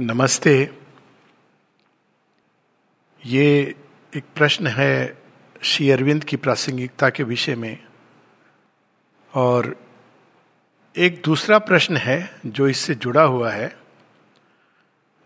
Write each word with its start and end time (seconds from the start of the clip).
नमस्ते। 0.00 0.70
ये 3.26 3.74
एक 4.16 4.24
प्रश्न 4.36 4.66
है 4.66 5.18
श्री 5.62 5.90
अरविंद 5.90 6.24
की 6.24 6.36
प्रासंगिकता 6.36 7.10
के 7.10 7.22
विषय 7.22 7.54
में। 7.54 7.78
और 9.34 9.76
एक 10.98 11.22
दूसरा 11.24 11.58
प्रश्न 11.58 11.96
है 11.96 12.40
जो 12.46 12.68
इससे 12.68 12.94
जुड़ा 12.94 13.22
हुआ 13.22 13.50
है, 13.50 13.76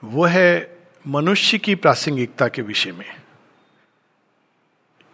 वो 0.04 0.24
है 0.24 0.78
मनुष्य 1.06 1.58
की 1.58 1.74
प्रासंगिकता 1.74 2.48
के 2.48 2.62
विषय 2.62 2.92
में। 2.92 3.20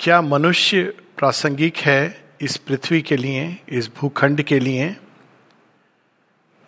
क्या 0.00 0.22
मनुष्य 0.22 0.84
प्रासंगिक 1.18 1.76
है 1.76 2.24
इस 2.40 2.56
पृथ्वी 2.56 3.02
के 3.02 3.16
लिए, 3.16 3.58
इस 3.68 3.94
भूखंड 3.94 4.42
के 4.42 4.58
लिए? 4.58 4.96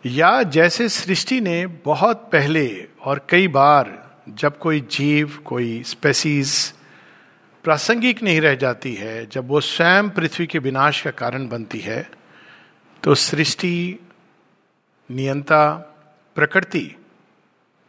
या 0.05 0.43
जैसे 0.43 0.89
सृष्टि 0.89 1.41
ने 1.41 1.67
बहुत 1.67 2.29
पहले 2.33 2.67
और 3.03 3.27
कई 3.29 3.49
बार 3.49 3.93
जब 4.29 4.59
कोई 4.59 4.81
जीव, 4.81 5.37
कोई 5.45 5.83
स्पेसीज 5.83 6.73
प्रासंगिक 7.65 8.23
नहीं 8.23 8.41
रह 8.41 8.55
जाती 8.55 8.95
है, 8.95 9.27
जब 9.27 9.49
वो 9.49 9.61
स्वयं 9.61 10.09
पृथ्वी 10.11 10.47
के 10.47 10.59
विनाश 10.59 11.01
का 11.03 11.11
कारण 11.11 11.49
बनती 11.49 11.79
है 11.79 12.11
तो 13.03 13.15
सृष्टि, 13.15 13.99
नियंता, 15.11 15.75
प्रकृति, 16.37 16.97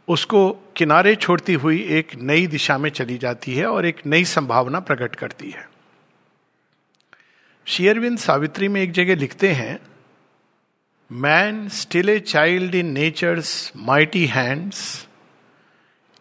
उसको 0.07 0.49
किनारे 0.77 1.15
छोड़ती 1.15 1.53
हुई 1.53 1.81
एक 1.89 2.15
नई 2.15 2.47
दिशा 2.47 2.77
में 2.77 2.89
चली 2.89 3.17
जाती 3.17 3.53
है 3.55 3.65
और 3.65 3.85
एक 3.85 4.01
नई 4.05 4.25
संभावना 4.25 4.79
प्रकट 4.79 5.15
करती 5.15 5.49
है। 5.51 5.67
शेयरविंद 7.67 8.17
सावित्री 8.17 8.67
में 8.67 8.81
एक 8.81 8.91
जगह 8.91 9.15
लिखते 9.15 9.51
हैं 9.53 9.77
Man, 11.09 11.69
still 11.69 12.09
a 12.09 12.19
child 12.19 12.73
in 12.73 12.93
nature's 12.93 13.71
mighty 13.75 14.25
hands, 14.25 15.05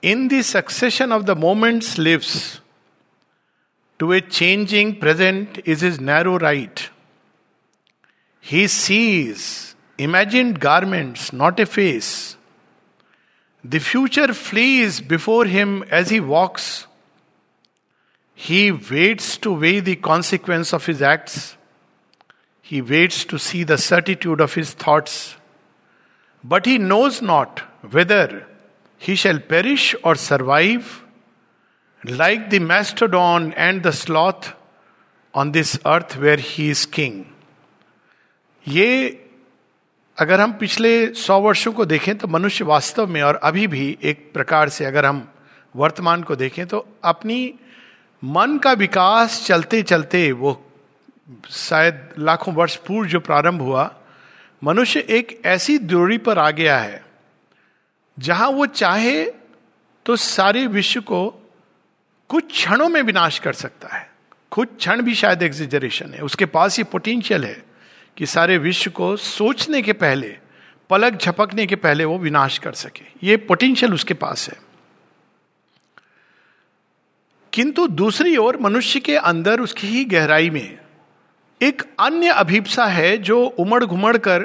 in 0.02 0.28
the 0.28 0.42
succession 0.42 1.10
of 1.10 1.24
the 1.24 1.34
moments 1.34 1.96
lives. 1.96 2.60
To 3.98 4.12
a 4.12 4.20
changing 4.20 5.00
present 5.00 5.60
is 5.64 5.80
his 5.80 6.00
narrow 6.00 6.38
right. 6.38 6.90
He 8.40 8.66
sees 8.68 9.74
imagined 9.96 10.60
garments, 10.60 11.32
not 11.32 11.58
a 11.60 11.64
face. 11.64 12.36
The 13.62 13.78
future 13.78 14.34
flees 14.34 15.00
before 15.00 15.46
him 15.46 15.82
as 15.84 16.10
he 16.10 16.20
walks. 16.20 16.86
He 18.34 18.70
waits 18.70 19.38
to 19.38 19.52
weigh 19.52 19.80
the 19.80 19.96
consequence 19.96 20.74
of 20.74 20.84
his 20.84 21.00
acts 21.00 21.56
He 22.66 22.80
waits 22.80 23.24
to 23.26 23.38
see 23.38 23.62
the 23.62 23.76
certitude 23.76 24.40
of 24.40 24.54
his 24.54 24.72
thoughts. 24.72 25.36
But 26.44 26.64
he 26.64 26.78
knows 26.78 27.20
not 27.20 27.60
whether 27.90 28.46
he 28.98 29.16
shall 29.16 29.38
perish 29.38 29.94
or 30.02 30.14
survive, 30.14 31.02
like 32.04 32.48
the 32.48 32.60
mastodon 32.60 33.52
and 33.52 33.82
the 33.82 33.92
sloth 33.92 34.54
on 35.34 35.52
this 35.52 35.78
earth 35.84 36.16
where 36.16 36.38
he 36.38 36.70
is 36.70 36.86
king. 36.86 37.26
ये 38.66 39.20
अगर 40.18 40.40
हम 40.40 40.52
पिछले 40.58 40.92
सौ 41.14 41.38
वर्षों 41.40 41.72
को 41.72 41.84
देखें 41.84 42.16
तो 42.18 42.28
मनुष्य 42.28 42.64
वास्तव 42.64 43.06
में 43.06 43.22
और 43.22 43.36
अभी 43.44 43.66
भी 43.66 43.86
एक 44.10 44.30
प्रकार 44.34 44.68
से 44.68 44.84
अगर 44.84 45.06
हम 45.06 45.26
वर्तमान 45.76 46.22
को 46.22 46.36
देखें 46.36 46.66
तो 46.66 46.86
अपनी 47.04 47.38
मन 48.22 48.58
का 48.64 48.72
विकास 48.72 49.44
चलते 49.46 49.82
चलते 49.82 50.30
वो 50.32 50.60
शायद 51.50 52.08
लाखों 52.18 52.54
वर्ष 52.54 52.76
पूर्व 52.76 53.08
जो 53.08 53.20
प्रारंभ 53.20 53.60
हुआ, 53.62 53.94
मनुष्य 54.64 55.00
एक 55.00 55.42
ऐसी 55.44 55.78
दूरी 55.78 56.18
पर 56.18 56.38
आ 56.38 56.50
गया 56.50 56.78
है, 56.78 57.04
जहाँ 58.18 58.48
वो 58.48 58.66
चाहे 58.66 59.24
तो 60.06 60.16
सारे 60.16 60.66
विश्व 60.66 61.00
को 61.00 61.52
कुछ 62.28 62.52
क्षणों 62.52 62.88
में 62.88 63.02
विनाश 63.02 63.38
कर 63.38 63.52
सकता 63.52 63.88
है। 63.88 64.10
कुछ 64.50 64.76
क्षण 64.76 65.02
भी 65.02 65.14
शायद 65.14 65.42
एग्जिजरेशन 65.42 66.14
है। 66.14 66.20
उसके 66.20 66.46
पास 66.46 66.78
ये 66.78 66.84
पोटेंशियल 66.84 67.44
है 67.44 67.64
कि 68.16 68.26
सारे 68.26 68.58
विश्व 68.58 68.90
को 68.90 69.16
सोचने 69.16 69.82
के 69.82 69.92
पहले, 69.92 70.38
पलक 70.90 71.20
झपकने 71.20 71.66
के 71.66 71.76
पहले 71.76 72.04
वो 72.04 72.18
विनाश 72.18 72.58
कर 72.58 72.72
सके। 72.72 73.26
ये 73.26 73.36
पोटेंशियल 73.36 73.94
उसके 73.94 74.14
पास 74.14 74.48
है। 74.48 74.56
किंतु 77.52 77.88
दूसरी 77.88 78.36
ओर 78.36 78.56
मनुष्य 78.56 79.00
के 79.00 79.16
अंदर 79.16 79.60
उसकी 79.60 79.86
ही 79.86 80.04
गहराई 80.04 80.50
में 80.50 80.83
एक 81.62 81.82
अन्य 82.00 82.28
अभिप्सा 82.28 82.86
है 82.86 83.18
जो 83.18 83.44
उमड़ 83.44 83.84
घुमड़ 83.84 84.16
कर 84.16 84.40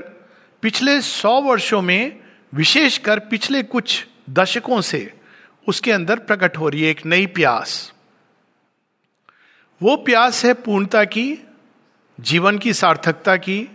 पिछले 0.62 1.02
सौ 1.02 1.42
वर्षों 1.42 1.82
में, 1.82 2.20
विशेषकर 2.54 3.20
पिछले 3.20 3.64
कुछ 3.64 4.08
दशकों 4.30 4.82
से, 4.82 5.14
उसके 5.68 5.92
अंदर 5.92 6.20
प्रकट 6.20 6.58
हो 6.58 6.70
रही 6.70 6.82
है 6.82 6.90
एक 6.90 7.06
नई 7.06 7.26
प्यास। 7.26 7.94
वो 9.82 9.96
प्यास 9.96 10.46
है 10.46 10.54
पूर्णता 10.54 11.04
की, 11.04 11.38
जीवन 12.20 12.58
की 12.58 12.74
सार्थकता 12.74 13.36
की। 13.36 13.70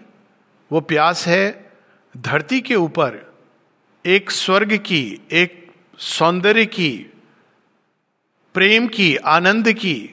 वो 0.73 0.81
प्यास 0.81 1.27
है 1.27 1.71
धरती 2.17 2.61
के 2.61 2.75
ऊपर, 2.75 3.35
एक 4.07 4.31
स्वर्ग 4.31 4.77
की, 4.77 5.21
एक 5.33 5.73
सौंदर्य 5.99 6.67
की, 6.67 7.07
प्रेम 8.55 8.89
की, 8.89 9.17
आनंद 9.17 9.73
की, 9.73 10.11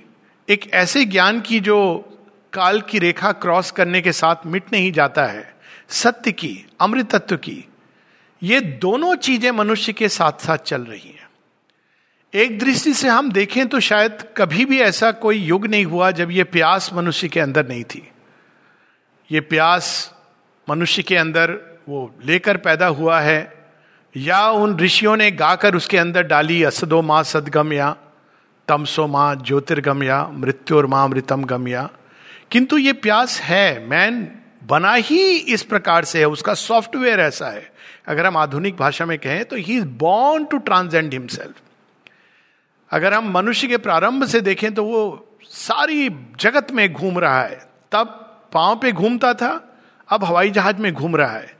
एक 0.49 0.73
ऐसे 0.73 1.05
ज्ञान 1.05 1.41
की 1.41 1.59
जो 1.59 2.07
काल 2.53 2.81
की 2.81 2.99
रेखा 2.99 3.31
क्रॉस 3.33 3.71
करने 3.71 4.01
के 4.01 4.11
साथ 4.11 4.45
मिट 4.45 4.71
नहीं 4.73 4.91
जाता 4.91 5.25
है। 5.25 5.53
सत्य 5.89 6.31
की, 6.31 6.65
अमृतत्व 6.81 7.35
की, 7.37 7.63
ये 8.41 8.59
दोनों 8.59 9.15
चीज़ें 9.17 9.51
मनुष्य 9.51 9.93
के 9.93 10.09
साथ 10.09 10.45
साथ 10.45 10.57
चल 10.57 10.81
रही 10.81 11.09
हैं। 11.09 11.29
एक 12.33 12.57
दृष्टि 12.59 12.93
से 12.93 13.07
हम 13.07 13.31
देखें 13.31 13.67
तो 13.67 13.79
शायद 13.79 14.23
कभी 14.37 14.65
भी 14.65 14.79
ऐसा 14.81 15.11
कोई 15.13 15.37
युग 15.37 15.65
नहीं 15.67 15.85
हुआ 15.85 16.11
जब 16.11 16.31
ये 16.31 16.43
प्यास 16.45 16.89
मनुष्य 16.93 17.27
के 17.27 17.39
अंदर 17.39 17.67
नहीं 17.67 17.83
थी। 17.85 18.07
ये 19.29 19.39
प्यास 19.41 20.13
मनुष्य 20.67 21.03
के 21.03 21.15
अंदर 21.17 21.57
वो 21.89 22.13
लेकर 22.25 22.57
पैदा 22.57 22.87
हुआ 22.89 23.19
है, 23.19 23.53
या 24.15 24.49
उन 24.51 24.77
ऋषियों 24.79 25.15
ने 25.17 25.31
गाकर 25.33 25.75
उसके 25.75 25.97
अंदर 25.97 26.23
डाली 26.23 26.61
असदो 26.63 27.01
माँ 27.01 27.23
सदगम 27.23 27.73
या 27.73 27.95
तमसो 28.67 29.07
माँ 29.07 29.35
ज्योतिर्गम 29.37 30.03
या 30.03 30.25
मृत्युर 30.27 30.85
माँ 30.85 31.07
मृतम 31.07 31.43
गम 31.43 31.67
या 31.67 31.89
किंतु 32.51 32.77
ये 32.77 32.93
प्यास 32.93 33.39
है 33.41 33.87
मैन 33.87 34.27
बना 34.63 34.93
ही 34.93 35.35
इस 35.35 35.63
प्रकार 35.63 36.05
से 36.05 36.19
है, 36.19 36.25
उसका 36.25 36.53
सॉफ्टवेयर 36.53 37.19
ऐसा 37.19 37.47
है। 37.47 37.71
अगर 38.07 38.25
हम 38.25 38.37
आधुनिक 38.37 38.77
भाषा 38.77 39.05
में 39.05 39.17
कहें 39.19 39.45
तो 39.45 39.55
he 39.55 39.77
is 39.77 39.85
born 39.85 40.45
to 40.45 40.57
transcend 40.57 41.13
himself 41.13 41.55
अगर 42.91 43.13
हम 43.13 43.31
मनुष्य 43.31 43.67
के 43.67 43.77
प्रारंभ 43.77 44.25
से 44.25 44.41
देखें 44.41 44.73
तो 44.73 44.83
वो 44.83 45.37
सारी 45.43 46.09
जगत 46.39 46.71
में 46.71 46.93
घूम 46.93 47.19
रहा 47.19 47.41
है। 47.41 47.59
तब 47.91 48.07
पाँव 48.53 48.75
पे 48.75 48.91
घूमता 48.91 49.33
था, 49.33 49.79
अब 50.09 50.23
हवाई 50.23 50.49
जहाज़ 50.49 50.75
में 50.75 50.93
घूम 50.93 51.15
रहा 51.15 51.31
है। 51.31 51.57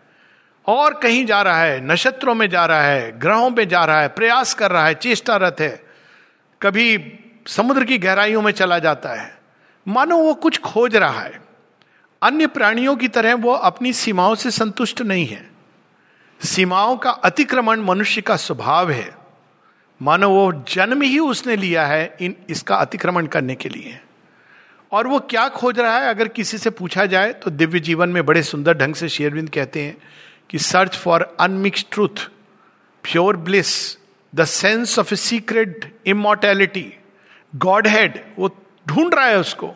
और 0.67 0.93
कहीं 0.93 1.25
जा 1.25 1.41
रहा 1.41 1.61
है, 1.63 1.85
नक्षत्रों 1.87 2.35
में 2.35 2.49
जा 2.49 2.65
रहा 2.65 2.81
है, 2.81 3.19
ग्रहों 3.19 3.51
पे 3.51 3.65
जा 3.65 3.85
रहा 3.85 4.01
है, 4.01 4.07
प्रयास 4.07 4.53
कर 4.53 4.71
रहा 4.71 4.85
है, 4.85 4.93
चेष्टारत 4.93 5.55
है। 5.59 5.83
कभी 6.61 7.13
समुद्र 7.47 7.83
की 7.83 7.97
गहराइयों 7.97 8.41
में 8.41 8.51
चला 8.51 8.79
जाता 8.79 9.09
है। 9.09 9.40
मानो 9.87 10.17
वो 10.17 10.33
कुछ 10.33 10.59
खोज 10.59 10.95
रहा 10.95 11.19
है। 11.19 11.41
अन्य 12.21 12.47
प्राणियों 12.47 12.95
की 12.95 13.07
तरह 13.07 13.33
वो 13.35 13.51
अपनी 13.51 13.93
सीमाओं 13.93 14.35
से 14.35 14.51
संतुष्ट 14.51 15.01
नहीं 15.01 15.25
है। 15.27 15.49
सीमाओं 16.41 16.95
का 16.97 17.09
अतिक्रमण 17.09 17.81
मनुष्य 17.81 18.21
का 18.21 18.35
स्वभाव 18.35 18.91
है। 18.91 19.09
मानो 20.01 20.29
वो 20.29 20.51
जन्म 20.67 21.01
ही 21.01 21.19
उसने 21.19 21.55
लिया 21.55 21.85
है 21.85 22.17
इन, 22.21 22.35
इसका 22.49 22.75
अतिक्रमण 22.75 23.27
करने 23.27 23.55
के 23.55 23.69
लिए। 23.69 23.99
और 24.91 25.07
वो 25.07 25.19
क्या 25.19 25.47
खोज 25.49 25.79
रहा 25.79 25.97
है, 25.97 26.09
अगर 26.09 26.27
किसी 26.27 26.57
से 26.57 26.69
पूछा 26.69 27.05
जाए 27.05 27.33
तो 27.33 27.51
दिव्य 27.51 27.79
जीवन 27.79 28.09
में 28.09 28.25
बड़े 28.25 28.43
सुंदर 28.43 28.77
ढंग 28.77 28.95
से 28.95 29.09
शेरविंद 29.09 29.49
कहते 29.49 29.83
हैं 29.83 29.97
कि 30.49 30.59
search 30.59 30.97
for 30.97 31.21
unmixed 31.39 31.85
truth 31.91 32.29
pure 33.03 33.37
bliss 33.37 33.97
the 34.33 34.45
sense 34.45 34.97
of 34.99 35.13
a 35.13 35.17
secret 35.17 35.93
immortality 36.05 36.85
godhead 37.87 38.19
वो 38.39 38.49
ढूंढ 38.87 39.13
रहा 39.13 39.25
है 39.25 39.37
उसको। 39.39 39.73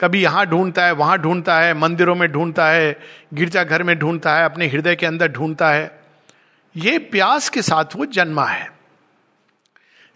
कभी 0.00 0.22
यहाँ 0.22 0.46
ढूंढता 0.46 0.84
है, 0.84 0.92
वहाँ 0.92 1.18
ढूंढता 1.18 1.58
है, 1.60 1.74
मंदिरों 1.74 2.14
में 2.14 2.30
ढूंढता 2.32 2.68
है, 2.68 2.96
गिरजाघर 3.34 3.82
में 3.82 3.98
ढूंढता 3.98 4.34
है, 4.34 4.44
अपने 4.44 4.66
हृदय 4.66 4.96
के 4.96 5.06
अंदर 5.06 5.28
ढूंढता 5.28 5.70
है। 5.70 6.00
ये 6.76 6.98
प्यास 6.98 7.48
के 7.48 7.62
साथ 7.62 7.96
वो 7.96 8.06
जन्मा 8.06 8.44
है। 8.44 8.70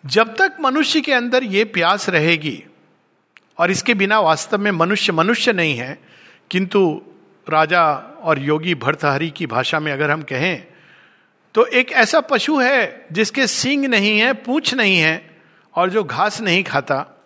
जब 0.05 0.35
तक 0.37 0.57
मनुष्य 0.61 1.01
के 1.01 1.13
अंदर 1.13 1.45
ये 1.45 1.65
प्यास 1.65 2.09
रहेगी, 2.09 2.63
और 3.59 3.71
इसके 3.71 3.95
बिना 3.95 4.21
वास्तव 4.21 4.59
में 4.59 4.71
मनुष्य 4.71 5.13
मनुष्य 5.13 5.53
नहीं 5.53 5.77
है, 5.77 5.99
किंतु 6.51 7.03
राजा 7.47 7.83
और 8.23 8.39
योगी 8.39 8.75
भरतहरी 8.75 9.31
की 9.31 9.47
भाषा 9.47 9.81
में 9.81 9.93
अगर 9.93 10.11
हम 10.11 10.23
कहें 10.23 10.67
तो 11.55 11.65
एक 11.67 11.93
ऐसा 11.93 12.21
पशु 12.21 12.59
है 12.61 13.07
जिसके 13.13 13.47
सींग 13.47 13.85
नहीं 13.85 14.19
है, 14.19 14.33
पूछ 14.33 14.75
नहीं 14.75 14.99
है, 14.99 15.31
और 15.75 15.91
जो 15.91 16.05
घास 16.05 16.41
नहीं 16.41 16.63
खाता। 16.65 17.20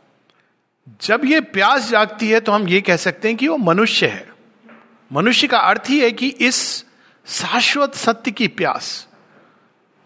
जब 1.02 1.24
ये 1.24 1.40
प्यास 1.40 1.88
जागती 1.90 2.28
है 2.28 2.40
तो 2.40 2.52
हम 2.52 2.68
ये 2.68 2.80
कह 2.80 2.96
सकते 2.96 3.28
हैं 3.28 3.36
कि 3.36 3.48
वो 3.48 3.56
मनुष्य 3.56 4.06
है। 4.06 4.32
मनुष्य 5.12 5.46
का 5.46 5.58
अर्थ 5.58 5.82
ही 5.88 6.00
है 6.00 6.10
कि 6.12 6.28
इस 6.28 6.84
शाश्वत 7.26 7.94
सत्य 7.94 8.30
की 8.30 8.48
प्यास, 8.48 9.08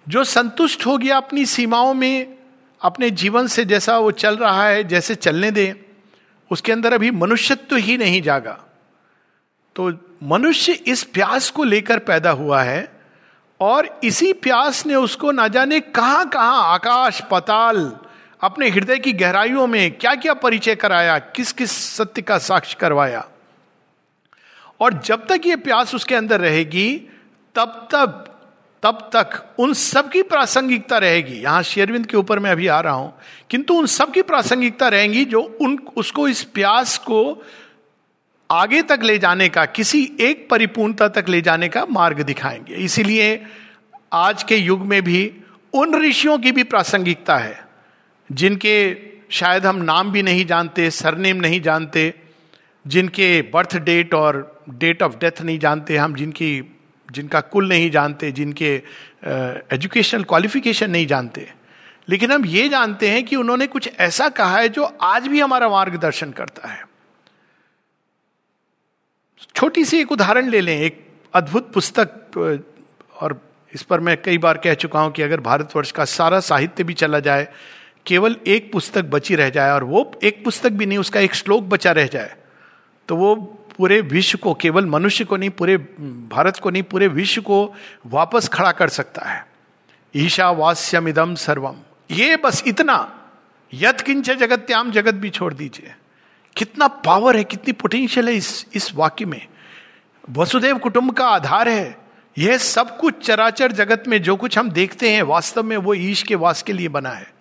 जो 0.07 0.25
संतुष्ट 0.25 0.87
हो 0.87 0.97
गया 0.99 1.17
अपनी 1.17 1.47
सीमाओं 1.47 1.95
में, 1.95 2.39
अपने 2.83 3.11
जीवन 3.11 3.47
से 3.47 3.65
जैसा 3.65 3.99
वो 3.99 4.11
चल 4.11 4.37
रहा 4.37 4.69
है, 4.69 4.85
जैसे 4.85 5.15
चलने 5.15 5.51
दे, 5.51 5.85
उसके 6.51 6.73
अंदर 6.73 6.93
अभी 6.93 7.11
मनुष्यत्व 7.11 7.77
ही 7.77 7.97
नहीं 7.99 8.23
जागा। 8.23 8.59
तो 9.77 9.93
मनुष्य 10.23 10.73
इस 10.73 11.03
प्यास 11.05 11.51
को 11.51 11.65
लेकर 11.65 11.99
पैदा 11.99 12.31
हुआ 12.31 12.63
है 12.63 13.03
और 13.61 14.01
इसी 14.05 14.33
प्यास 14.33 14.87
ने 14.87 14.95
उसको 14.95 15.33
ना 15.33 15.49
जाने 15.49 15.81
कहाँ 15.81 16.29
कहाँ 16.29 16.75
आकाश, 16.75 17.23
पताल 17.31 17.99
अपने 18.41 18.69
हृदय 18.69 18.99
की 18.99 19.13
गहराइयों 19.13 19.67
में 19.67 19.91
क्या 19.91 20.15
क्या 20.15 20.35
परिचय 20.35 20.75
कराया 20.75 21.19
किस 21.19 21.53
किस 21.53 21.73
सत्य 21.73 22.23
का 22.23 22.39
साक्ष्य 22.39 22.77
करवाया। 22.81 23.29
और 24.81 24.93
जब 24.93 25.27
तक 25.27 25.41
ये 25.47 25.57
प्यास 25.57 25.95
उसके 25.95 26.15
अंदर 26.15 26.41
रहेगी, 26.41 26.97
तब 27.55 27.89
तक 27.95 28.25
तब 28.83 29.11
तक 29.17 29.55
उन 29.59 29.73
सब 29.73 30.11
की 30.11 30.23
प्रासंगिकता 30.23 30.99
रहेगी। 30.99 31.35
यहाँ 31.35 31.63
शेरविंद 31.63 32.07
के 32.07 32.17
ऊपर 32.17 32.39
मैं 32.39 32.51
अभी 32.51 32.67
आ 32.67 32.81
रहा 32.81 32.93
हूँ। 32.93 33.19
किंतु 33.51 33.75
उन 33.75 33.87
सब 33.87 34.13
की 34.13 34.23
प्रासंगिकता 34.23 34.89
रहेगी 34.89 35.25
जो 35.25 35.59
उन, 35.61 35.79
उसको 35.97 36.29
इस 36.29 36.45
प्यास 36.45 36.99
को 36.99 37.45
आगे 38.51 38.83
तक 38.83 39.01
ले 39.03 39.19
जाने 39.19 39.49
का, 39.49 39.65
किसी 39.65 40.13
एक 40.21 40.49
परिपूर्णता 40.51 41.09
तक 41.09 41.25
ले 41.29 41.41
जाने 41.41 41.69
का 41.69 41.87
मार्ग 41.91 42.21
दिखाएँगे। 42.21 42.75
इसीलिए 42.75 43.47
आज 44.13 44.43
के 44.43 44.57
युग 44.57 44.81
में 44.81 45.03
भी 45.03 45.33
उन 45.73 46.09
ऋषियों 46.09 46.39
की 46.39 46.53
भी 46.53 46.63
प्रासंगिकता 46.63 47.37
है। 47.37 47.68
जिनके 48.33 48.97
शायद 49.31 49.67
हम 49.67 49.77
नाम 49.77 50.13
भी 50.13 50.23
नहीं 50.23 50.47
जानते 50.47 50.91
सरनेम 50.91 51.37
नहीं 51.37 51.61
जानते 51.61 52.15
जिनके 52.87 53.43
बर्थ 53.43 53.77
डेट 53.77 54.15
और 54.15 54.63
डेट 54.71 55.03
ऑफ़ 55.03 55.17
डेथ 55.17 55.43
नहीं 55.43 55.59
जानते 55.59 55.97
हम 55.97 56.15
जिनकी 56.15 56.77
जिनका 57.11 57.41
कुल 57.41 57.69
नहीं 57.69 57.91
जानते 57.91 58.33
जिनके 58.33 58.83
एजुकेशनल 59.75 60.21
uh, 60.21 60.29
क्वालिफिकेशन 60.29 60.91
नहीं 60.91 61.07
जानते। 61.07 61.53
लेकिन 62.09 62.33
हम 62.33 62.45
ये 62.47 62.69
जानते 62.69 63.11
हैं 63.11 63.25
कि 63.25 63.37
उन्होंने 63.37 63.67
कुछ 63.67 63.91
ऐसा 63.99 64.29
कहा 64.29 64.59
है 64.59 64.69
जो 64.69 64.85
आज 65.03 65.27
भी 65.27 65.41
हमारा 65.41 65.69
मार्गदर्शन 65.69 66.31
करता 66.31 66.69
है। 66.69 66.85
छोटी 69.55 69.85
सी 69.85 70.01
एक 70.01 70.13
उदाहरण 70.13 70.49
ले 70.49 70.61
लें 70.61 70.81
एक 70.81 71.07
अद्भुत 71.35 71.73
पुस्तक 71.73 72.37
और 73.17 73.41
इस 73.75 73.83
पर 73.83 74.01
मैं 74.01 74.23
कई 74.23 74.39
बार 74.39 74.59
कह 74.59 74.75
चुका 74.75 75.01
हूँ 75.01 75.13
कि 75.13 75.23
अगर 75.23 75.41
भारतवर्ष 75.41 75.91
का 75.91 76.05
सारा 76.05 76.41
साहित्य 76.41 76.85
भी 76.85 76.95
चला 76.95 77.21
जाए 77.21 77.49
केवल 78.09 78.37
एक 78.47 78.73
पुस्तक 78.73 79.05
बची 79.05 79.35
रह 79.35 79.51
जाए 79.51 79.71
और 79.71 79.85
वो 79.85 80.11
एक 80.23 80.45
पुस्तक 80.45 80.71
भी 80.71 80.87
नहीं, 80.87 80.99
उसका 80.99 81.21
एक 81.21 81.35
श्लोक 81.35 81.65
बचा 81.65 81.93
रह 81.93 82.07
जाए 82.07 82.37
तो 83.09 83.17
वो 83.17 83.35
पूरे 83.77 84.01
विश्व 84.01 84.39
को, 84.39 84.55
केवल 84.55 84.87
मनुष्य 84.87 85.25
को 85.25 85.37
नहीं, 85.37 85.51
पूरे 85.51 85.77
भारत 85.77 86.57
को 86.57 86.71
नहीं, 86.71 86.83
पूरे 86.83 87.09
विश्व 87.09 87.43
को 87.43 87.75
वापस 88.07 88.49
खड़ा 88.49 88.73
कर 88.73 88.89
सकता 88.89 89.29
है। 89.29 89.47
ईशावास्यम 90.15 91.09
इदम 91.09 91.35
सर्वम 91.35 91.77
ये 92.11 92.37
बस 92.37 92.63
इतना। 92.67 92.97
यथ 93.73 94.01
किंच 94.01 94.31
जगत्याम, 94.31 94.91
जगत 94.91 95.15
भी 95.15 95.31
छोड़ 95.31 95.53
दीजिए। 95.55 95.95
कितना 96.57 96.89
पावर 96.89 97.37
है, 97.37 97.45
कितनी 97.45 97.73
पोटेंशियल 97.73 98.29
है 98.29 98.35
इस 98.35 98.67
इस 98.75 98.93
वाक्य 98.95 99.25
में। 99.25 99.47
वसुदेव 100.29 100.79
कुटुंब 100.79 101.13
का 101.13 101.29
आधार 101.29 101.69
है। 101.69 101.97
यह 102.37 102.59
सब 102.59 102.97
कुछ 102.99 103.27
चराचर 103.27 103.73
जगत 103.73 104.05
में 104.09 104.21
जो 104.23 104.37
कुछ 104.37 104.59
हम 104.59 104.71
देखते 104.71 105.11
हैं, 105.11 105.23
वास्तव 105.23 105.63
में 105.63 105.77
वो 105.77 105.95
ईश 105.95 106.23
के 106.23 106.35
वास 106.35 106.63
के 106.63 106.73
लिए 106.73 106.89
बना 106.89 107.11
है। 107.11 107.38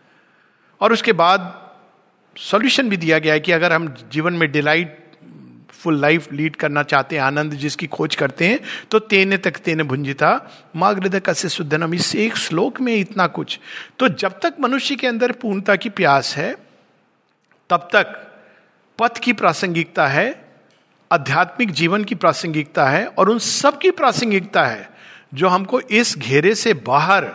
और 0.82 0.94
उसके 0.94 1.14
बाद 1.14 1.54
सॉल्यूशन 2.36 2.90
भी 2.90 2.98
दिया 2.98 3.20
गया 3.20 3.34
है 3.34 3.40
कि 3.40 3.52
अगर 3.52 3.74
हम 3.74 3.88
जीवन 4.12 4.34
में 4.34 4.52
डिलाइट 4.52 5.04
फुल 5.72 6.00
लाइफ 6.02 6.32
लीड 6.34 6.56
करना 6.56 6.84
चाहते 6.84 7.16
हैं, 7.16 7.24
आनंद 7.24 7.54
जिसकी 7.54 7.88
खोज 7.88 8.16
करते 8.16 8.48
हैं 8.48 8.60
तो 8.92 9.00
तेने 9.00 9.38
तक 9.38 9.58
तेने 9.58 9.84
भुंजिता 9.84 10.30
माँ 10.76 10.94
हृदय 10.94 11.20
कस्य 11.20 11.50
शुद्धनम 11.50 11.94
इस 11.94 12.16
एक 12.16 12.38
श्लोक 12.38 12.82
में 12.82 12.96
इतना 12.96 13.28
कुछ। 13.28 13.60
तो 14.00 14.08
जब 14.10 14.40
तक 14.40 14.56
मनुष्य 14.62 14.96
के 14.96 15.08
अंदर 15.08 15.32
पूर्णता 15.32 15.76
की 15.76 15.90
प्यास 15.90 16.36
है, 16.38 16.56
तब 17.70 17.88
तक 17.94 18.16
पथ 19.00 19.18
की 19.18 19.34
प्रासंगिकता 19.34 20.08
है, 20.08 20.48
आध्यात्मिक 21.12 21.72
जीवन 21.72 22.04
की 22.04 22.16
प्रासंगिकता 22.16 22.90
है 22.90 23.06
और 23.08 23.30
उन 23.30 23.40
सब 23.40 23.78
की 23.80 23.92
प्रासंगिकता 23.92 24.66
है 24.66 24.90
जो 25.34 25.48
हमको 25.48 25.80
इस 25.80 26.18
घेरे 26.18 26.56
से 26.56 26.74
बाहर 26.74 27.32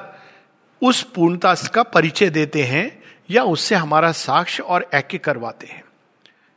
उस 0.82 1.02
पूर्णता 1.02 1.54
का 1.74 1.82
परिचय 1.82 2.30
देते 2.30 2.62
हैं 2.62 3.01
या 3.30 3.44
उससे 3.44 3.74
हमारा 3.74 4.12
साक्ष्य 4.12 4.62
और 4.62 4.90
ऐक्य 4.94 5.18
करवाते 5.18 5.66
हैं। 5.66 5.84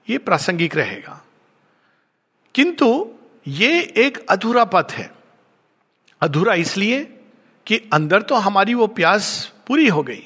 ये 0.10 0.18
प्रासंगिक 0.18 0.76
रहेगा। 0.76 1.22
किंतु 2.56 3.10
ये 3.48 3.94
एक 3.98 4.26
अधूरा 4.30 4.66
पथ 4.66 4.88
है। 4.92 5.12
अधूरा 6.22 6.54
इसलिए 6.54 7.20
कि 7.68 7.90
अंदर 7.94 8.22
तो 8.22 8.36
हमारी 8.36 8.74
वो 8.74 8.88
प्यास 8.88 9.54
पूरी 9.68 9.88
हो 9.88 10.04
गई, 10.04 10.26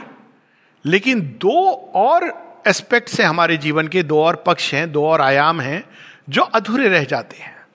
लेकिन 0.86 1.21
दो 1.21 1.71
और 1.95 2.50
एस्पेक्ट 2.68 3.09
से 3.09 3.24
हमारे 3.24 3.57
जीवन 3.57 3.88
के 3.88 4.03
दो 4.03 4.24
और 4.24 4.35
पक्ष 4.35 4.74
हैं, 4.74 4.92
दो 4.92 5.06
और 5.06 5.21
आयाम 5.21 5.62
हैं, 5.62 5.89
जो 6.30 6.42
अधूरे 6.42 6.88
रह 6.88 7.03
जाते 7.03 7.38
हैं। 7.38 7.68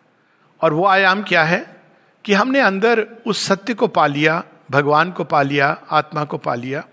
और 0.62 0.72
वो 0.72 0.86
आयाम 0.86 1.22
क्या 1.22 1.44
है? 1.44 1.76
कि 2.24 2.32
हमने 2.32 2.60
अंदर 2.60 3.06
उस 3.26 3.46
सत्य 3.46 3.74
को 3.74 3.86
पा 3.86 4.06
लिया, 4.06 4.44
भगवान 4.70 5.12
को 5.12 5.24
पा 5.24 5.42
लिया, 5.42 5.82
आत्मा 5.90 6.24
को 6.24 6.38
पा 6.38 6.54
लिया 6.54 6.84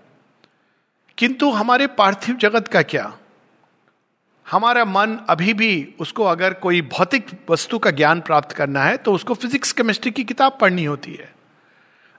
किंतु 1.18 1.50
हमारे 1.50 1.86
पार्थिव 1.86 2.36
जगत 2.36 2.68
का 2.68 2.82
क्या? 2.82 3.12
हमारा 4.46 4.84
मन 4.84 5.18
अभी 5.28 5.52
भी 5.54 5.94
उसको 6.00 6.24
अगर 6.24 6.54
कोई 6.54 6.80
भौतिक 6.82 7.26
वस्तु 7.50 7.78
का 7.78 7.90
ज्ञान 7.90 8.20
प्राप्त 8.20 8.52
करना 8.52 8.82
है 8.84 8.96
तो 8.96 9.12
उसको 9.12 9.34
फिजिक्स 9.34 9.72
केमिस्ट्री 9.72 10.10
की 10.10 10.24
किताब 10.24 10.56
पढ़नी 10.60 10.84
होती 10.84 11.12
है। 11.12 11.32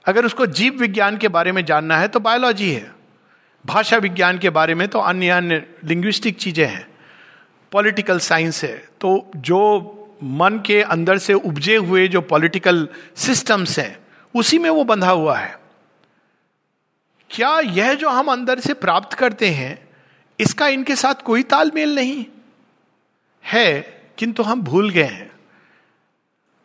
अगर 0.06 0.26
उसको 0.26 0.46
जीव 0.46 0.78
विज्ञान 0.78 1.16
के 1.16 1.28
बारे 1.28 1.52
में 1.52 1.64
जानना 1.64 1.98
है 1.98 2.08
तो 2.08 2.20
बायोलॉजी 2.20 2.70
है। 2.72 2.92
भाषा 3.64 3.96
विज्ञान 3.96 4.38
के 4.38 4.50
बारे 4.50 4.74
में 4.74 4.86
तो 4.88 4.98
अन्य 4.98 5.28
अन्य 5.28 5.62
लिंग्विस्टिक 5.84 6.38
चीज़ें 6.38 6.66
हैं। 6.66 6.86
पॉलिटिकल 7.72 8.18
साइंस 8.18 8.62
है। 8.64 8.76
तो 9.00 9.30
जो 9.36 9.60
मन 10.22 10.60
के 10.66 10.80
अंदर 10.82 11.18
से 11.18 11.34
उपजे 11.34 11.76
हुए 11.76 12.06
जो 12.08 12.20
पॉलिटिकल 12.20 12.88
सिस्टम्स 13.16 13.78
हैं, 13.78 13.96
उसी 14.34 14.58
में 14.58 14.68
वो 14.70 14.84
बंधा 14.84 15.10
हुआ 15.10 15.36
है। 15.38 15.63
क्या 17.34 17.60
यह 17.60 17.94
जो 17.94 18.08
हम 18.08 18.32
अंदर 18.32 18.60
से 18.60 18.74
प्राप्त 18.74 19.14
करते 19.14 19.48
हैं, 19.48 19.88
इसका 20.40 20.68
इनके 20.68 20.96
साथ 20.96 21.14
कोई 21.14 21.42
तालमेल 21.42 21.94
नहीं? 21.94 22.26
है, 23.44 23.80
किंतु 24.18 24.42
हम 24.42 24.62
भूल 24.62 24.90
गए 24.90 25.02
हैं। 25.02 25.30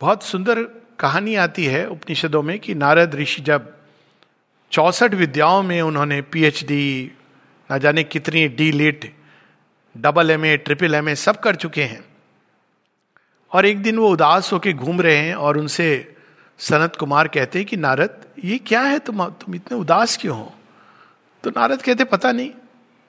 बहुत 0.01 0.24
सुंदर 0.24 0.63
कहानी 1.00 1.36
आती 1.36 1.66
है 1.66 1.89
उपनिषदों 1.89 2.44
में 2.44 2.60
कि 2.60 2.75
नारद 2.75 3.16
ऋषि 3.16 3.42
जब 3.42 3.74
चौसठ 4.71 5.13
विद्याओं 5.13 5.63
में 5.63 5.81
उन्होंने 5.81 6.21
पीएचडी 6.21 7.11
ना 7.71 7.78
जाने 7.78 8.04
कितनी 8.04 8.47
D 8.47 8.71
Lit 8.71 9.16
double 9.97 10.31
M 10.31 10.45
A 10.45 10.57
triple 10.57 10.95
M 10.95 11.09
A 11.09 11.16
सब 11.16 11.40
कर 11.40 11.56
चुके 11.56 11.83
हैं। 11.83 12.06
और 13.52 13.66
एक 13.66 13.81
दिन 13.81 13.97
वो 13.97 14.09
उदास 14.09 14.54
होकर 14.54 14.73
घूम 14.73 15.02
रहे 15.02 15.18
हैं 15.18 15.35
और 15.35 15.57
उनसे 15.57 16.16
सनत 16.57 16.95
कुमार 16.95 17.28
कहते 17.28 17.59
हैं 17.59 17.68
कि, 17.68 17.78
नारद, 17.78 18.26
ये 18.45 18.57
क्या 18.57 18.81
है 18.81 18.99
तुम 18.99 19.26
तुम 19.26 19.56
इतने 19.56 19.78
उदास 19.78 20.18
क्यों 20.18 20.38
हो? 20.38 20.54
तो 21.44 21.50
नारद 21.50 21.81
कहते, 21.81 22.04
पता 22.04 22.31
नहीं, 22.31 22.52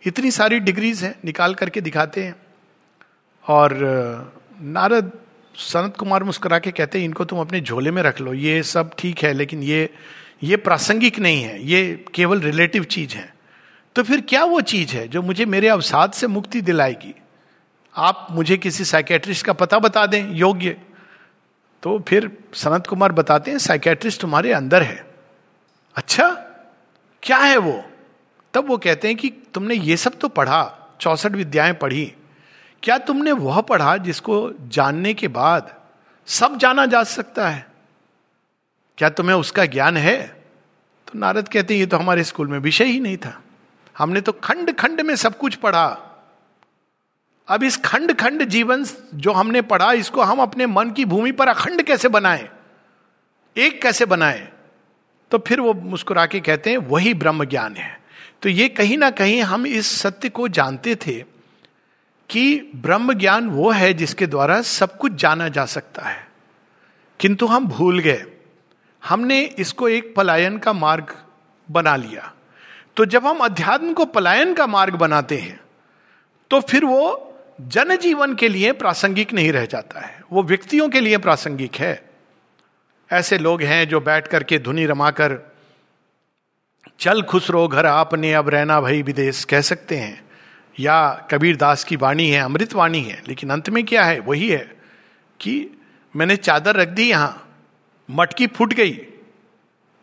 इतनी 0.06 0.30
सारी 0.30 0.60
डिग्रीज 0.60 1.02
हैं, 1.04 1.14
निकाल 1.24 1.54
करके 1.54 1.80
दिखाते 1.80 2.24
हैं। 2.24 2.34
और 3.44 3.72
नारद 4.60 5.12
सनत 5.54 5.96
कुमार 5.96 6.24
मुस्कुरा 6.24 6.58
के 6.58 6.70
कहते 6.70 6.98
हैं, 6.98 7.04
इनको 7.04 7.24
तुम 7.24 7.40
अपने 7.40 7.60
झोले 7.60 7.90
में 7.90 8.02
रख 8.02 8.20
लो, 8.20 8.34
ये 8.34 8.62
सब 8.62 8.90
ठीक 8.98 9.22
है, 9.22 9.32
लेकिन 9.32 9.62
ये 9.62 9.88
ये 10.42 10.56
प्रासंगिक 10.56 11.18
नहीं 11.18 11.42
है, 11.42 11.62
ये 11.64 12.04
केवल 12.14 12.40
रिलेटिव 12.40 12.84
चीज़ 12.84 13.14
है। 13.14 13.34
तो 13.96 14.02
फिर 14.02 14.20
क्या 14.20 14.44
वो 14.44 14.60
चीज़ 14.60 14.94
है 14.96 15.08
जो 15.08 15.22
मुझे 15.22 15.44
मेरे 15.44 15.68
अवसाद 15.68 16.12
से 16.12 16.26
मुक्ति 16.26 16.60
दिलाएगी? 16.60 17.14
आप 17.96 18.26
मुझे 18.30 18.56
किसी 18.56 18.84
साइकेट्रिस्ट 18.84 19.46
का 19.46 19.52
पता 19.52 19.78
बता 19.78 20.06
दें, 20.06 20.30
योग्य। 20.34 20.76
तो 21.82 21.98
फिर 22.08 22.30
सनत 22.54 22.86
कुमार 22.86 23.12
बताते 23.12 23.50
हैं 23.50 23.58
साइकेट्रिस्ट 23.58 24.20
तुम्हारे 24.20 24.52
अंदर 24.52 24.82
है। 24.82 25.06
अच्छा 25.96 26.30
क्या 27.22 27.36
है 27.36 27.56
वो? 27.56 27.84
तब 28.54 28.68
वो 28.68 28.78
कहते 28.78 29.08
हैं 29.08 29.16
कि 29.16 29.30
तुमने 29.54 29.74
ये 29.74 29.96
सब 29.96 30.18
तो 30.18 30.28
पढ़ा, 30.28 30.76
चौसठ 31.00 31.30
विद्याएँ 31.30 31.72
पढ़ी। 31.72 32.14
क्या 32.82 32.98
तुमने 32.98 33.32
वह 33.32 33.60
पढ़ा 33.60 33.96
जिसको 33.96 34.52
जानने 34.68 35.14
के 35.14 35.28
बाद 35.28 35.80
सब 36.26 36.56
जाना 36.56 36.86
जा 36.86 37.02
सकता 37.02 37.48
है? 37.48 37.66
क्या 38.98 39.08
तुम्हें 39.08 39.36
उसका 39.36 39.64
ज्ञान 39.64 39.96
है? 39.96 40.42
तो 41.06 41.18
नारद 41.18 41.48
कहते 41.48 41.74
हैं, 41.74 41.80
ये 41.80 41.86
तो 41.86 41.96
हमारे 41.96 42.24
स्कूल 42.24 42.48
में 42.48 42.58
विषय 42.58 42.84
ही 42.84 43.00
नहीं 43.00 43.16
था। 43.16 43.42
हमने 43.98 44.20
तो 44.20 44.32
खंड 44.32 44.76
खंड 44.76 45.00
में 45.00 45.16
सब 45.16 45.38
कुछ 45.38 45.54
पढ़ा। 45.54 45.98
अब 47.48 47.62
इस 47.62 47.76
खंड 47.76 48.12
खंड 48.12 48.44
जीवन 48.44 48.84
जो 49.14 49.32
हमने 49.32 49.62
पढ़ा, 49.62 49.92
इसको 49.92 50.22
हम 50.22 50.38
अपने 50.38 50.66
मन 50.66 50.90
की 50.90 51.04
भूमि 51.04 51.32
पर 51.32 51.48
अखंड 51.48 51.82
कैसे 51.82 52.08
बनाए? 52.08 52.50
एक 53.56 53.82
कैसे 53.82 54.04
बनाए? 54.04 54.52
तो 55.30 55.38
फिर 55.38 55.60
वो 55.60 55.74
मुस्कुरा 55.74 56.26
के 56.26 56.40
कहते 56.40 56.70
हैं, 56.70 56.76
वही 56.76 57.14
ब्रह्म 57.14 57.44
ज्ञान 57.44 57.76
है। 57.76 57.99
तो 58.42 58.48
ये 58.48 58.68
कहीं 58.68 58.98
ना 58.98 59.10
कहीं 59.10 59.42
हम 59.42 59.66
इस 59.66 59.86
सत्य 59.86 60.28
को 60.28 60.48
जानते 60.48 60.94
थे 60.96 61.24
कि 62.30 62.70
ब्रह्म 62.76 63.14
ज्ञान 63.14 63.48
वो 63.50 63.70
है 63.70 63.94
जिसके 63.94 64.26
द्वारा 64.26 64.62
सब 64.62 64.96
कुछ 64.96 65.12
जाना 65.12 65.48
जा 65.48 65.64
सकता 65.66 66.02
है। 66.02 66.28
किंतु 67.20 67.46
हम 67.46 67.66
भूल 67.66 67.98
गए। 67.98 68.24
हमने 69.04 69.40
इसको 69.42 69.88
एक 69.88 70.14
पलायन 70.14 70.58
का 70.58 70.72
मार्ग 70.72 71.24
बना 71.70 71.96
लिया। 71.96 72.34
तो 72.96 73.04
जब 73.04 73.26
हम 73.26 73.38
अध्यात्म 73.38 73.92
को 73.92 74.04
पलायन 74.04 74.54
का 74.54 74.66
मार्ग 74.66 74.94
बनाते 74.94 75.36
हैं 75.36 75.60
तो 76.50 76.60
फिर 76.60 76.84
वो 76.84 77.34
जनजीवन 77.60 78.34
के 78.34 78.48
लिए 78.48 78.72
प्रासंगिक 78.72 79.32
नहीं 79.32 79.52
रह 79.52 79.66
जाता 79.66 80.00
है। 80.00 80.22
वो 80.32 80.42
व्यक्तियों 80.42 80.88
के 80.88 81.00
लिए 81.00 81.18
प्रासंगिक 81.18 81.74
है। 81.74 82.10
ऐसे 83.12 83.38
लोग 83.38 83.62
हैं 83.62 83.88
जो 83.88 84.00
बैठ 84.00 84.28
करके 84.28 84.58
धुनी 84.58 84.86
रमाकर 84.86 85.49
चल 86.98 87.22
खुश 87.22 87.50
रो 87.50 87.68
घर, 87.68 87.86
आपने 87.86 88.34
अब 88.34 88.48
रहना 88.48 88.80
भाई 88.80 89.02
विदेश, 89.02 89.44
कह 89.44 89.60
सकते 89.60 89.96
हैं। 89.96 90.24
या 90.80 91.28
कबीर 91.30 91.56
दास 91.56 91.84
की 91.84 91.96
वाणी 91.96 92.28
है, 92.28 92.40
अमृत 92.40 92.74
वाणी 92.74 93.02
है, 93.02 93.22
लेकिन 93.28 93.50
अंत 93.50 93.70
में 93.70 93.84
क्या 93.84 94.04
है? 94.04 94.20
वही 94.20 94.48
है 94.48 94.76
कि 95.40 95.80
मैंने 96.16 96.36
चादर 96.36 96.76
रख 96.76 96.88
दी 96.88 97.10
यहाँ, 97.10 97.60
मटकी 98.10 98.46
फूट 98.46 98.74
गई। 98.74 98.90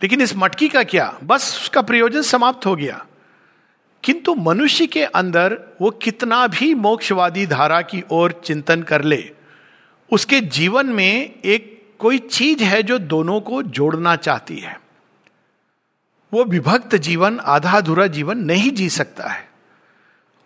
लेकिन 0.04 0.22
इस 0.22 0.36
मटकी 0.36 0.70
का 0.70 0.84
क्या? 0.84 1.20
बस 1.24 1.60
उसका 1.62 1.82
प्रयोजन 1.82 2.22
समाप्त 2.22 2.66
हो 2.66 2.76
गया। 2.76 3.06
किंतु 4.04 4.36
मनुष्य 4.36 4.88
के 4.88 5.04
अंदर 5.04 5.60
वो 5.82 5.92
कितना 5.92 6.48
भी 6.48 6.76
मोक्षवादी 6.76 7.46
धारा 7.46 7.82
की 7.82 8.04
ओर 8.12 8.42
चिंतन 8.46 8.84
कर 8.84 9.02
ले, 9.02 9.32
उसके 10.12 10.40
जीवन 10.40 10.86
में 10.86 11.34
एक 11.46 11.90
कोई 12.00 12.18
चीज़ 12.18 12.64
है 12.64 12.84
जो 12.84 12.98
दोनों 12.98 13.42
को 13.42 13.64
जोड़ना 13.64 14.16
चाहती 14.16 14.58
है। 14.58 14.87
वो 16.34 16.44
विभक्त 16.44 16.96
जीवन 16.96 17.40
आधा 17.40 17.72
अधूरा 17.72 18.08
जीवन 18.08 18.38
नहीं 18.38 18.72
जी 18.72 18.90
सकता 18.90 19.28
है। 19.28 19.48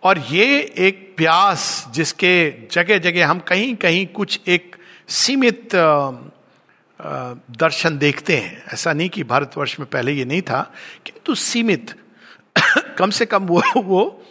और 0.02 0.18
ये 0.18 0.60
एक 0.78 1.14
प्यास 1.16 1.86
जिसके 1.94 2.50
जगह 2.70 2.98
जगह 2.98 3.28
हम 3.28 3.38
कहीं 3.38 3.74
कहीं 3.76 4.06
कुछ 4.06 4.40
एक 4.48 4.76
सीमित 5.08 5.74
दर्शन 7.52 7.98
देखते 7.98 8.36
हैं। 8.36 8.62
ऐसा 8.72 8.92
नहीं 8.92 9.08
कि 9.08 9.24
भारतवर्ष 9.24 9.78
में 9.80 9.88
पहले 9.90 10.12
ये 10.12 10.24
नहीं 10.24 10.42
था, 10.42 10.62
किंतु 11.06 11.34
सीमित। 11.34 11.94
कम 12.98 13.10
से 13.10 13.26
कम 13.26 13.46
वो 13.46 13.62
वो 13.76 14.24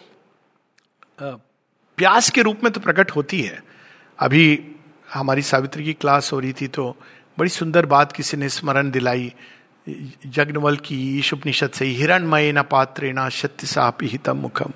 प्यास 1.21 2.29
के 2.29 2.41
रूप 2.41 2.63
में 2.63 2.71
तो 2.73 2.79
प्रकट 2.79 3.11
होती 3.11 3.41
है। 3.41 3.63
अभी 4.19 4.71
हमारी 5.13 5.41
सावित्री 5.41 5.83
की 5.83 5.93
क्लास 5.93 6.31
हो 6.33 6.39
रही 6.39 6.53
थी 6.53 6.67
तो 6.67 6.95
बड़ी 7.37 7.49
सुंदर 7.49 7.85
बात 7.85 8.11
किसी 8.11 8.37
ने 8.37 8.49
स्मरण 8.49 8.91
दिलाई। 8.91 9.33
जगनवल 9.89 10.77
की 10.77 11.19
ईश 11.19 11.33
उपनिषद 11.33 11.71
से 11.71 11.85
हिरणमय 11.85 12.51
न 12.51 12.55
पात्र 12.55 12.69
पात्रेणा 12.69 13.29
सत्य 13.29 13.67
सापी 13.67 14.07
हितम 14.07 14.37
मुखम 14.37 14.71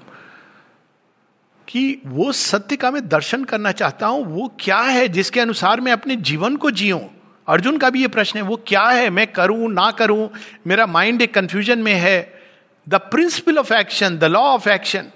कि 1.67 2.01
वो 2.05 2.31
सत्य 2.31 2.75
का 2.75 2.91
मैं 2.91 3.07
दर्शन 3.07 3.43
करना 3.43 3.71
चाहता 3.71 4.07
हूँ, 4.07 4.25
वो 4.25 4.57
क्या 4.59 4.79
है 4.79 5.07
जिसके 5.07 5.39
अनुसार 5.39 5.81
मैं 5.81 5.91
अपने 5.91 6.15
जीवन 6.15 6.55
को 6.55 6.71
जीऊं 6.71 7.00
अर्जुन 7.47 7.77
का 7.77 7.89
भी 7.89 8.01
ये 8.01 8.07
प्रश्न 8.07 8.39
है, 8.39 8.43
वो 8.43 8.63
क्या 8.67 8.83
है? 8.83 9.09
मैं 9.09 9.27
करूँ, 9.27 9.74
ना 9.74 9.91
करूँ? 9.91 10.29
मेरा 10.67 10.85
माइंड 10.85 11.21
एक 11.21 11.33
कंफ्यूजन 11.33 11.79
में 11.79 11.93
है। 11.93 12.41
The 12.89 12.95
principle 12.95 13.57
of 13.57 13.74
action 13.74 14.17
the 14.17 14.24
law 14.24 14.39
of 14.39 14.69
action 14.69 15.12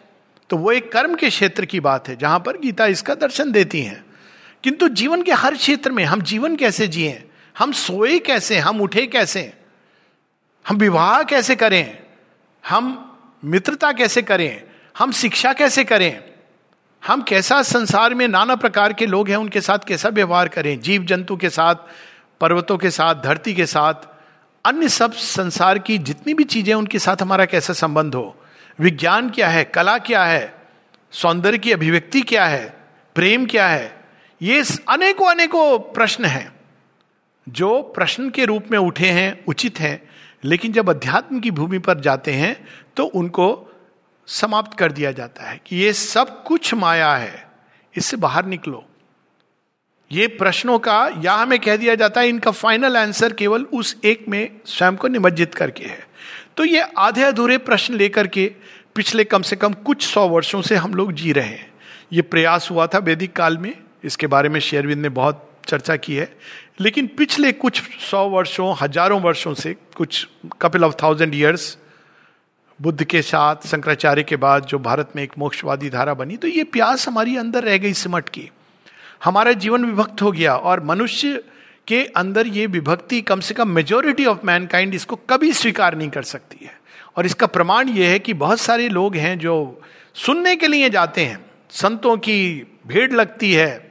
तो 0.50 0.58
वो 0.58 0.72
एक 0.72 0.92
कर्म 0.92 1.16
के 1.16 1.30
क्षेत्र 1.30 1.66
की 1.66 1.80
बात 1.80 2.08
है, 2.08 2.16
जहाँ 2.16 2.40
पर 2.40 2.58
गीता 2.58 2.86
इसका 2.86 3.16
दर्शन 3.16 3.52
देती 3.52 3.82
है। 3.82 4.04
किंतु 4.64 4.90
जीवन 4.90 5.22
के 5.22 5.32
हर 5.32 5.56
क्षेत्र 5.56 5.92
में 5.92 6.04
हम 6.06 6.22
जीवन 6.22 6.56
कैसे 6.56 6.88
जिए? 6.88 7.24
हम 7.58 7.72
सोए 7.72 8.20
कैसे 8.20 8.58
हम 8.58 8.82
उठे 8.82 9.08
कैसे 9.08 9.54
हम 10.68 10.76
विवाह 10.76 11.24
कैसे 11.24 11.56
करें? 11.56 12.00
हम 12.68 13.06
मित्रता 13.46 13.92
कैसे 13.92 14.22
करें? 14.22 14.64
हम 14.98 15.12
शिक्षा 15.12 15.54
कैसे 15.54 15.84
करें? 15.84 16.24
हम 17.08 17.22
कैसा 17.22 17.62
संसार 17.62 18.14
में 18.14 18.28
नाना 18.28 18.56
प्रकार 18.56 18.94
के 18.94 19.06
लोग 19.06 19.30
हैं, 19.30 19.38
उनके 19.38 19.62
साथ 19.62 19.80
कैसा 19.88 20.10
व्यवहार 20.10 20.48
करें? 20.48 20.82
जीव 20.82 21.04
जंतु 21.04 21.38
के 21.38 21.50
साथ, 21.50 21.76
पर्वतों 22.42 22.78
के 22.78 22.90
साथ, 22.90 23.16
धरती 23.16 23.54
के 23.54 23.66
साथ, 23.66 23.94
अन्य 24.66 24.90
सब 24.90 25.14
संसार 25.14 25.80
की 25.80 25.98
जितनी 25.98 26.34
भी 26.34 26.44
चीज़ें 26.44 26.74
उनके 26.74 27.00
साथ 27.00 27.22
हमारा 27.22 27.46
कैसा 27.46 27.74
संबंध 27.74 28.16
हो? 28.16 28.44
विज्ञान 28.80 29.30
क्या 29.30 29.48
है? 29.48 29.64
कला 29.64 29.98
क्या 29.98 30.24
है? 30.24 30.56
सौंदर्य 31.12 31.58
की 31.58 31.72
अभिव्यक्ति 31.72 32.22
क्या 32.22 32.46
है? 32.46 32.78
प्रेम 33.16 33.46
क्या 33.46 33.68
है? 33.68 34.02
ये 34.42 34.64
अनेकों 34.90 35.32
अनेकों 35.32 35.80
प्रश्न 35.80 36.26
हैं, 36.26 36.52
जो 37.50 37.82
प्रश्न 37.82 38.30
के 38.30 38.46
रूप 38.46 38.66
में 38.72 38.78
उठे 38.78 39.08
हैं, 39.08 39.46
उचित 39.46 39.80
हैं 39.80 40.09
लेकिन 40.44 40.72
जब 40.72 40.90
अध्यात्म 40.90 41.40
की 41.40 41.52
भूमि 41.52 41.80
पर 41.80 42.00
जाते 42.00 42.34
हैं 42.34 42.56
तो 42.98 43.04
उनको 43.06 43.48
समाप्त 44.28 44.78
कर 44.78 44.92
दिया 44.92 45.12
जाता 45.12 45.44
है 45.44 45.60
कि 45.66 45.76
ये 45.76 45.94
सब 45.94 46.44
कुछ 46.44 46.74
माया 46.74 47.14
है, 47.14 47.48
इससे 47.96 48.18
बाहर 48.18 48.46
निकलो। 48.46 48.84
ये 50.12 50.28
प्रश्नों 50.30 50.78
का 50.80 50.98
या 51.24 51.34
हमें 51.34 51.60
कह 51.60 51.78
दिया 51.78 51.96
जाता 51.96 52.22
है, 52.22 52.30
इनका 52.30 52.52
फाइनल 52.52 52.98
आंसर 52.98 53.34
केवल 53.34 53.64
उस 53.64 53.96
एक 54.06 54.26
में 54.30 54.60
स्वयं 54.66 54.96
को 54.96 55.08
निमज्जित 55.08 55.56
करके 55.56 55.86
है। 55.86 56.08
तो 56.58 56.66
ये 56.66 56.82
आधे 56.98 57.24
अधूरे 57.24 57.58
प्रश्न 57.60 57.94
लेकर 57.94 58.28
के 58.28 58.46
पिछले 58.96 59.24
कम 59.24 59.42
से 59.42 59.56
कम 59.56 59.74
कुछ 59.86 60.06
सौ 60.06 60.28
वर्षों 60.28 60.62
से 60.62 60.76
हम 60.76 60.94
लोग 60.94 61.12
जी 61.14 61.32
रहे 61.32 61.46
हैं। 61.46 61.72
ये 62.14 62.22
प्रयास 62.24 62.70
हुआ 62.72 62.88
था 62.88 62.98
वैदिक 63.00 63.36
काल 63.36 63.58
में, 63.58 63.74
इसके 64.04 64.28
बारे 64.28 64.50
में 64.50 64.60
शेयरविंद 64.60 65.02
ने 65.02 65.10
बहुत 65.12 65.46
चर्चा 65.68 65.96
की 65.96 66.16
है। 66.16 66.34
लेकिन 66.80 67.08
पिछले 67.18 67.52
कुछ 67.54 67.82
सौ 68.02 68.28
वर्षों, 68.30 68.76
हज़ारों 68.82 69.20
वर्षों 69.22 69.54
से, 69.54 69.76
कुछ 69.98 70.28
couple 70.62 70.84
of 70.84 70.94
thousand 71.04 71.36
years 71.36 71.78
Buddha 72.80 73.04
के 73.04 73.22
साथ, 73.22 73.68
शंकराचार्य 73.68 74.24
के 74.24 74.36
बाद 74.36 74.66
जो 74.66 74.80
भारत 74.80 75.12
में 75.16 75.24
एक 75.24 75.32
मोक्षवादी 75.38 75.90
धारा 75.90 76.14
बनी 76.14 76.38
तो 76.38 76.48
ये 76.48 76.64
प्यास 76.66 77.08
हमारी 77.08 77.36
अंदर 77.38 77.64
रह 77.64 77.78
गई 77.78 77.94
सिमट 77.94 78.30
की। 78.30 78.50
हमारा 79.24 79.52
जीवन 79.54 79.86
विभक्त 79.86 80.22
हो 80.22 80.32
गया 80.32 80.56
और 80.56 80.84
मनुष्य 80.84 81.44
के 81.88 82.04
अंदर 82.18 82.48
ये 82.48 82.66
विभक्ति 82.68 83.22
कम 83.22 83.40
से 83.40 83.54
कम 83.54 83.70
मेजोरिटी 83.70 84.26
ऑफ़ 84.26 84.46
मैनकाइंड 84.46 84.94
इसको 84.96 85.16
कभी 85.30 85.52
स्वीकार 85.54 85.96
नहीं 85.98 86.10
कर 86.10 86.24
सकती 86.24 86.66
है। 86.66 86.78
और 87.18 87.26
इसका 87.26 87.48
प्रमाण 87.48 87.90
ये 87.90 88.08
है 88.08 88.20
कि 88.20 88.34
बहुत 88.36 88.60
सारे 88.60 88.90
लोग 88.90 89.16
हैं 89.16 89.38
जो 89.40 89.82
सुनने 90.16 90.56
के 90.56 90.68
लिए 90.68 90.90
जाते 90.90 91.26
हैं। 91.26 91.40
संतों 91.72 92.18
की 92.18 92.68
भीड़ 92.88 93.12
लगती 93.14 93.54
है 93.54 93.89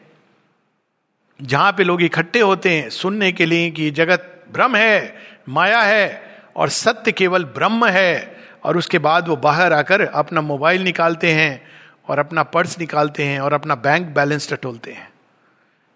जहाँ 1.43 1.73
पे 1.73 1.85
लोग 1.85 2.03
इकट्ठे 2.03 2.41
होते 2.41 2.71
हैं 2.71 2.91
सुनने 2.91 3.33
के 3.33 3.47
लिए 3.47 3.71
कि 3.71 3.91
जगत 3.91 4.45
भ्रम 4.53 4.77
है, 4.77 5.17
माया 5.49 5.81
है, 5.81 6.23
और 6.57 6.69
सत्य 6.69 7.13
केवल 7.13 7.45
ब्रह्म 7.45 7.87
है, 7.87 8.37
और 8.65 8.77
उसके 8.77 8.99
बाद 8.99 9.29
वो 9.29 9.37
बाहर 9.37 9.73
आकर 9.73 10.01
अपना 10.01 10.41
मोबाइल 10.41 10.83
निकालते 10.83 11.33
हैं, 11.33 11.67
और 12.09 12.19
अपना 12.19 12.43
पर्स 12.43 12.79
निकालते 12.79 13.25
हैं, 13.25 13.41
और 13.41 13.53
अपना 13.53 13.75
बैंक 13.75 14.07
बैलेंस 14.07 14.53
टटोलते 14.53 14.93
हैं। 14.93 15.11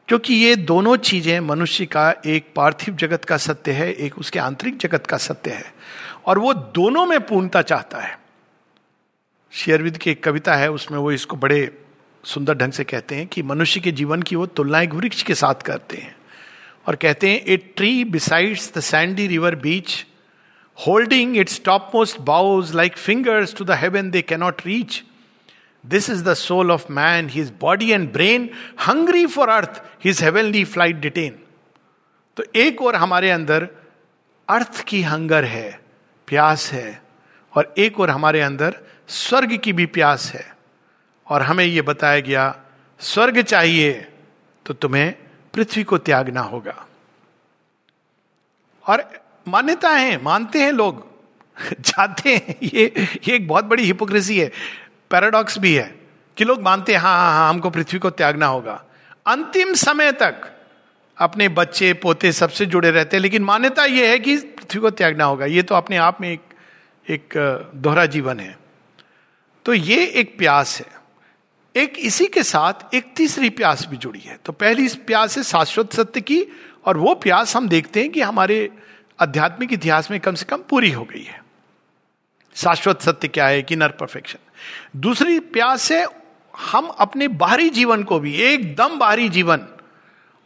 क्योंकि 0.08 0.34
ये 0.34 0.56
दोनों 0.56 0.96
चीज़ें 0.96 1.40
मनुष्य 1.40 1.86
का 1.86 2.14
एक 2.26 2.46
पार्थिव 2.56 2.94
जगत 2.94 3.24
का 3.24 3.36
सत्य 3.36 3.72
है, 3.72 3.92
एक 3.92 4.18
उसके 4.18 4.38
आंतरिक 4.38 4.78
जगत 4.78 5.06
का 5.06 5.16
सत्य 5.16 5.50
है, 5.50 5.74
और 6.26 6.38
वो 6.38 6.54
दोनों 6.54 7.06
में 7.06 7.20
पूर्णता 7.20 7.62
चाहता 7.62 7.98
है। 7.98 8.18
शेयरविद 9.52 9.96
की 9.96 10.10
एक 10.10 10.24
कविता 10.24 10.54
है, 10.54 10.70
उसमें 10.70 10.98
वो 10.98 11.12
इसको 11.12 11.36
बड़े 11.36 11.81
सुंदर 12.24 12.54
ढंग 12.54 12.72
से 12.72 12.84
कहते 12.84 13.14
हैं 13.14 13.26
कि 13.26 13.42
मनुष्य 13.42 13.80
के 13.80 13.92
जीवन 13.92 14.22
की 14.22 14.36
वो 14.36 14.46
तुलना 14.46 14.80
एक 14.80 14.94
वृक्ष 14.94 15.22
के 15.22 15.34
साथ 15.34 15.54
करते 15.54 15.96
हैं 15.96 16.16
और 16.86 16.96
कहते 16.96 17.30
हैं 17.30 17.40
a 17.40 17.56
tree 17.56 18.04
besides 18.04 18.72
the 18.76 18.80
sandy 18.80 19.26
river 19.26 19.54
beach 19.54 20.06
holding 20.86 21.36
its 21.36 21.60
topmost 21.94 22.20
boughs 22.20 22.74
like 22.74 22.96
fingers 22.96 23.54
to 23.54 23.64
the 23.64 23.70
heaven 23.70 24.10
they 24.10 24.22
cannot 24.22 24.62
reach 24.66 25.02
this 25.86 26.10
is 26.10 26.24
the 26.24 26.34
soul 26.34 26.70
of 26.70 26.92
man 26.92 27.28
his 27.28 27.52
body 27.60 27.90
and 27.90 28.12
brain 28.12 28.50
hungry 28.88 29.26
for 29.26 29.48
earth 29.48 29.82
his 30.04 30.22
heavenly 30.22 30.64
flight 30.64 30.96
detain 30.96 31.38
तो 32.36 32.44
एक 32.56 32.82
और 32.82 32.96
हमारे 32.96 33.30
अंदर 33.30 33.68
अर्थ 34.48 34.84
की 34.84 35.02
hunger 35.02 35.44
है, 35.44 35.80
प्यास 36.26 36.72
है, 36.72 37.02
और 37.56 37.74
एक 37.78 38.00
और 38.00 38.10
हमारे 38.10 38.40
अंदर 38.40 38.76
स्वर्ग 39.08 39.56
की 39.56 39.72
भी 39.72 39.86
प्यास 39.86 40.32
है। 40.34 40.51
और 41.32 41.42
हमें 41.42 41.64
यह 41.64 41.82
बताया 41.82 42.20
गया, 42.20 42.54
स्वर्ग 43.00 43.42
चाहिए 43.42 43.92
तो 44.66 44.74
तुम्हें 44.74 45.14
पृथ्वी 45.54 45.84
को 45.84 45.98
त्यागना 45.98 46.40
होगा। 46.40 46.86
और 48.86 49.22
मान्यता 49.48 49.90
है, 49.90 50.22
मानते 50.22 50.62
हैं 50.62 50.72
लोग 50.72 51.06
जाते 51.80 52.34
हैं, 52.36 52.54
ये 52.62 53.08
ये 53.28 53.34
एक 53.34 53.48
बहुत 53.48 53.64
बड़ी 53.64 53.84
हिपोक्रेसी 53.84 54.38
है 54.38 54.50
पैराडॉक्स 55.10 55.58
भी 55.58 55.74
है, 55.74 56.00
कि 56.36 56.44
लोग 56.44 56.62
मानते 56.62 56.92
हैं 56.92 57.00
हाँ 57.00 57.16
हाँ 57.16 57.32
हाँ 57.32 57.48
हमको 57.50 57.70
पृथ्वी 57.70 57.98
को 57.98 58.10
त्यागना 58.10 58.46
होगा। 58.46 58.84
अंतिम 59.26 59.74
समय 59.74 60.12
तक 60.12 60.52
अपने 61.18 61.48
बच्चे, 61.48 61.92
पोते 61.92 62.32
सबसे 62.32 62.66
जुड़े 62.66 62.90
रहते 62.90 63.16
हैं, 63.16 63.22
लेकिन 63.22 63.44
मान्यता 63.44 63.84
यह 63.84 64.10
है 64.10 64.18
कि 64.18 64.36
पृथ्वी 64.36 64.80
को 64.80 64.90
त्यागना 64.90 65.24
होगा। 65.24 65.46
ये 65.46 65.62
तो 65.62 65.74
अपने 65.74 65.96
आप 65.96 66.20
में 66.20 66.32
एक 66.32 66.40
एक 67.10 67.28
दोहरा 67.74 68.06
जीवन 68.06 68.40
है। 68.40 68.58
तो 69.64 69.74
ये 69.74 70.06
एक 70.06 70.38
प्यास 70.38 70.80
है। 70.80 71.01
एक 71.76 71.92
इसी 71.98 72.26
के 72.26 72.42
साथ 72.42 72.94
एक 72.94 73.06
तीसरी 73.16 73.50
प्यास 73.50 73.86
भी 73.90 73.96
जुड़ी 73.96 74.20
है। 74.20 74.38
तो 74.44 74.52
पहली 74.52 74.88
प्यास 74.88 75.36
है 75.36 75.42
शाश्वत 75.42 75.92
सत्य 75.92 76.20
की 76.20 76.46
और 76.84 76.96
वो 76.96 77.14
प्यास 77.14 77.56
हम 77.56 77.68
देखते 77.68 78.00
हैं 78.00 78.10
कि 78.10 78.20
हमारे 78.20 78.70
आध्यात्मिक 79.20 79.72
इतिहास 79.72 80.10
में 80.10 80.20
कम 80.20 80.34
से 80.34 80.44
कम 80.44 80.56
पूरी 80.56 80.90
हो 80.90 81.04
गई 81.04 81.22
है। 81.22 81.44
शाश्वत 82.54 83.02
सत्य 83.02 83.28
क्या 83.28 83.46
है 83.46 83.62
कि 83.62 83.76
नर 83.76 83.88
परफेक्शन? 83.88 84.38
दूसरी 85.00 85.40
प्यास 85.40 85.92
है 85.92 86.06
हम 86.56 86.86
अपने 86.86 87.28
बाहरी 87.28 87.70
जीवन 87.70 88.02
को 88.02 88.18
भी, 88.18 88.34
एकदम 88.34 88.98
बाहरी 88.98 89.28
जीवन, 89.28 89.60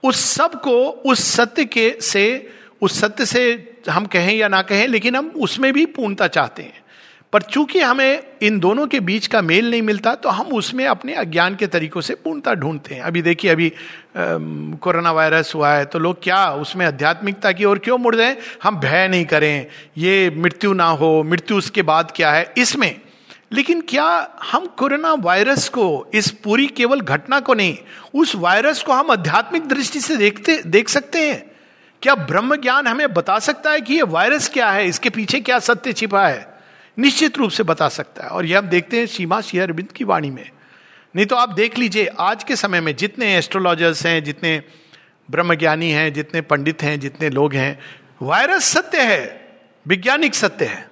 उस 0.04 0.16
सबको, 0.16 0.88
उस 0.88 1.24
सत्य 1.24 1.64
के 1.64 1.98
से, 2.00 2.52
उस 2.82 3.00
सत्य 3.00 3.26
से 3.26 3.74
हम 3.90 4.06
कहें 4.06 4.36
या 4.36 4.48
ना 4.48 4.62
कहें, 4.62 4.88
लेकिन 4.88 5.16
हम 5.16 5.28
उसमें 5.28 5.72
भी 5.72 5.86
पूर्णता 5.86 6.28
चाहते 6.28 6.62
हैं। 6.62 6.85
पर 7.32 7.42
चूँकि 7.42 7.80
हमें 7.80 8.22
इन 8.42 8.58
दोनों 8.60 8.86
के 8.86 9.00
बीच 9.00 9.26
का 9.26 9.40
मेल 9.42 9.70
नहीं 9.70 9.82
मिलता 9.82 10.14
तो 10.14 10.28
हम 10.28 10.46
उसमें 10.48 10.84
अपने 10.86 11.14
अज्ञान 11.14 11.56
के 11.56 11.66
तरीकों 11.66 12.00
से 12.00 12.14
पूर्णता 12.14 12.54
ढूंढते 12.54 12.94
हैं। 12.94 13.02
अभी 13.02 13.22
देखिए, 13.22 13.50
अभी 13.50 13.72
कोरोना 14.16 15.12
वायरस 15.12 15.52
हुआ 15.54 15.72
है 15.72 15.84
तो 15.84 15.98
लोग 15.98 16.22
क्या 16.22 16.46
उसमें 16.52 16.86
आध्यात्मिकता 16.86 17.52
की 17.52 17.64
ओर 17.64 17.78
क्यों 17.78 17.98
मुड़ 17.98 18.14
जाए 18.16 18.36
हम 18.62 18.80
भय 18.80 19.08
नहीं 19.08 19.24
करें, 19.24 19.66
ये 19.98 20.30
मृत्यु 20.36 20.72
ना 20.72 20.86
हो, 20.86 21.22
मृत्यु 21.22 21.56
उसके 21.56 21.82
बाद 21.82 22.12
क्या 22.16 22.32
है? 22.32 22.52
इसमें। 22.58 23.00
लेकिन 23.52 23.80
क्या 23.80 24.06
हम 24.44 24.66
कोरोना 24.78 25.12
वायरस 25.14 25.68
को, 25.68 26.06
इस 26.14 26.30
पूरी 26.44 26.66
केवल 26.66 27.00
घटना 27.00 27.40
को 27.40 27.54
नहीं, 27.54 27.76
उस 28.14 28.34
वायरस 28.36 28.82
को 28.82 28.92
हम 28.92 29.10
आध्यात्मिक 29.10 29.68
दृष्टि 29.68 30.00
से 30.00 30.16
देखते, 30.16 30.60
देख 30.62 30.88
सकते 30.88 31.28
हैं? 31.28 31.42
क्या 32.02 32.14
ब्रह्म 32.14 32.56
ज्ञान 32.56 32.86
हमें 32.86 33.12
बता 33.14 33.38
सकता 33.38 33.70
है 33.70 33.80
कि 33.80 33.94
ये 33.94 34.02
वायरस 34.02 34.48
क्या 34.48 34.70
है? 34.70 34.86
इसके 34.88 35.10
पीछे 35.10 35.40
क्या 35.40 35.58
सत्य 35.60 35.92
छिपा 35.92 36.26
है? 36.26 36.55
निश्चित 36.98 37.38
रूप 37.38 37.50
से 37.50 37.62
बता 37.62 37.88
सकता 37.88 38.22
है। 38.22 38.28
और 38.28 38.44
यह 38.44 38.58
हम 38.58 38.68
देखते 38.68 38.98
हैं 38.98 39.06
सीमा 39.06 39.40
शी 39.40 39.58
अरविंद 39.58 39.92
की 39.92 40.04
वाणी 40.04 40.30
में। 40.30 40.50
नहीं 41.16 41.26
तो 41.26 41.36
आप 41.36 41.48
देख 41.48 41.78
लीजिए, 41.78 42.06
आज 42.06 42.44
के 42.44 42.56
समय 42.56 42.80
में 42.80 42.96
जितने 42.96 43.36
एस्ट्रोलॉजर्स 43.36 44.06
हैं, 44.06 44.24
जितने 44.24 44.62
ब्रह्मज्ञानी 45.30 45.90
हैं, 45.90 46.12
जितने 46.12 46.40
पंडित 46.40 46.82
हैं, 46.82 47.00
जितने 47.00 47.30
लोग 47.30 47.54
हैं 47.54 47.78
वायरस 48.22 48.64
सत्य 48.64 49.02
है, 49.02 49.48
वैज्ञानिक 49.86 50.34
सत्य 50.34 50.64
है, 50.64 50.88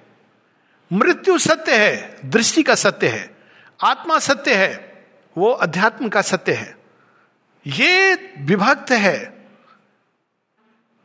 मृत्यु 0.93 1.37
सत्य 1.37 1.85
है, 1.85 2.17
दृष्टि 2.25 2.63
का 2.63 2.75
सत्य 2.75 3.07
है, 3.07 3.37
आत्मा 3.83 4.19
सत्य 4.19 4.55
है, 4.55 5.03
वो 5.37 5.51
अध्यात्म 5.51 6.09
का 6.09 6.21
सत्य 6.21 6.53
है। 6.53 6.77
ये 7.67 8.15
विभक्त 8.39 8.91
है। 8.91 9.45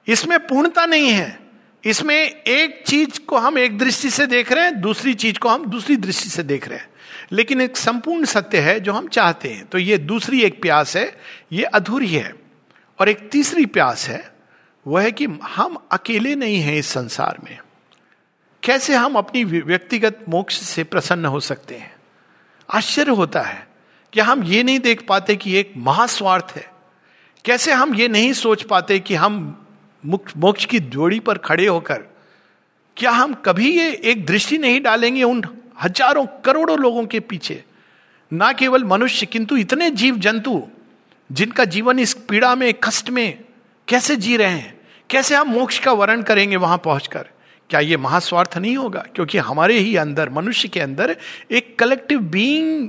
इसमें 0.08 0.46
पूर्णता 0.46 0.86
नहीं 0.86 1.08
है। 1.08 1.38
इसमें 1.84 2.30
एक 2.30 2.84
चीज़ 2.86 3.20
को 3.20 3.36
हम 3.36 3.58
एक 3.58 3.78
दृष्टि 3.78 4.10
से 4.10 4.26
देख 4.26 4.52
रहे 4.52 4.64
हैं, 4.64 4.80
दूसरी 4.80 5.14
चीज़ 5.14 5.38
को 5.38 5.48
हम 5.48 5.66
दूसरी 5.66 5.96
दृष्टि 5.96 6.28
से 6.28 6.42
देख 6.42 6.68
रहे 6.68 6.78
हैं। 6.78 6.90
लेकिन 7.32 7.60
एक 7.60 7.76
संपूर्ण 7.76 8.24
सत्य 8.24 8.58
है 8.58 8.80
जो 8.80 8.92
हम 8.92 9.08
चाहते 9.08 9.48
हैं। 9.48 9.66
तो 9.66 9.78
ये 9.78 9.98
दूसरी 9.98 10.42
एक 10.42 10.62
प्यास 10.62 10.96
है, 10.96 11.20
ये 11.52 11.64
अधूरी 11.64 12.08
है। 12.08 12.34
और 13.00 13.08
एक 13.08 13.30
तीसरी 13.30 13.66
प्यास 13.66 14.08
है, 14.08 14.32
वह 14.86 15.02
है 15.02 15.12
कि 15.12 15.26
हम 15.42 15.78
अकेले 15.92 16.34
नहीं 16.34 16.60
हैं 16.60 16.76
इस 16.76 16.86
संसार 16.86 17.38
में। 17.44 17.58
कैसे 18.62 18.94
हम 18.94 19.14
अपनी 19.14 19.44
व्यक्तिगत 19.44 20.24
मोक्ष 20.28 20.60
से 20.60 20.84
प्रसन्न 20.84 21.24
हो 21.24 21.40
सकते 21.40 21.74
हैं? 21.74 21.94
आश्चर्य 22.74 23.10
होता 23.10 23.40
है 23.40 23.68
कि 24.12 24.20
हम 24.20 24.44
ये 24.44 24.62
नहीं 24.62 24.78
देख 24.78 25.06
पाते 25.08 25.36
कि 25.36 25.56
एक 25.56 25.72
महास्वार्थ 25.76 26.52
है। 26.56 26.70
कैसे 27.44 27.72
हम 27.72 27.94
ये 27.94 28.08
नहीं 28.08 28.32
सोच 28.32 28.62
पाते 28.62 28.98
कि 28.98 29.14
हम 29.14 29.56
मोक्ष 30.04 30.64
की 30.64 30.78
जोड़ी 30.80 31.20
पर 31.20 31.38
खड़े 31.38 31.66
होकर, 31.66 32.02
क्या 32.96 33.10
हम 33.10 33.34
कभी 33.44 33.70
ये 33.70 33.90
एक 33.92 34.24
दृष्टि 34.26 34.58
नहीं 34.58 34.80
डालेंगे 34.82 35.22
उन 35.22 35.42
हज़ारों 35.82 36.26
करोड़ों 36.44 36.78
लोगों 36.78 37.04
के 37.06 37.20
पीछे? 37.20 37.62
ना 38.30 38.52
केवल 38.52 38.84
मनुष्य, 38.84 39.26
किंतु 39.26 39.56
इतने 39.56 39.90
जीव 39.90 40.16
जंतु 40.18 40.62
जिनका 41.30 41.64
जीवन 41.64 41.98
इस 41.98 42.14
पीड़ा 42.28 42.54
में, 42.54 42.72
कष्ट 42.84 43.10
में, 43.10 43.38
कैसे 43.88 44.16
जी 44.16 44.36
रहे 44.36 44.48
हैं? 44.48 44.78
कैसे 45.10 45.34
हम 45.34 45.48
मोक्ष 45.48 45.78
का 45.78 45.92
वर्ण 45.92 46.22
करेंगे 46.22 46.56
वहाँ 46.56 46.78
पहुंचकर? 46.78 47.26
क्या 47.70 47.80
ये 47.80 47.96
महास्वार्थ 47.96 48.56
नहीं 48.58 48.76
होगा? 48.76 49.04
क्योंकि 49.14 49.38
हमारे 49.38 49.78
ही 49.78 49.96
अंदर, 49.96 50.30
मनुष्य 50.30 50.68
के 50.68 50.80
अंदर 50.80 51.16
एक 51.50 51.78
कलेक्टिव 51.78 52.20
बीइंग 52.20 52.88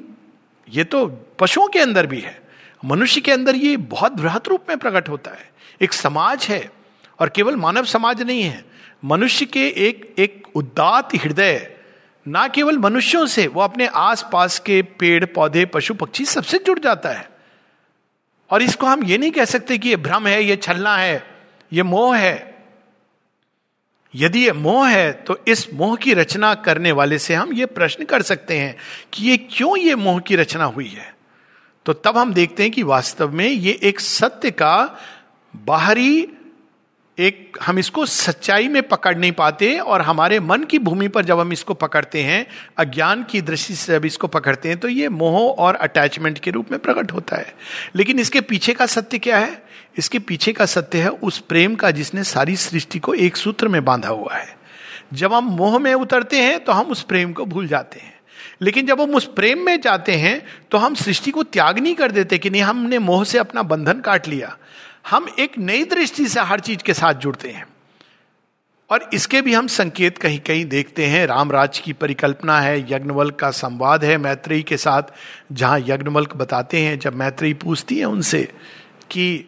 ये 0.67 0.83
तो 0.83 1.05
पशुओं 1.39 1.67
के 1.67 1.79
अंदर 1.79 2.07
भी 2.07 2.19
है। 2.19 2.39
मनुष्य 2.83 3.21
के 3.21 3.31
अंदर 3.31 3.55
ये 3.55 3.75
बहुत 3.77 4.11
बृहत 4.11 4.47
रूप 4.47 4.69
में 4.69 4.77
प्रकट 4.77 5.09
होता 5.09 5.31
है। 5.31 5.49
एक 5.81 5.93
समाज 5.93 6.45
है 6.49 6.59
और 7.21 7.29
केवल 7.29 7.55
मानव 7.55 7.85
समाज 7.85 8.21
नहीं 8.21 8.41
है, 8.41 8.65
मनुष्य 9.05 9.45
के 9.45 9.67
एक 9.67 10.15
एक 10.19 10.47
उदात 10.55 11.15
हृदय, 11.15 11.77
ना 12.27 12.47
केवल 12.47 12.77
मनुष्यों 12.77 13.25
से, 13.25 13.47
वो 13.47 13.61
अपने 13.61 13.87
आसपास 13.87 14.59
के 14.59 14.81
पेड़, 14.81 15.25
पौधे, 15.25 15.65
पशु, 15.65 15.93
पक्षी 15.93 16.25
सबसे 16.25 16.57
जुड़ 16.57 16.79
जाता 16.79 17.09
है। 17.09 17.29
और 18.49 18.61
इसको 18.61 18.85
हम 18.85 19.03
ये 19.03 19.17
नहीं 19.17 19.31
कह 19.31 19.45
सकते 19.45 19.77
कि 19.77 19.89
ये 19.89 19.95
भ्रम 19.95 20.27
है, 20.27 20.43
ये 20.43 20.55
छलना 20.55 20.97
है, 20.97 21.23
ये 21.73 21.83
मोह 21.83 22.17
है। 22.17 22.51
यदि 24.15 24.45
ये 24.45 24.51
मोह 24.51 24.89
है 24.89 25.11
तो 25.11 25.39
इस 25.47 25.73
मोह 25.73 25.95
की 25.95 26.13
रचना 26.13 26.53
करने 26.55 26.91
वाले 26.91 27.19
से 27.19 27.33
हम 27.33 27.53
ये 27.53 27.65
प्रश्न 27.65 28.05
कर 28.05 28.21
सकते 28.21 28.57
हैं 28.59 28.77
कि 29.13 29.25
ये 29.25 29.37
क्यों 29.37 29.77
ये 29.77 29.95
मोह 29.95 30.19
की 30.19 30.35
रचना 30.35 30.65
हुई 30.65 30.87
है? 30.87 31.15
तो 31.85 31.93
तब 31.93 32.17
हम 32.17 32.33
देखते 32.33 32.63
हैं 32.63 32.71
कि 32.71 32.83
वास्तव 32.83 33.31
में 33.31 33.47
ये 33.47 33.79
एक 33.83 33.99
सत्य 33.99 34.51
का 34.51 34.99
बाहरी 35.55 36.27
एक, 37.17 37.57
हम 37.61 37.79
इसको 37.79 38.05
सच्चाई 38.05 38.67
में 38.67 38.81
पकड़ 38.83 39.15
नहीं 39.17 39.31
पाते 39.31 39.77
और 39.77 40.01
हमारे 40.01 40.39
मन 40.39 40.63
की 40.63 40.79
भूमि 40.79 41.07
पर 41.07 41.25
जब 41.25 41.39
हम 41.39 41.51
इसको 41.53 41.73
पकड़ते 41.73 42.21
हैं, 42.23 42.45
अज्ञान 42.77 43.23
की 43.23 43.41
दृष्टि 43.41 43.75
से 43.75 43.93
जब 43.93 44.05
इसको 44.05 44.27
पकड़ते 44.27 44.69
हैं 44.69 44.77
तो 44.77 44.87
ये 44.87 45.09
मोह 45.09 45.39
और 45.55 45.75
अटैचमेंट 45.75 46.39
के 46.39 46.51
रूप 46.51 46.71
में 46.71 46.79
प्रकट 46.79 47.11
होता 47.11 47.35
है। 47.35 47.53
लेकिन 47.95 48.19
इसके 48.19 48.41
पीछे 48.41 48.73
का 48.73 48.85
सत्य 48.85 49.19
क्या 49.19 49.37
है? 49.37 49.61
इसके 49.97 50.19
पीछे 50.19 50.53
का 50.53 50.65
सत्य 50.65 51.01
है 51.01 51.09
उस 51.09 51.39
प्रेम 51.39 51.75
का 51.75 51.91
जिसने 51.91 52.23
सारी 52.23 52.55
सृष्टि 52.55 52.99
को 52.99 53.13
एक 53.13 53.37
सूत्र 53.37 53.67
में 53.67 53.83
बांधा 53.85 54.09
हुआ 54.09 54.35
है। 54.35 54.55
जब 55.13 55.33
हम 55.33 55.43
मोह 55.45 55.77
में 55.79 55.93
उतरते 55.93 56.41
हैं 56.41 56.63
तो 56.63 56.71
हम 56.71 56.85
उस 56.85 57.01
प्रेम 57.03 57.33
को 57.33 57.45
भूल 57.45 57.67
जाते 57.67 57.99
हैं। 57.99 58.19
लेकिन 58.61 58.85
जब 58.85 59.01
हम 59.01 59.15
उस 59.15 59.25
प्रेम 59.25 59.65
में 59.65 59.79
जाते 59.81 60.15
हैं 60.15 60.41
तो 60.71 60.77
हम 60.77 60.95
सृष्टि 60.95 61.31
को 61.31 61.43
त्याग 61.43 61.79
नहीं 61.79 61.95
कर 61.95 62.11
देते 62.11 62.37
कि 62.37 62.49
नहीं, 62.49 62.61
हमने 62.61 62.99
मोह 62.99 63.23
से 63.23 63.37
अपना 63.37 63.63
बंधन 63.63 63.99
काट 63.99 64.27
लिया। 64.27 64.57
हम 65.09 65.29
एक 65.39 65.57
नई 65.57 65.83
दृष्टि 65.83 66.27
से 66.27 66.41
हर 66.41 66.59
चीज़ 66.59 66.79
के 66.79 66.93
साथ 66.93 67.13
जुड़ते 67.13 67.49
हैं। 67.49 67.67
और 68.89 69.09
इसके 69.13 69.41
भी 69.41 69.53
हम 69.53 69.67
संकेत 69.67 70.17
कहीं 70.17 70.39
कहीं 70.39 70.65
देखते 70.65 71.05
हैं। 71.05 71.27
रामराज 71.27 71.79
की 71.79 71.93
परिकल्पना 71.93 72.59
है, 72.59 72.79
यज्ञवल्क 72.79 73.35
का 73.35 73.51
संवाद 73.51 74.03
है 74.03 74.17
मैत्रेयी 74.17 74.63
के 74.63 74.77
साथ, 74.77 75.03
जहाँ 75.51 75.79
यज्ञवल्क 75.79 76.35
बताते 76.35 76.79
हैं, 76.79 76.99
जब 76.99 77.15
मैत्रेयी 77.15 77.53
पूछती 77.53 77.99
है 77.99 78.05
उनसे 78.05 78.51
कि, 79.11 79.45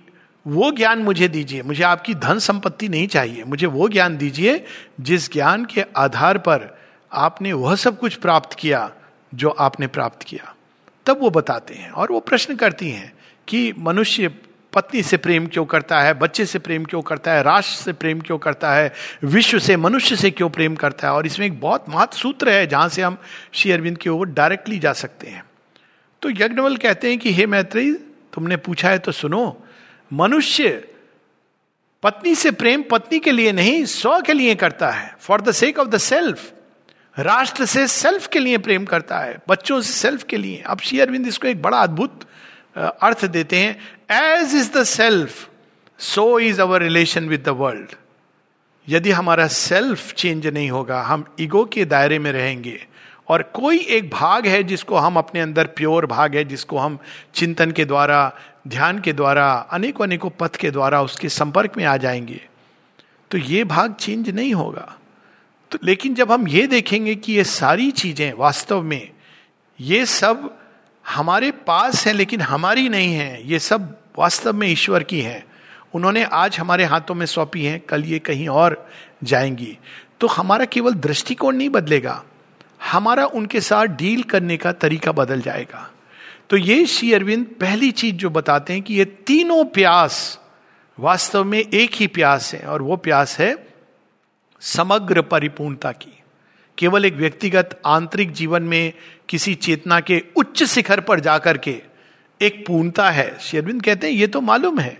वो 0.48 0.72
ज्ञान 0.72 1.00
मुझे 1.00 1.28
दीजिए, 1.28 1.62
मुझे 1.62 1.84
आपकी 1.84 2.14
धन 2.14 2.40
संपत्ति 2.40 2.90
नहीं 2.90 3.08
चाहिए, 3.08 3.44
मुझे 3.44 3.68
वो 3.68 3.90
ज्ञान 3.90 4.18
दीजिए, 4.18 4.66
जिस 5.02 5.34
ज्ञान 5.34 5.66
के 5.66 5.86
आधार 5.98 6.38
पर 6.38 6.80
आपने 7.14 7.54
वह 7.54 7.76
सब 7.76 8.00
कुछ 8.00 8.16
प्राप्त 8.16 8.54
किया, 8.54 8.92
जो 9.34 9.50
आपने 9.50 9.88
प्राप्त 9.88 10.24
किया। 10.24 10.56
तब 11.06 11.22
वो 11.22 11.30
बताते 11.30 11.74
हैं 11.74 11.92
और 11.92 12.12
वो 12.12 12.20
प्रश्न 12.20 12.56
करती 12.56 12.90
हैं 12.90 13.14
कि, 13.48 13.74
मनुष्य 13.78 14.36
पत्नी 14.74 15.04
से 15.04 15.18
प्रेम 15.18 15.48
क्यों 15.48 15.66
करता 15.66 16.02
है, 16.02 16.14
बच्चे 16.14 16.46
से 16.46 16.60
प्रेम 16.60 16.86
क्यों 16.86 17.02
करता 17.02 17.32
है, 17.32 17.44
राष्ट्र 17.44 17.84
से 17.84 17.94
प्रेम 17.94 18.22
क्यों 18.22 18.38
करता 18.38 18.74
है, 18.74 18.94
विश्व 19.24 19.60
से, 19.60 19.78
मनुष्य 19.78 20.16
से 20.16 20.32
क्यों 20.32 20.50
प्रेम 20.50 20.76
करता 20.76 21.08
है? 21.08 21.14
और 21.14 21.26
इसमें 21.26 21.46
एक 21.46 21.60
बहुत 21.60 21.86
महत्व 21.90 22.18
सूत्र 22.18 22.50
है 22.50 22.68
जहाँ 22.68 22.90
से 22.90 23.02
हम 23.02 23.18
श्री 23.54 23.72
अरविंद 23.72 23.98
की 23.98 24.10
ओर 24.10 24.28
डायरेक्टली 24.28 24.80
जा 24.80 24.94
सकते 24.94 25.28
हैं। 25.28 25.46
तो 26.22 26.30
यज्ञवल 26.30 26.78
कहते 26.78 27.10
हैं 27.10 27.20
कि, 27.20 27.34
हे 27.34 27.46
मैत्री, 27.46 27.94
तुमने 28.34 28.58
पूछा 28.58 28.90
है 28.90 29.00
तो 29.00 29.12
सुनो। 29.12 29.64
मनुष्य 30.14 30.88
पत्नी 32.04 32.36
से 32.36 32.52
प्रेम 32.52 32.84
पत्नी 32.92 33.20
के 33.20 33.32
लिए 33.32 33.52
नहीं, 33.52 33.86
स्व 33.86 34.22
के 34.22 34.34
लिए 34.34 34.56
करता 34.56 34.90
है। 34.90 35.18
For 35.20 35.42
the 35.42 35.52
sake 35.52 35.80
of 35.80 35.88
the 35.88 35.98
self 35.98 36.54
राष्ट्र 37.20 37.66
से 37.66 37.88
सेल्फ 37.88 38.28
के 38.28 38.40
लिए 38.40 38.58
प्रेम 38.58 38.86
करता 38.86 39.20
है, 39.20 39.40
बच्चों 39.50 39.82
से 39.82 39.94
सेल्फ 39.94 40.24
के 40.24 40.38
लिए। 40.38 40.64
अब 40.66 40.80
श्री 40.80 41.00
अरविंद 41.00 41.28
इसको 41.28 41.48
एक 41.48 41.62
बड़ा 41.62 41.78
अद्भुत 41.78 42.20
अर्थ 42.76 43.26
देते 43.26 43.58
हैं 43.58 43.76
as 44.12 44.56
is 44.56 44.72
the 44.72 44.84
self 44.84 45.50
so 46.00 46.40
is 46.40 46.62
our 46.62 46.82
relation 46.82 47.28
with 47.30 47.44
the 47.46 47.50
world 47.58 47.92
यदि 48.88 49.12
हमारा 49.12 49.48
सेल्फ 49.48 50.14
चेंज 50.14 50.48
नहीं 50.48 50.70
होगा, 50.72 51.02
हम 51.02 51.26
ईगो 51.40 51.64
के 51.66 51.86
दायरे 51.86 52.18
में 52.20 52.32
रहेंगे, 52.32 52.80
और 53.28 53.42
कोई 53.54 53.78
एक 53.78 54.10
भाग 54.10 54.48
है 54.48 54.64
जिसको 54.64 54.96
हम 54.96 55.18
अपने 55.18 55.42
अंदर 55.42 55.68
प्योर 55.68 56.06
भाग 56.06 56.36
है, 56.36 56.44
जिसको 56.44 56.78
हम 56.78 56.98
चिंतन 57.36 57.72
के 57.72 57.86
द्वारा, 57.86 58.32
ध्यान 58.68 59.00
के 59.00 59.14
द्वारा 59.14 59.52
अनेकों 59.72 60.06
अनेकों 60.06 60.30
पथ 60.30 60.56
के 60.56 60.72
द्वारा 60.72 61.02
उसके 61.02 61.30
संपर्क 61.30 61.78
में 61.78 61.86
आ 61.86 61.96
जाएँगे 61.98 62.42
तो 63.32 63.38
ये 63.38 63.64
भाग 63.64 63.94
चेंज 63.94 64.30
नहीं 64.30 64.54
होगा। 64.54 64.94
तो 65.72 65.80
लेकिन 65.84 66.16
जब 66.16 66.32
हम 66.32 66.48
ये 66.48 66.66
देखेंगे 66.68 67.16
कि 67.16 67.34
ये 67.34 67.44
सारी 67.44 67.90
चीज़ें 67.92 68.34
वास्तव 68.34 68.82
में, 68.82 69.10
ये 69.80 70.06
सब 70.06 70.50
हमारे 71.08 71.52
पास 71.52 72.08
है, 72.08 72.14
लेकिन 72.14 72.42
हमारी 72.42 72.90
नहीं 72.90 73.14
है। 73.14 73.48
ये 73.48 73.60
सब 73.60 73.98
वास्तव 74.20 74.54
में 74.54 74.68
ईश्वर 74.68 75.04
की 75.04 75.22
है। 75.22 75.46
उन्होंने 75.94 76.24
आज 76.24 76.60
हमारे 76.60 76.84
हाथों 76.84 77.16
में 77.16 77.26
सौंपी 77.26 77.66
है, 77.66 77.80
कल 77.80 78.04
ये 78.04 78.20
कहीं 78.20 78.50
और 78.50 78.90
जाएँगी। 79.24 79.78
तो 80.20 80.28
हमारा 80.28 80.66
केवल 80.66 80.94
दृष्टिकोण 80.94 81.56
नहीं 81.56 81.70
बदलेगा। 81.70 82.24
हमारा 82.92 83.26
उनके 83.26 83.62
साथ 83.62 83.86
डील 83.86 84.24
करने 84.24 84.58
का 84.58 84.72
तरीका 84.72 85.12
बदल 85.12 85.42
जाएगा। 85.42 85.92
तो 86.50 86.58
ये 86.58 86.86
श्री 86.86 87.14
अरविंद 87.14 87.46
पहली 87.46 87.92
चीज़ 87.92 88.16
जो 88.16 88.30
बताते 88.30 88.74
हैं 88.74 88.82
कि 88.82 88.94
ये 88.94 89.06
तीनों 89.06 89.66
प्यास 89.66 90.40
वास्तव 91.00 91.44
में 91.44 91.60
एक 91.60 91.92
ही 91.94 92.08
प्यास 92.08 92.54
है, 92.54 92.60
और 92.60 92.82
वो 92.82 92.96
प्यास 92.96 93.40
है 93.40 93.68
समग्र 94.60 95.22
परिपूर्णता 95.22 95.92
की। 95.92 96.20
केवल 96.78 97.06
एक 97.06 97.14
व्यक्तिगत 97.14 97.82
आंतरिक 97.86 98.32
जीवन 98.32 98.64
में 98.64 98.94
किसी 99.30 99.54
चेतना 99.56 100.00
के 100.00 100.22
उच्च 100.36 100.64
शिखर 100.64 101.00
पर 101.00 101.20
जाकर 101.20 101.58
के 101.58 101.82
एक 102.42 102.64
पूर्णता 102.68 103.10
है। 103.10 103.38
शेरविंद 103.40 103.82
कहते 103.84 104.08
हैं, 104.08 104.14
ये 104.14 104.28
तो 104.28 104.42
मालूम 104.42 104.80
है, 104.80 104.98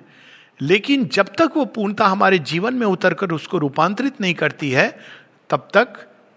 लेकिन 0.62 1.06
जब 1.06 1.28
तक 1.38 1.52
वो 1.58 1.66
पूर्णता 1.66 2.06
हमारे 2.06 2.40
जीवन 2.40 2.74
में 2.74 2.86
उतर 2.88 3.14
कर 3.14 3.32
उसको 3.32 3.58
रूपांतरित 3.58 4.22
नहीं 4.22 4.34
करती 4.34 4.72
है, 4.72 4.90
तब 5.50 5.68
तक 5.74 5.94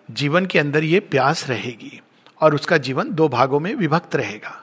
जीवन 0.08 0.46
के 0.46 0.58
अंदर 0.58 0.84
ये 0.84 1.00
प्यास 1.00 1.48
रहेगी 1.48 2.00
और 2.40 2.54
उसका 2.54 2.76
जीवन 2.78 3.10
दो 3.10 3.28
भागों 3.28 3.60
में 3.60 3.74
विभक्त 3.74 4.16
रहेगा। 4.16 4.62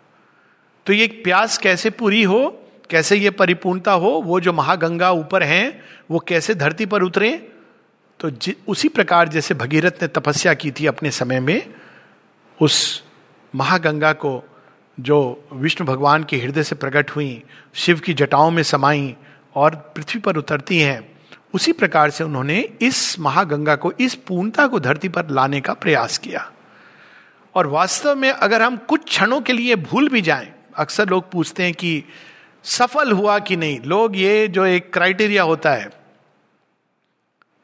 तो 0.86 0.94
ये 0.94 1.08
प्यास 1.24 1.58
कैसे 1.58 1.90
पूरी 1.90 2.24
हो, 2.24 2.50
कैसे 2.90 3.16
ये 3.16 3.30
परिपूर्णता 3.30 3.92
हो, 3.92 4.10
वो 4.10 4.40
जो 4.40 4.54
महागंगा 4.54 5.12
ऊपर 5.12 5.44
हैं, 5.44 5.84
वो 6.12 6.20
कैसे 6.20 6.56
धरती 6.56 6.86
पर 6.86 7.04
उतरे? 7.04 7.32
तो 8.20 8.32
उसी 8.68 8.90
प्रकार 8.90 9.28
जैसे 9.28 9.54
भगीरथ 9.54 10.02
ने 10.02 10.08
तपस्या 10.08 10.54
की 10.54 10.72
थी 10.72 10.86
अपने 10.86 11.12
समय 11.12 11.40
में, 11.40 11.74
उस 12.62 13.04
महागंगा 13.56 14.14
को 14.14 14.44
जो 15.00 15.48
विष्णु 15.54 15.88
भगवान 15.88 16.24
के 16.24 16.38
हृदय 16.38 16.64
से 16.64 16.76
प्रकट 16.76 17.12
हुई, 17.12 17.44
शिव 17.74 18.00
की 18.00 18.14
जटाओं 18.14 18.52
में 18.52 18.64
समाई 18.64 19.16
और 19.56 19.76
पृथ्वी 19.76 20.22
पर 20.22 20.38
उतरती 20.38 20.80
हैं, 20.80 21.18
उसी 21.54 21.72
प्रकार 21.72 22.10
से 22.10 22.24
उन्होंने 22.24 22.60
इस 22.82 23.20
महागंगा 23.20 23.76
को, 23.76 23.92
इस 23.92 24.16
पूर्णता 24.16 24.68
को 24.68 24.80
धरती 24.80 25.10
पर 25.10 25.30
लाने 25.30 25.62
का 25.62 25.74
प्रयास 25.74 26.18
किया। 26.18 26.52
और 27.56 27.68
वास्तव 27.68 28.16
में 28.16 28.32
अगर 28.32 28.62
हम 28.62 28.78
कुछ 28.78 29.04
क्षणों 29.04 29.42
के 29.42 29.54
लिए 29.54 29.76
भूल 29.76 30.10
भी 30.10 30.22
जाएँ, 30.22 30.54
अक्सर 30.78 31.10
लोग 31.10 31.32
पूछते 31.32 31.64
हैं 31.64 31.74
कि 31.74 32.04
सफल 32.64 33.12
हुआ 33.12 33.40
कि 33.40 33.56
नहीं? 33.56 33.80
लोग 33.80 34.18
ये 34.18 34.48
जो 34.48 34.66
एक 34.66 34.94
क्राइटेरिया 34.94 35.44
होता 35.44 35.72
है, 35.72 35.90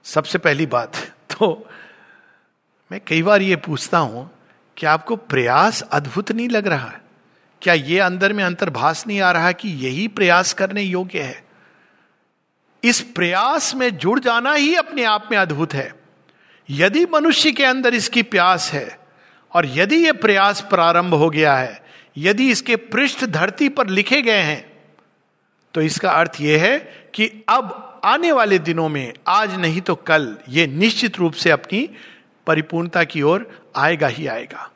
सबसे 0.03 0.37
पहली 0.37 0.65
बात 0.65 0.95
तो 1.31 1.69
मैं 2.91 3.01
कई 3.07 3.23
बार 3.23 3.41
ये 3.41 3.55
पूछता 3.55 3.97
हूँ 3.97 4.31
कि 4.79 4.85
आपको 4.85 5.15
प्रयास 5.15 5.81
अद्भुत 5.81 6.31
नहीं 6.31 6.49
लग 6.49 6.67
रहा 6.67 6.87
है। 6.87 7.01
क्या 7.61 7.73
ये 7.73 7.99
अंदर 7.99 8.33
में 8.33 8.43
अंतर्भास 8.43 9.05
नहीं 9.07 9.19
आ 9.21 9.31
रहा 9.31 9.51
कि 9.51 9.69
यही 9.85 10.07
प्रयास 10.07 10.53
करने 10.53 10.81
योग्य 10.81 11.21
है? 11.21 11.43
इस 12.83 13.01
प्रयास 13.15 13.73
में 13.75 13.89
जुड़ 13.97 14.19
जाना 14.19 14.53
ही 14.53 14.75
अपने 14.75 15.03
आप 15.03 15.27
में 15.31 15.37
अद्भुत 15.37 15.73
है। 15.73 15.91
यदि 16.69 17.05
मनुष्य 17.13 17.51
के 17.51 17.65
अंदर 17.65 17.93
इसकी 17.93 18.21
प्यास 18.23 18.71
है 18.73 18.97
और 19.51 19.65
यदि 19.69 19.95
यह 19.95 20.13
प्रयास 20.13 20.61
प्रारंभ 20.61 21.13
हो 21.13 21.29
गया 21.29 21.55
है, 21.55 21.81
यदि 22.17 22.49
इसके 22.51 22.75
पृष्ठ 22.75 23.25
धरती 23.25 23.69
पर 23.69 23.87
लिखे 23.87 24.21
गए 24.21 24.41
हैं 24.41 24.67
तो 25.73 25.81
इसका 25.81 26.11
अर्थ 26.11 26.41
यह 26.41 26.61
है 26.63 26.77
कि 27.13 27.25
अब 27.49 28.01
आने 28.03 28.31
वाले 28.31 28.59
दिनों 28.59 28.87
में, 28.89 29.13
आज 29.27 29.55
नहीं 29.55 29.81
तो 29.81 29.95
कल, 29.95 30.37
ये 30.49 30.67
निश्चित 30.67 31.17
रूप 31.17 31.33
से 31.33 31.51
अपनी 31.51 31.89
परिपूर्णता 32.49 33.03
की 33.03 33.21
ओर 33.21 33.47
आएगा 33.75 34.07
ही 34.07 34.27
आएगा। 34.27 34.69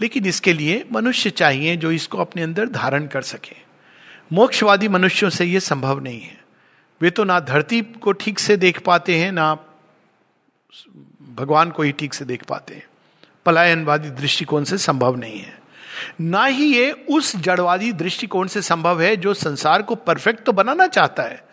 लेकिन 0.00 0.26
इसके 0.26 0.52
लिए 0.52 0.84
मनुष्य 0.92 1.30
चाहिए 1.30 1.76
जो 1.76 1.90
इसको 1.92 2.18
अपने 2.18 2.42
अंदर 2.42 2.68
धारण 2.68 3.06
कर 3.06 3.22
सके। 3.22 3.56
मोक्षवादी 4.32 4.88
मनुष्यों 4.88 5.30
से 5.30 5.44
यह 5.44 5.60
संभव 5.60 6.00
नहीं 6.00 6.20
है। 6.20 6.40
वे 7.00 7.10
तो 7.10 7.24
ना 7.24 7.40
धरती 7.40 7.80
को 7.82 8.12
ठीक 8.12 8.38
से 8.38 8.56
देख 8.56 8.80
पाते 8.80 9.16
हैं, 9.16 9.32
ना 9.32 9.54
भगवान 11.34 11.70
को 11.70 11.82
ही 11.82 11.92
ठीक 11.92 12.14
से 12.14 12.24
देख 12.24 12.44
पाते 12.44 12.74
हैं। 12.74 12.86
पलायनवादी 13.46 14.10
दृष्टिकोण 14.10 14.64
से 14.64 14.78
संभव 14.78 15.16
नहीं 15.16 15.38
है। 15.38 15.60
ना 16.20 16.44
ही 16.44 16.74
ये 16.74 16.90
उस 16.92 17.36
जड़वादी 17.36 17.92
दृष्टिकोण 17.92 18.46
से 18.46 18.62
संभव 18.62 19.02
है 19.02 19.16
जो 19.16 19.34
संसार 19.34 19.82
को 19.82 19.94
परफेक्ट 19.94 20.44
तो 20.44 20.52
बनाना 20.52 20.86
चाहता 20.86 21.22
है 21.22 21.44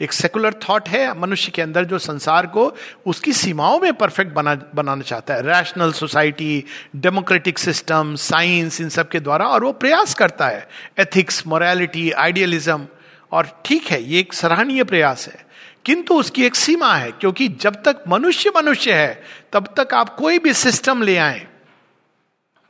एक 0.00 0.12
सेकुलर 0.12 0.54
थॉट 0.68 0.88
है, 0.88 1.20
मनुष्य 1.20 1.52
के 1.54 1.62
अंदर 1.62 1.84
जो 1.84 1.98
संसार 1.98 2.46
को 2.46 2.76
उसकी 3.06 3.32
सीमाओं 3.32 3.80
में 3.80 3.92
परफेक्ट 3.94 4.32
बना, 4.32 4.54
बनाना 4.74 5.02
चाहता 5.02 5.34
है। 5.34 5.42
Rational 5.42 5.92
society 5.92 6.64
democratic 6.96 7.58
system 7.58 8.14
science 8.14 8.80
इन 8.80 8.88
सब 8.88 9.08
के 9.08 9.20
द्वारा, 9.20 9.46
और 9.46 9.64
वो 9.64 9.72
प्रयास 9.72 10.14
करता 10.14 10.48
है। 10.48 10.68
एथिक्स 10.98 11.46
मोरालिटी 11.46 12.10
आइडियलिज्म 12.10 12.86
और 13.32 13.62
ठीक 13.64 13.86
है, 13.86 14.02
ये 14.02 14.20
एक 14.20 14.32
सराहनीय 14.32 14.84
प्रयास 14.84 15.28
है। 15.28 15.46
किंतु 15.84 16.14
उसकी 16.14 16.44
एक 16.44 16.54
सीमा 16.54 16.94
है, 16.94 17.12
क्योंकि 17.12 17.48
जब 17.48 17.74
तक 17.74 18.04
मनुष्य 18.08 18.52
मनुष्य 18.56 18.92
है, 18.92 19.24
तब 19.52 19.74
तक 19.76 19.94
आप 19.94 20.16
कोई 20.16 20.38
भी 20.38 20.52
सिस्टम 20.52 21.02
ले 21.02 21.16
आए, 21.16 21.46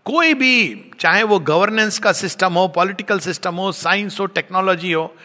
कोई 0.05 0.35
भी, 0.35 0.91
चाहे 1.01 1.23
वो 1.23 1.39
गवर्नेंस 1.39 1.99
का 1.99 2.13
सिस्टम 2.13 2.53
हो 2.53 2.69
पॉलिटिकल 2.69 3.19
सिस्टम 3.19 3.55
हो 3.55 3.73
साइंस 3.73 4.21
हो 4.21 4.27
टेक्नोलॉजी 4.27 4.93
हो 4.93 5.17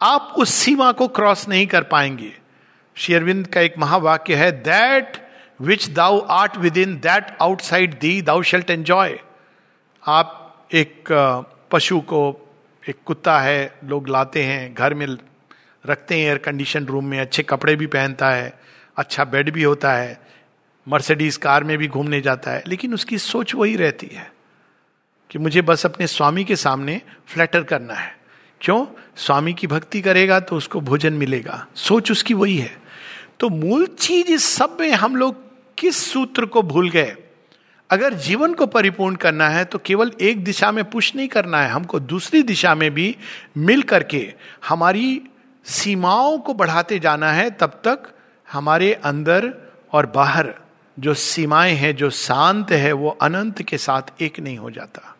आप 0.00 0.34
उस 0.38 0.54
सीमा 0.54 0.92
को 0.92 1.08
क्रॉस 1.08 1.48
नहीं 1.48 1.66
कर 1.66 1.82
पाएँगे। 1.82 2.32
शेरविंद 2.96 3.46
का 3.46 3.60
एक 3.60 3.78
महावाक्य 3.78 4.34
है 4.34 4.50
that 4.52 5.16
which 5.60 5.88
thou 5.90 6.18
art 6.20 6.56
within 6.76 6.94
that 6.96 7.36
outside 7.42 7.98
thee 7.98 8.20
thou 8.22 8.42
shalt 8.42 8.70
enjoy 8.70 9.18
आप 10.04 10.66
एक 10.74 11.08
पशु 11.70 12.00
को, 12.00 12.20
एक 12.88 12.96
कुत्ता 13.04 13.38
है, 13.40 13.74
लोग 13.84 14.08
लाते 14.08 14.42
हैं, 14.44 14.74
घर 14.74 14.94
में 14.94 15.06
रखते 15.84 16.14
हैं 16.14 16.26
एयर 16.26 16.38
कंडीशन 16.38 16.86
रूम 16.86 17.04
में, 17.04 17.20
अच्छे 17.20 17.42
कपड़े 17.42 17.76
भी 17.76 17.86
पहनता 17.86 18.30
है 18.30 18.58
अच्छा 18.96 19.24
बेड 19.24 19.50
भी 19.50 19.62
होता 19.62 19.92
है 19.92 20.20
मर्सिडीज 20.86 21.36
कार 21.36 21.64
में 21.64 21.76
भी 21.78 21.88
घूमने 21.88 22.20
जाता 22.20 22.50
है, 22.50 22.62
लेकिन 22.66 22.94
उसकी 22.94 23.18
सोच 23.18 23.54
वही 23.54 23.76
रहती 23.76 24.06
है 24.06 24.30
कि 25.30 25.38
मुझे 25.38 25.62
बस 25.62 25.86
अपने 25.86 26.06
स्वामी 26.06 26.44
के 26.44 26.56
सामने 26.56 27.00
फ्लैटर 27.26 27.62
करना 27.62 27.94
है। 27.94 28.17
क्यों? 28.60 28.86
स्वामी 29.16 29.52
की 29.52 29.66
भक्ति 29.66 30.00
करेगा 30.00 30.40
तो 30.40 30.56
उसको 30.56 30.80
भोजन 30.80 31.12
मिलेगा। 31.12 31.66
सोच 31.74 32.10
उसकी 32.10 32.34
वही 32.34 32.56
है। 32.56 32.76
तो 33.40 33.48
मूल 33.48 33.86
चीज़ 33.86 34.26
इस 34.26 34.44
सब 34.44 34.76
में 34.80 34.92
हम 34.92 35.16
लोग 35.16 35.36
किस 35.78 36.12
सूत्र 36.12 36.46
को 36.46 36.62
भूल 36.62 36.90
गए? 36.90 37.16
अगर 37.90 38.14
जीवन 38.14 38.54
को 38.54 38.66
परिपूर्ण 38.66 39.14
करना 39.14 39.48
है 39.48 39.64
तो 39.64 39.78
केवल 39.78 40.12
एक 40.20 40.44
दिशा 40.44 40.72
में 40.72 40.84
पुश 40.84 41.14
नहीं 41.16 41.28
करना 41.28 41.62
है, 41.62 41.70
हमको 41.70 42.00
दूसरी 42.00 42.42
दिशा 42.42 42.74
में 42.74 42.90
भी 42.90 43.16
मिल 43.56 43.82
करके 43.82 44.34
हमारी 44.68 45.22
सीमाओं 45.64 46.38
को 46.38 46.54
बढ़ाते 46.54 46.98
जाना 46.98 47.32
है, 47.32 47.50
तब 47.50 47.80
तक 47.84 48.02
हमारे 48.52 48.92
अंदर 48.92 49.54
और 49.92 50.06
बाहर 50.06 50.54
जो 50.98 51.14
सीमाएँ 51.14 51.74
हैं, 51.74 51.96
जो 51.96 52.10
शांत 52.10 52.70
है, 52.70 52.92
वो 52.92 53.10
अनंत 53.10 53.62
के 53.62 53.78
साथ 53.78 54.22
एक 54.22 54.40
नहीं 54.40 54.56
हो 54.58 54.70
जाता। 54.70 55.16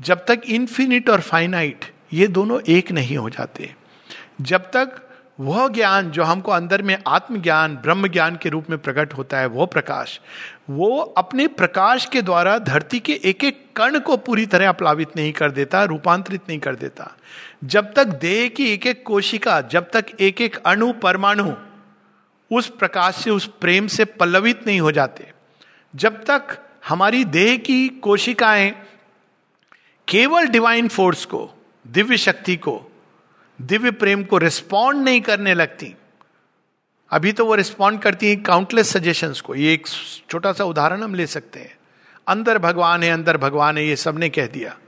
जब 0.00 0.24
तक 0.28 0.40
इन्फिनिट 0.48 1.10
और 1.10 1.20
फाइनाइट 1.20 1.84
ये 2.12 2.26
दोनों 2.26 2.60
एक 2.68 2.92
नहीं 2.92 3.16
हो 3.16 3.30
जाते। 3.30 3.74
जब 4.40 4.60
तक 4.60 5.06
वह 5.40 5.68
ज्ञान 5.68 6.10
जो 6.10 6.22
हमको 6.22 6.52
अंदर 6.52 6.82
में 6.82 6.98
आत्मज्ञान 7.06 7.76
ब्रह्म 7.76 8.08
ज्ञान 8.08 8.36
के 8.36 8.48
रूप 8.48 8.70
में 8.70 8.78
प्रकट 8.78 9.14
होता 9.14 9.38
है, 9.38 9.46
वो 9.46 9.66
प्रकाश, 9.66 10.20
वो 10.70 11.00
अपने 11.00 11.46
प्रकाश 11.46 12.06
के 12.06 12.22
द्वारा 12.22 12.58
धरती 12.58 13.00
के 13.00 13.20
एक 13.24 13.44
एक 13.44 13.66
कण 13.76 13.98
को 13.98 14.16
पूरी 14.16 14.46
तरह 14.46 14.68
अपलावित 14.68 15.08
नहीं 15.16 15.32
कर 15.32 15.50
देता, 15.50 15.84
रूपांतरित 15.84 16.40
नहीं 16.48 16.58
कर 16.58 16.76
देता। 16.76 17.16
जब 17.64 17.94
तक 17.94 18.04
देह 18.04 18.48
की 18.48 18.72
एक 18.72 18.86
एक 18.86 19.02
कोशिका, 19.06 19.60
जब 19.60 19.90
तक 19.90 20.06
एक 20.20 20.40
एक 20.40 20.56
अणु, 20.56 20.92
परमाणु 20.92 21.52
उस 22.52 22.66
प्रकाश 22.66 23.14
से, 23.14 23.30
उस 23.30 23.50
प्रेम 23.60 23.86
से 23.86 24.04
पल्लवित 24.04 24.66
नहीं 24.66 24.80
हो 24.80 24.92
जाते। 24.92 25.32
जब 25.96 26.24
तक 26.24 26.58
हमारी 26.88 27.24
देह 27.24 27.56
की 27.56 27.88
कोशिकाएँ 27.88 28.70
केवल 30.08 30.46
डिवाइन 30.46 30.88
फोर्स 30.88 31.24
को 31.24 31.50
दिव्य 31.86 32.16
शक्ति 32.16 32.56
को, 32.56 32.90
दिव्य 33.60 33.90
प्रेम 33.90 34.24
को 34.24 34.38
रिस्पॉन्ड 34.38 35.04
नहीं 35.04 35.20
करने 35.20 35.54
लगती। 35.54 35.94
अभी 37.10 37.32
तो 37.32 37.46
वो 37.46 37.54
रिस्पॉन्ड 37.54 38.00
करती 38.00 38.28
है 38.28 38.36
काउंटलेस 38.36 38.88
सजेशंस 38.88 39.40
को। 39.40 39.54
ये 39.54 39.72
एक 39.72 39.86
छोटा 40.30 40.52
सा 40.52 40.64
उदाहरण 40.64 41.02
हम 41.02 41.14
ले 41.14 41.26
सकते 41.26 41.60
हैं। 41.60 41.78
अंदर 42.28 42.58
भगवान 42.58 43.02
है, 43.02 43.10
अंदर 43.10 43.36
भगवान 43.36 43.78
है, 43.78 43.86
ये 43.86 43.96
सबने 43.96 44.28
कह 44.28 44.46
दिया। 44.46 44.78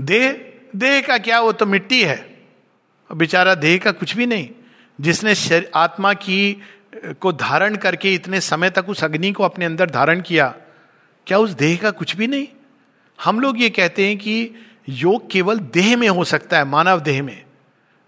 देह 0.00 0.52
देह 0.76 1.00
का 1.00 1.18
क्या? 1.18 1.40
वो 1.40 1.52
तो 1.52 1.66
मिट्टी 1.66 2.02
है। 2.02 2.42
बेचारा 3.10 3.54
देह 3.54 3.78
का 3.78 3.92
कुछ 3.92 4.16
भी 4.16 4.26
नहीं। 4.26 4.48
जिसने 5.00 5.66
आत्मा 5.74 6.12
की 6.14 6.62
को 7.20 7.32
धारण 7.32 7.76
करके 7.76 8.14
इतने 8.14 8.40
समय 8.40 8.70
तक 8.70 8.88
उस 8.88 9.04
अग्नि 9.04 9.32
को 9.32 9.44
अपने 9.44 9.64
अंदर 9.64 9.90
धारण 9.90 10.20
किया, 10.20 10.54
क्या 11.26 11.38
उस 11.38 11.50
देह 11.50 11.78
का 11.82 11.90
कुछ 11.90 12.16
भी 12.16 12.26
नहीं? 12.26 12.48
हम 13.24 13.40
लोग 13.40 13.60
ये 13.60 13.70
कहते 13.70 14.06
हैं 14.06 14.18
कि 14.18 14.50
योग 14.88 15.30
केवल 15.30 15.58
देह 15.58 15.96
में 15.96 16.08
हो 16.08 16.24
सकता 16.24 16.58
है, 16.58 16.64
मानव 16.64 17.00
देह 17.00 17.22
में। 17.22 17.44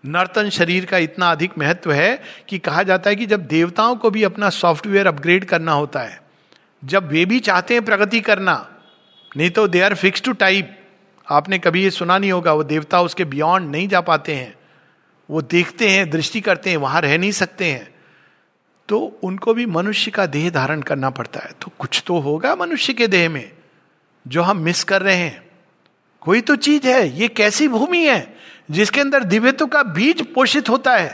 नर्तन 0.07 0.49
शरीर 0.49 0.85
का 0.85 0.99
इतना 0.99 1.31
अधिक 1.31 1.59
महत्व 1.59 1.93
है 1.93 2.23
कि 2.49 2.59
कहा 2.59 2.83
जाता 2.83 3.11
है 3.11 3.17
कि 3.17 3.27
जब 3.27 3.47
देवताओं 3.47 3.97
को 3.97 4.11
भी 4.11 4.23
अपना 4.23 4.51
सॉफ्टवेयर 4.51 5.07
अपग्रेड 5.07 5.45
करना 5.45 5.73
होता 5.73 6.01
है, 6.01 6.23
जब 6.85 7.09
वे 7.09 7.25
भी 7.25 7.41
चाहते 7.41 7.75
हैं 7.75 7.85
प्रगति 7.85 8.21
करना, 8.21 8.69
नहीं 9.37 9.51
तो 9.51 9.69
they 9.69 9.81
are 9.81 9.95
fix 9.95 10.23
to 10.23 10.33
type 10.33 10.79
आपने 11.31 11.59
कभी 11.59 11.83
ये 11.83 11.91
सुना 11.91 12.19
नहीं 12.19 12.33
होगा, 12.33 12.53
वो 12.53 12.65
देवता 12.65 13.01
उसके 13.01 13.25
बियॉन्ड 13.25 13.71
नहीं 13.71 13.89
जा 13.89 14.01
पाते 14.01 14.35
हैं। 14.35 14.55
वो 15.31 15.43
देखते 15.43 15.89
हैं, 15.91 16.11
दृष्टि 16.11 16.41
करते 16.41 16.71
हैं, 16.71 16.77
वहाँ 16.77 17.01
रह 17.01 17.19
नहीं 17.19 17.33
सकते 17.33 17.65
हैं। 17.65 17.95
तो 18.89 19.21
उनको 19.23 19.55
भी 19.55 19.67
मनुष्य 19.67 20.11
का 20.11 20.27
देह 20.27 20.51
धारण 20.51 20.83
करना 20.83 21.11
पड़ता 21.11 21.41
है। 21.41 21.51
तो 21.61 21.73
कुछ 21.79 22.03
तो 22.07 22.19
होगा 22.19 22.55
मनुष्य 22.55 22.93
के 22.93 23.07
देह 23.07 23.29
में, 23.29 23.53
जो 24.29 24.43
हम 24.43 24.57
मिस 24.57 24.85
कर 24.85 25.03
रहे 25.03 25.17
हैं। 25.17 25.52
कोई 26.23 26.41
तो 26.41 26.57
चीज़ 26.57 26.87
है, 26.87 27.21
ये 27.21 27.29
कैसी 27.29 27.69
भूमि 27.69 28.05
है 28.07 28.35
जिसके 28.71 29.01
अंदर 29.01 29.25
दिव्यत्व 29.25 29.67
का 29.67 29.83
बीज 29.83 30.23
पोषित 30.35 30.69
होता 30.69 30.97
है? 30.97 31.09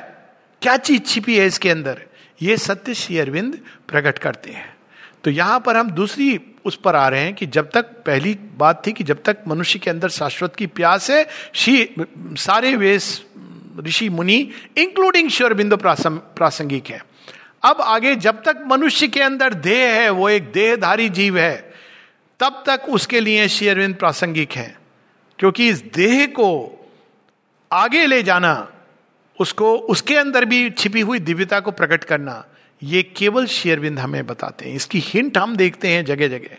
क्या 0.63 0.77
चीज़ 0.77 1.03
छिपी 1.03 1.39
है 1.39 1.47
इसके 1.47 1.71
अंदर? 1.71 2.03
ये 2.43 2.57
सत्य 2.57 2.95
श्री 2.95 3.19
अरविंद 3.19 3.59
प्रकट 3.89 4.19
करते 4.19 4.51
हैं। 4.51 4.77
तो 5.25 5.31
यहाँ 5.31 5.61
पर 5.61 5.77
हम 5.77 5.91
दूसरी 5.91 6.41
उस 6.65 6.77
पर 6.77 6.97
आ 6.97 7.09
रहे 7.09 7.21
हैं 7.21 7.35
कि 7.35 7.47
जब 7.47 7.71
तक 7.71 7.85
पहली 8.07 8.35
बात 8.59 8.83
थी 8.87 8.93
कि 8.93 9.05
जब 9.05 9.23
तक 9.23 9.43
मनुष्य 9.49 9.79
के 9.79 9.91
अंदर 9.91 10.09
शाश्वत 10.09 10.57
की 10.57 10.67
प्यास 10.69 11.11
है 11.11 11.27
शी 11.55 11.89
सारे 12.39 12.75
वे 12.77 12.97
ऋषि, 13.79 14.09
मुनि 14.09 14.49
इंक्लूडिंग 14.79 15.31
श्योरबिंदु 15.31 15.77
प्रासंगिक 15.77 16.87
है। 16.87 17.03
अब 17.65 17.81
आगे 17.81 18.15
जब 18.17 18.43
तक 18.43 18.63
मनुष्य 18.67 19.09
के 19.09 19.21
अंदर 19.23 19.55
देह 19.55 19.93
है, 19.93 20.11
वो 20.11 20.29
एक 20.29 20.53
देहधारी 20.53 21.09
जीव 21.09 21.39
है, 21.39 21.73
तब 22.41 22.63
तक 22.67 22.89
उसके 22.89 23.21
लिए 23.21 23.49
शेयरविंद 23.49 23.95
प्रासंगिक 23.95 24.53
है। 24.53 24.78
क्योंकि 25.39 25.69
इस 25.69 25.83
देह 25.95 26.27
को 26.27 26.49
आगे 27.71 28.07
ले 28.07 28.23
जाना, 28.23 28.69
उसको, 29.39 29.75
उसके 29.77 30.17
अंदर 30.17 30.45
भी 30.45 30.71
छिपी 30.71 31.01
हुई 31.01 31.19
दिव्यता 31.21 31.61
को 31.61 31.71
प्रकट 31.71 32.05
करना, 32.05 32.45
ये 32.83 33.03
केवल 33.17 33.47
शेयरविंद 33.47 33.99
हमें 33.99 34.27
बताते 34.27 34.69
हैं। 34.69 34.75
इसकी 34.77 34.99
हिंट 34.99 35.39
हम 35.39 35.57
देखते 35.57 35.89
हैं 35.89 36.05
जगह 36.05 36.29
जगह 36.29 36.57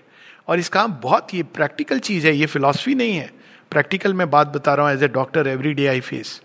और 0.47 0.59
इसका 0.59 0.85
बहुत 0.87 1.33
ये 1.33 1.43
प्रैक्टिकल 1.43 1.99
चीज़ 1.99 2.27
है, 2.27 2.35
ये 2.35 2.45
फिलॉसफी 2.45 2.95
नहीं 2.95 3.15
है। 3.15 3.31
प्रैक्टिकल 3.71 4.13
में 4.13 4.29
बात 4.29 4.47
बता 4.47 4.73
रहा 4.73 4.85
हूँ 4.85 4.95
as 4.95 5.03
a 5.03 5.07
doctor 5.07 5.47
every 5.47 5.73
day 5.73 5.87
I 5.87 5.99
face 6.01 6.41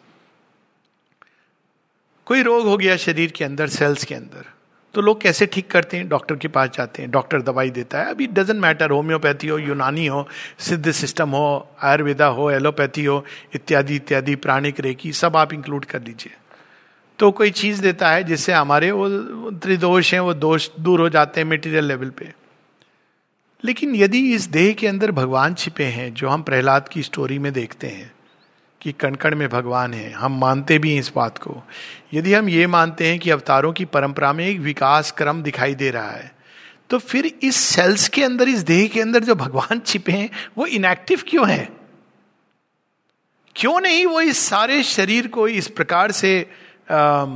कोई 2.26 2.42
रोग 2.42 2.66
हो 2.66 2.76
गया 2.76 2.96
शरीर 2.96 3.30
के 3.30 3.44
अंदर 3.44 3.68
सेल्स 3.68 4.04
के 4.04 4.14
अंदर। 4.14 4.44
तो 4.94 5.00
लोग 5.00 5.20
कैसे 5.20 5.46
ठीक 5.46 5.70
करते 5.70 5.96
हैं? 5.96 6.08
डॉक्टर 6.08 6.36
के 6.36 6.48
पास 6.48 6.70
जाते 6.74 7.02
हैं, 7.02 7.10
डॉक्टर 7.10 7.42
दवाई 7.42 7.70
देता 7.70 7.98
है। 7.98 8.10
अभी 8.10 8.26
डजेंट 8.26 8.60
मैटर 8.60 8.90
होम्योपैथी 8.90 9.48
हो, 9.48 9.58
यूनानी 9.58 10.06
हो, 10.06 10.28
सिद्ध 10.58 10.90
सिस्टम 10.90 11.28
हो, 11.28 11.68
आयुर्वेदा 11.82 12.26
हो 12.26 12.50
एलोपैथी 12.50 13.04
हो, 13.04 13.24
इत्यादि 13.54 13.96
इत्यादि, 13.96 14.34
प्राणिक 14.34 14.80
रेखी 14.80 15.12
सब 15.12 15.36
आप 15.36 15.52
इंक्लूड 15.52 15.84
कर 15.84 16.02
लीजिए। 16.02 16.32
तो 17.18 17.30
कोई 17.30 17.50
चीज़ 17.50 17.82
देता 17.82 18.10
है 18.10 18.24
जिससे 18.24 18.52
हमारे 18.52 18.90
वो 18.90 19.08
त्रिदोष 19.50 20.12
हैं, 20.14 20.20
वो 20.20 20.34
दोष 20.34 20.70
दूर 20.80 21.00
हो 21.00 21.08
जाते 21.08 21.40
हैं 21.40 21.48
मेटीरियल 21.48 21.84
लेवल 21.84 22.10
पे। 22.10 22.32
लेकिन 23.64 23.94
यदि 23.94 24.34
इस 24.34 24.48
देह 24.48 24.72
के 24.72 24.86
अंदर 24.86 25.10
भगवान 25.10 25.54
छिपे 25.54 25.84
हैं, 25.84 26.14
जो 26.14 26.28
हम 26.28 26.42
प्रहलाद 26.42 26.88
की 26.88 27.02
स्टोरी 27.02 27.38
में 27.38 27.52
देखते 27.52 27.86
हैं 27.86 28.13
कि 28.84 28.92
कणकण 28.92 29.36
में 29.36 29.48
भगवान 29.48 29.94
है 29.94 30.10
हम 30.12 30.38
मानते 30.40 30.78
भी 30.78 30.92
हैं 30.92 31.00
इस 31.00 31.12
बात 31.16 31.38
को। 31.38 31.62
यदि 32.14 32.34
हम 32.34 32.48
ये 32.48 32.66
मानते 32.66 33.06
हैं 33.06 33.18
कि 33.18 33.30
अवतारों 33.30 33.72
की 33.72 33.84
परंपरा 33.84 34.32
में 34.32 34.46
एक 34.46 34.58
विकास 34.60 35.10
क्रम 35.10 35.42
दिखाई 35.42 35.74
दे 35.74 35.90
रहा 35.90 36.10
है 36.10 36.32
तो 36.90 36.98
फिर 36.98 37.26
इस 37.42 37.56
सेल्स 37.56 38.08
के 38.08 38.24
अंदर 38.24 38.48
इस 38.48 38.58
देह 38.58 38.86
के 38.88 39.00
अंदर 39.00 39.24
जो 39.24 39.34
भगवान 39.34 39.80
छिपे 39.80 40.12
हैं 40.12 40.30
वो 40.58 40.66
इनएक्टिव 40.66 41.22
क्यों 41.28 41.48
है? 41.48 41.68
क्यों 43.56 43.80
नहीं 43.80 44.06
वो 44.06 44.20
इस 44.20 44.38
सारे 44.38 44.82
शरीर 44.82 45.26
को 45.26 45.48
इस 45.48 45.68
प्रकार 45.68 46.12
से 46.12 46.50
आ, 46.90 47.26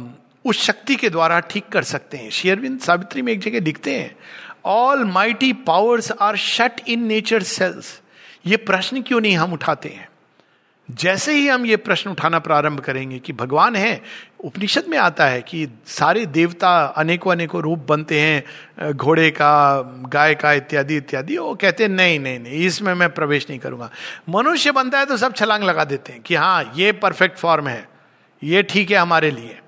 उस 0.45 0.57
शक्ति 0.57 0.97
के 0.97 1.11
द्वारा 1.11 1.41
ठीक 1.41 1.69
कर 1.69 1.83
सकते 1.83 2.17
हैं? 2.17 2.31
शेयरविंद 2.31 2.81
सावित्री 2.81 3.23
में 3.23 3.33
एक 3.33 3.41
जगह 3.41 3.61
लिखते 3.61 3.97
हैं 3.97 4.17
almighty 5.05 5.53
powers 5.53 6.13
are 6.13 6.37
shut 6.37 6.73
in 6.89 7.07
nature 7.07 7.43
cells 7.43 8.01
ये 8.47 8.57
प्रश्न 8.57 9.03
क्यों 9.03 9.21
नहीं 9.21 9.37
हम 9.37 9.53
उठाते 9.53 9.89
हैं? 9.89 10.09
जैसे 10.89 11.33
ही 11.33 11.49
हम 11.49 11.65
ये 11.67 11.77
प्रश्न 11.77 12.11
उठाना 12.11 12.39
प्रारंभ 12.39 12.81
करेंगे 12.81 13.19
कि 13.19 13.33
भगवान 13.33 13.77
है, 13.77 14.01
उपनिषद 14.41 14.85
में 14.89 14.97
आता 14.99 15.27
है 15.27 15.41
कि 15.43 15.67
सारे 15.87 16.25
देवता 16.27 16.71
अनेकों 16.97 17.33
अनेकों 17.33 17.61
रूप 17.63 17.85
बनते 17.89 18.21
हैं 18.21 18.93
घोड़े 18.95 19.31
का, 19.31 19.81
गाय 20.09 20.35
का 20.35 20.53
इत्यादि 20.53 20.97
इत्यादि। 20.97 21.37
वो 21.39 21.55
कहते 21.55 21.83
हैं, 21.85 21.91
नहीं 21.91 22.19
नहीं 22.21 22.39
नहीं, 22.39 22.67
इसमें 22.67 22.93
मैं 22.95 23.09
प्रवेश 23.15 23.47
नहीं 23.51 23.59
करूँगा। 23.59 23.91
मनुष्य 24.29 24.73
बनता 24.73 24.99
है 24.99 25.07
तो 25.07 25.17
सब 25.17 25.35
छलांग 25.35 25.65
लगा 25.65 25.85
देते 25.85 26.13
हैं 26.13 26.23
कि 26.23 26.35
हाँ 26.35 26.73
ये 26.77 26.93
परफेक्ट 26.95 27.39
फॉर्म 27.39 27.69
है, 27.69 27.89
ये 28.43 28.63
ठीक 28.63 28.91
है 28.91 28.97
हमारे 28.97 29.31
लिए। 29.31 29.59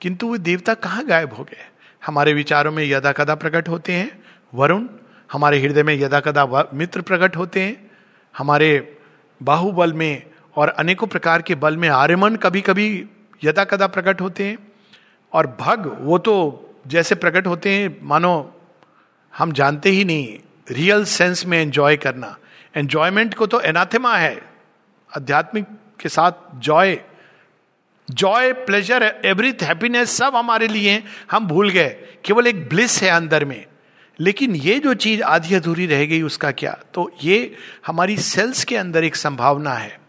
किंतु 0.00 0.26
वो 0.26 0.36
देवता 0.38 0.74
कहाँ 0.76 1.04
गायब 1.06 1.32
हो 1.32 1.44
गए? 1.44 1.64
हमारे 2.02 2.32
विचारों 2.34 2.72
में 2.72 2.84
यदा 2.84 3.12
कदा 3.12 3.34
प्रकट 3.34 3.68
होते 3.68 3.92
हैं, 3.92 4.10
वरुण, 4.52 4.86
हमारे 5.30 5.58
हृदय 5.60 5.82
में 5.82 5.94
यदा 5.94 6.20
कदा 6.20 6.68
मित्र 6.74 7.00
प्रकट 7.00 7.36
होते 7.36 7.60
हैं, 7.60 7.90
हमारे 8.34 8.98
बाहुबल 9.40 9.92
में 9.92 10.22
और 10.56 10.68
अनेकों 10.68 11.06
प्रकार 11.06 11.42
के 11.42 11.54
बल 11.54 11.76
में 11.76 11.88
आर्यमन 11.88 12.36
कभी 12.36 12.60
कभी 12.60 13.06
यदा 13.44 13.64
कदा 13.64 13.86
प्रकट 13.86 14.20
होते 14.20 14.44
हैं। 14.44 14.58
और 15.32 15.56
भग, 15.60 15.98
वो 16.00 16.18
तो 16.18 16.60
जैसे 16.86 17.14
प्रकट 17.14 17.46
होते 17.46 17.70
हैं, 17.70 17.98
मानो 18.02 18.60
हम 19.38 19.52
जानते 19.52 19.90
ही 19.90 20.04
नहीं 20.04 20.38
रियल 20.70 21.04
सेंस 21.04 21.46
में 21.46 21.58
एंजॉय 21.58 21.96
करना। 21.96 22.36
एंजॉयमेंट 22.76 23.34
को 23.34 23.46
तो 23.46 23.60
एनाथेमा 23.60 24.16
है। 24.16 24.42
आध्यात्मिक 25.16 25.64
के 26.00 26.08
साथ 26.08 26.32
joy 26.54 27.00
joy 28.10 28.52
pleasure 28.52 29.22
everything 29.24 29.54
happiness 29.62 30.10
सब 30.10 30.36
हमारे 30.36 30.68
लिए 30.68 31.04
हम 31.30 31.46
भूल 31.46 31.70
गए, 31.70 31.88
केवल 32.24 32.46
एक 32.46 32.68
ब्लिस 32.68 33.02
है 33.02 33.10
अंदर 33.10 33.44
में। 33.44 33.66
लेकिन 34.20 34.54
ये 34.54 34.78
जो 34.78 34.94
चीज़ 34.94 35.22
आधी 35.22 35.54
अधूरी 35.54 35.86
रह 35.86 36.04
गई, 36.04 36.22
उसका 36.22 36.50
क्या? 36.50 36.78
तो 36.94 37.16
ये 37.22 37.56
हमारी 37.86 38.16
सेल्स 38.16 38.64
के 38.64 38.76
अंदर 38.76 39.04
एक 39.04 39.16
संभावना 39.16 39.72
है। 39.72 40.03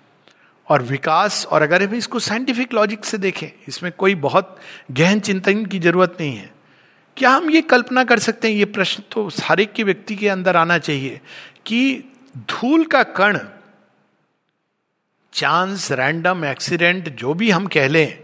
और 0.69 0.81
विकास, 0.81 1.45
और 1.45 1.61
अगर 1.61 1.83
हम 1.83 1.95
इसको 1.95 2.19
साइंटिफिक 2.19 2.73
लॉजिक 2.73 3.05
से 3.05 3.17
देखें, 3.17 3.47
इसमें 3.67 3.91
कोई 3.91 4.15
बहुत 4.15 4.59
गहन 4.91 5.19
चिंतन 5.19 5.65
की 5.65 5.79
ज़रूरत 5.79 6.17
नहीं 6.19 6.37
है। 6.37 6.53
क्या 7.17 7.29
हम 7.29 7.49
ये 7.49 7.61
कल्पना 7.61 8.03
कर 8.03 8.19
सकते 8.19 8.47
हैं, 8.47 8.55
ये 8.55 8.65
प्रश्न 8.65 9.03
तो 9.11 9.29
हर 9.43 9.63
के 9.63 9.83
व्यक्ति 9.83 10.15
के 10.15 10.29
अंदर 10.29 10.55
आना 10.55 10.77
चाहिए, 10.77 11.21
कि 11.65 12.03
धूल 12.37 12.85
का 12.85 13.03
कण 13.03 13.39
चांस 15.33 15.91
रैंडम 15.91 16.45
एक्सीडेंट 16.45 17.09
जो 17.09 17.33
भी 17.33 17.51
हम 17.51 17.67
कह 17.67 17.87
लें, 17.87 18.19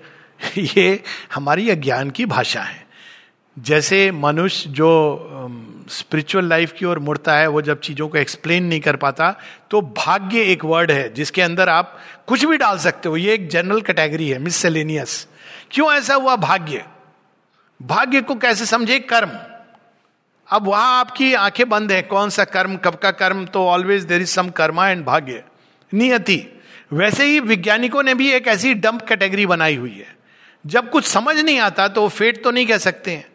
ये 0.57 1.03
हमारी 1.33 1.69
अज्ञान 1.69 2.09
की 2.09 2.25
भाषा 2.25 2.61
है। 2.61 2.87
जैसे 3.59 4.11
मनुष्य 4.11 4.69
जो 4.69 4.89
स्पिरिचुअल 5.91 6.45
लाइफ 6.45 6.71
की 6.71 6.85
ओर 6.85 6.99
मुड़ता 6.99 7.35
है, 7.35 7.47
वो 7.47 7.61
जब 7.61 7.79
चीज़ों 7.79 8.07
को 8.07 8.17
एक्सप्लेन 8.17 8.63
नहीं 8.63 8.79
कर 8.79 8.95
पाता 8.95 9.35
तो 9.71 9.81
भाग्य 9.81 10.41
एक 10.41 10.65
वर्ड 10.65 10.91
है, 10.91 11.13
जिसके 11.13 11.41
अंदर 11.41 11.69
आप 11.69 11.97
कुछ 12.27 12.45
भी 12.45 12.57
डाल 12.57 12.77
सकते 12.77 13.09
हो। 13.09 13.17
ये 13.17 13.33
एक 13.33 13.47
जनरल 13.49 13.81
कैटेगरी 13.81 14.29
है 14.29 14.39
मिसलेनियस 14.39 15.27
क्यों 15.71 15.91
ऐसा 15.93 16.15
हुआ 16.15 16.35
भाग्य? 16.35 16.85
भाग्य 17.81 18.21
को 18.21 18.35
कैसे 18.35 18.65
समझे? 18.65 18.99
कर्म। 18.99 19.31
अब 20.47 20.67
वहाँ 20.67 20.99
आपकी 20.99 21.33
आँखें 21.33 21.67
बंद 21.69 21.91
है, 21.91 22.01
कौन 22.01 22.29
सा 22.29 22.43
कर्म, 22.43 22.75
कब 22.75 22.95
का 22.95 23.11
कर्म? 23.11 23.45
तो 23.45 23.65
always 23.67 24.03
there 24.03 24.21
is 24.21 24.29
some 24.29 24.49
karma 24.49 24.87
and 24.89 25.05
भाग्य 25.05 25.43
नियति। 25.91 26.45
वैसे 26.93 27.25
ही 27.25 27.39
वैज्ञानिकों 27.39 28.03
ने 28.03 28.13
भी 28.13 28.31
एक 28.31 28.47
ऐसी 28.47 28.73
डंप 28.73 29.01
कैटेगरी 29.01 29.45
बनाई 29.45 29.75
हुई 29.75 29.97
है। 29.97 30.15
जब 30.65 30.89
कुछ 30.89 31.05
समझ 31.05 31.37
नहीं 31.37 31.59
आता 31.59 31.87
तो 31.87 32.07
फेट 32.07 32.43
तो 32.43 32.51
नहीं 32.51 32.65
कह 32.67 32.77
सकते 32.77 33.11
हैं। 33.11 33.30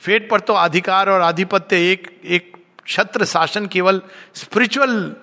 फेट 0.00 0.30
पर 0.30 0.40
तो 0.40 0.52
अधिकार 0.52 1.08
और 1.08 1.20
आधिपत्य 1.20 1.92
एक 1.92 2.20
एक 2.24 2.56
छत्र 2.86 3.24
शासन 3.24 3.66
केवल 3.66 4.02
स्पिरिचुअल 4.34 5.16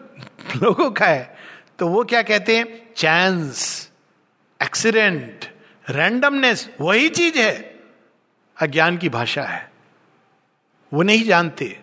लोगों 0.64 0.92
का 0.92 1.06
है। 1.06 1.38
तो 1.80 1.88
वो 1.88 2.04
क्या 2.04 2.22
कहते 2.22 2.58
हैं? 2.58 2.90
चांस 2.96 3.90
एक्सीडेंट 4.64 5.46
रैंडमनेस 5.90 6.70
वही 6.82 7.10
चीज़ 7.10 7.38
है। 7.38 7.80
अज्ञान 8.62 8.98
की 8.98 9.10
भाषा 9.10 9.44
है। 9.44 9.72
वो 10.94 11.02
नहीं 11.02 11.24
जानते। 11.24 11.80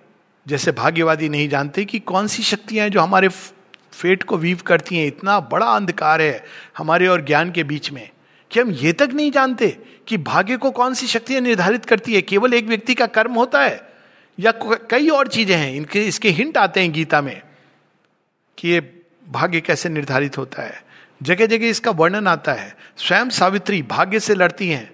जैसे 0.49 0.73
भाग्यवादी 0.73 1.29
नहीं 1.29 1.49
जानते 1.49 1.85
कि 1.85 1.99
कौन 1.99 2.27
सी 2.27 2.43
शक्तियाँ 2.43 2.85
हैं 2.85 2.93
जो 2.93 3.01
हमारे 3.01 3.29
फेट 3.93 4.23
को 4.23 4.37
वीव 4.37 4.61
करती 4.67 4.97
हैं। 4.97 5.07
इतना 5.07 5.41
बड़ा 5.41 5.67
अंधकार 5.67 6.21
है 6.21 6.45
हमारे 6.79 7.07
और 7.07 7.25
ज्ञान 7.25 7.53
के 7.53 7.65
बीच 7.65 7.91
में। 7.91 8.11
कि 8.51 8.61
हम 8.61 8.71
ये 8.71 8.93
तक 8.93 9.11
नहीं 9.15 9.31
जानते 9.31 9.69
कि 10.07 10.17
भाग्य 10.17 10.57
को 10.57 10.71
कौन 10.71 10.95
सी 10.95 11.07
शक्तियाँ 11.07 11.41
निर्धारित 11.41 11.85
करती 11.85 12.15
है। 12.15 12.23
केवल 12.23 12.55
एक 12.55 12.67
व्यक्ति 12.67 12.95
का 12.95 13.07
कर्म 13.07 13.33
होता 13.33 13.63
है 13.63 13.81
या 14.39 14.53
कई 14.91 15.09
और 15.09 15.29
चीज़ें 15.29 15.57
हैं। 15.57 15.75
इनके 15.75 16.07
इसके 16.07 16.31
हिंट 16.31 16.59
आते 16.59 16.81
हैं 16.81 16.93
गीता 16.93 17.21
में 17.21 17.43
कि 18.59 18.69
ये 18.69 18.81
भाग्य 19.29 19.61
कैसे 19.61 19.89
निर्धारित 19.89 20.39
होता 20.39 20.63
है। 20.63 20.83
जगह 21.23 21.47
जगह 21.47 21.67
इसका 21.67 21.91
वर्णन 21.91 22.27
आता 22.27 22.53
है। 22.53 22.77
स्वयं 22.97 23.29
सावित्री 23.29 23.83
भाग्य 23.83 24.21
से 24.21 24.35
लड़ती 24.35 24.69
हैं। 24.69 24.91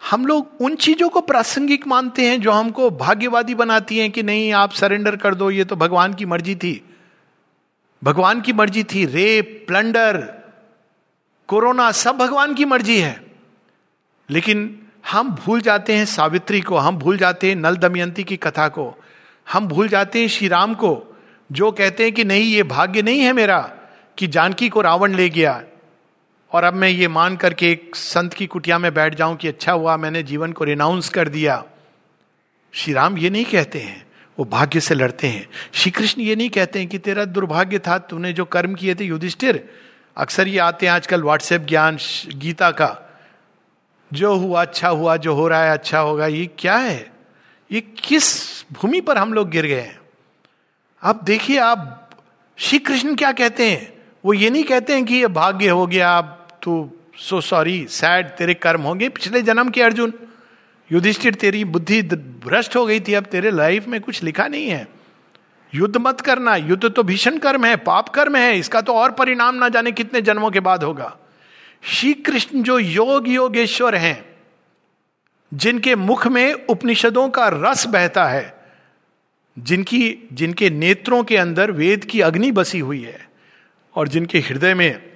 हम 0.00 0.26
लोग 0.26 0.56
उन 0.60 0.74
चीज़ों 0.74 1.08
को 1.08 1.20
प्रासंगिक 1.20 1.86
मानते 1.86 2.26
हैं 2.26 2.40
जो 2.40 2.50
हमको 2.50 2.90
भाग्यवादी 2.90 3.54
बनाती 3.54 3.98
हैं 3.98 4.10
कि 4.10 4.22
नहीं, 4.22 4.52
आप 4.52 4.72
सरेंडर 4.72 5.16
कर 5.16 5.34
दो, 5.34 5.50
ये 5.50 5.64
तो 5.64 5.76
भगवान 5.76 6.14
की 6.14 6.24
मर्ज़ी 6.24 6.54
थी। 6.54 6.84
भगवान 8.04 8.40
की 8.40 8.52
मर्ज़ी 8.52 8.84
थी। 8.84 9.04
रेप, 9.06 9.64
प्लंडर 9.68 10.39
कोरोना 11.50 11.92
सब 11.92 12.16
भगवान 12.16 12.54
की 12.54 12.64
मर्ज़ी 12.64 13.00
है। 13.00 13.24
लेकिन 14.30 14.86
हम 15.10 15.30
भूल 15.30 15.60
जाते 15.60 15.94
हैं 15.94 16.04
सावित्री 16.04 16.60
को, 16.60 16.76
हम 16.76 16.96
भूल 16.96 17.16
जाते 17.18 17.48
हैं 17.48 17.56
नल 17.56 17.76
दमयंती 17.76 18.24
की 18.24 18.36
कथा 18.36 18.68
को, 18.68 18.94
हम 19.52 19.68
भूल 19.68 19.88
जाते 19.88 20.20
हैं 20.20 20.28
श्री 20.28 20.48
राम 20.48 20.74
को, 20.74 21.16
जो 21.52 21.72
कहते 21.72 22.04
हैं 22.04 22.12
कि 22.12 22.24
नहीं, 22.24 22.42
ये 22.42 22.62
भाग्य 22.62 23.02
नहीं 23.02 23.20
है 23.20 23.32
मेरा 23.32 23.60
कि 24.18 24.26
जानकी 24.26 24.68
को 24.68 24.80
रावण 24.80 25.14
ले 25.14 25.28
गया 25.28 25.62
और 26.52 26.64
अब 26.64 26.74
मैं 26.74 26.88
ये 26.88 27.08
मान 27.08 27.36
करके 27.36 27.72
एक 27.72 27.96
संत 27.96 28.34
की 28.34 28.46
कुटिया 28.46 28.78
में 28.78 28.94
बैठ 28.94 29.14
जाऊँ 29.14 29.36
कि 29.36 29.48
अच्छा 29.48 29.72
हुआ, 29.72 29.96
मैंने 29.96 30.22
जीवन 30.22 30.52
को 30.52 30.64
रिनाउंस 30.64 31.08
कर 31.08 31.28
दिया। 31.28 31.64
श्री 32.72 32.92
राम 32.92 33.18
ये 33.18 33.30
नहीं 33.30 33.44
कहते 33.44 33.78
हैं, 33.78 34.06
वो 34.38 34.44
भाग्य 34.44 34.80
से 34.80 34.94
लड़ते 34.94 35.26
हैं। 35.26 35.48
श्री 35.72 35.90
कृष्ण 35.90 36.22
ये 36.22 36.36
नहीं 36.36 36.50
कहते 36.50 36.78
हैं 36.78 36.88
कि 36.88 36.98
तेरा 36.98 37.24
दुर्भाग्य 37.24 37.78
था, 37.78 37.98
तूने 37.98 38.32
जो 38.32 38.44
कर्म 38.44 38.74
किए 38.74 38.94
थे 38.94 39.04
युधिष्ठिर 39.04 39.68
अक्सर 40.20 40.48
ये 40.48 40.58
आते 40.58 40.86
हैं 40.86 40.92
आजकल 40.92 41.22
व्हाट्सएप 41.22 41.60
ज्ञान, 41.60 41.98
गीता 42.28 42.70
का। 42.70 43.10
जो 44.12 44.34
हुआ 44.34 44.62
अच्छा 44.62 44.88
हुआ, 44.88 45.16
जो 45.16 45.34
हो 45.34 45.48
रहा 45.48 45.64
है 45.64 45.72
अच्छा 45.72 45.98
होगा, 45.98 46.26
ये 46.26 46.50
क्या 46.58 46.76
है? 46.76 47.12
ये 47.72 47.80
किस 47.80 48.46
भूमि 48.72 49.00
पर 49.00 49.18
हम 49.18 49.34
लोग 49.34 49.50
गिर 49.50 49.66
गए 49.66 49.80
हैं? 49.80 50.00
आप 51.02 51.24
देखिए, 51.24 51.58
आप 51.58 52.10
श्री 52.56 52.78
कृष्ण 52.78 53.14
क्या 53.14 53.32
कहते 53.32 53.70
हैं? 53.70 53.92
वो 54.24 54.34
ये 54.34 54.50
नहीं 54.50 54.64
कहते 54.64 54.92
हैं 54.92 55.04
कि 55.04 55.14
ये 55.14 55.26
भाग्य 55.26 55.68
हो 55.68 55.86
गया, 55.86 56.10
आप 56.10 56.48
तो 56.62 56.96
सो 57.18 57.40
सॉरी 57.40 57.86
सैड 57.86 58.26
तेरे 58.26 58.54
कर्म 58.54 58.82
होंगे। 58.82 59.08
पिछले 59.08 59.42
जन्म 59.42 59.70
के 59.70 59.82
अर्जुन, 59.82 60.12
युधिष्ठिर, 60.92 61.34
तेरी 61.34 61.64
बुद्धि 61.64 62.02
भ्रष्ट 62.46 62.76
हो 62.76 62.86
गई 62.86 63.00
थी, 63.00 63.14
अब 63.14 63.24
तेरे 63.24 63.50
लाइफ 63.50 63.86
में 63.86 64.00
कुछ 64.00 64.22
लिखा 64.22 64.48
नहीं 64.48 64.68
है। 64.68 64.99
युद्ध 65.74 65.96
मत 65.96 66.20
करना, 66.20 66.56
युद्ध 66.56 66.90
तो 66.90 67.02
भीषण 67.02 67.38
कर्म 67.38 67.64
है, 67.64 67.76
पाप 67.76 68.08
कर्म 68.08 68.36
है, 68.36 68.58
इसका 68.58 68.80
तो 68.80 68.94
और 68.94 69.12
परिणाम 69.12 69.54
ना 69.54 69.68
जाने 69.68 69.92
कितने 69.92 70.22
जन्मों 70.22 70.50
के 70.50 70.60
बाद 70.60 70.84
होगा। 70.84 71.16
श्री 71.82 72.14
कृष्ण 72.14 72.62
जो 72.62 72.78
योग 72.78 73.28
योगेश्वर 73.28 73.94
हैं, 73.94 74.24
जिनके 75.54 75.96
मुख 75.96 76.26
में 76.26 76.52
उपनिषदों 76.52 77.28
का 77.28 77.48
रस 77.48 77.86
बहता 77.86 78.26
है, 78.26 78.64
जिनकी, 79.58 80.28
जिनके 80.32 80.70
नेत्रों 80.70 81.24
के 81.24 81.36
अंदर 81.36 81.70
वेद 81.70 82.04
की 82.04 82.20
अग्नि 82.20 82.52
बसी 82.52 82.78
हुई 82.78 83.02
है, 83.02 83.28
और 83.96 84.08
जिनके 84.08 84.38
हृदय 84.38 84.74
में 84.74 85.12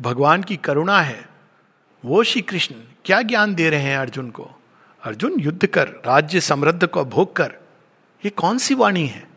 भगवान 0.00 0.42
की 0.42 0.56
करुणा 0.56 1.00
है, 1.00 1.28
वो 2.04 2.22
श्री 2.22 2.42
कृष्ण 2.42 2.74
क्या 3.04 3.22
ज्ञान 3.22 3.54
दे 3.54 3.70
रहे 3.70 3.80
हैं 3.80 3.98
अर्जुन 3.98 4.30
को? 4.30 4.50
अर्जुन, 5.02 5.34
युद्ध 5.38 5.66
कर, 5.66 5.88
राज्य 5.88 6.40
समृद्ध 6.40 6.86
को 6.86 7.04
भोग 7.04 7.36
कर, 7.36 7.54
ये 8.24 8.30
कौन 8.30 8.58
सी 8.58 8.74
वाणी 8.74 9.06
है? 9.06 9.35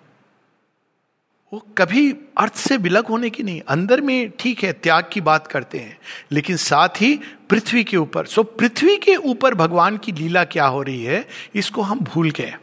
वो 1.53 1.59
कभी 1.77 2.15
अर्थ 2.37 2.55
से 2.55 2.77
विलग 2.77 3.05
होने 3.05 3.29
की 3.29 3.43
नहीं, 3.43 3.61
अंदर 3.67 4.01
में 4.01 4.31
ठीक 4.39 4.63
है, 4.63 4.73
त्याग 4.73 5.09
की 5.13 5.21
बात 5.21 5.47
करते 5.47 5.77
हैं, 5.77 5.97
लेकिन 6.31 6.57
साथ 6.57 6.89
ही 6.89 7.19
पृथ्वी 7.49 7.83
के 7.83 7.97
ऊपर। 7.97 8.25
सो 8.25 8.43
पृथ्वी 8.43 8.97
के 8.97 9.15
ऊपर 9.15 9.53
भगवान 9.53 9.97
की 9.97 10.11
लीला 10.11 10.43
क्या 10.43 10.65
हो 10.65 10.81
रही 10.81 11.03
है, 11.03 11.27
इसको 11.55 11.81
हम 11.81 11.99
भूल 11.99 12.29
गए। 12.29 12.55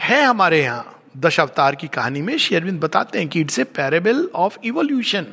है 0.00 0.22
हमारे 0.22 0.62
यहाँ 0.62 1.02
दश 1.16 1.40
अवतार 1.40 1.74
की 1.74 1.88
कहानी 1.88 2.22
में 2.22 2.38
शेयरविंद 2.38 2.80
बताते 2.80 3.18
हैं 3.18 3.28
कि 3.28 3.40
it's 3.40 3.58
a 3.58 3.64
parable 3.64 4.30
of 4.34 4.58
evolution. 4.64 5.26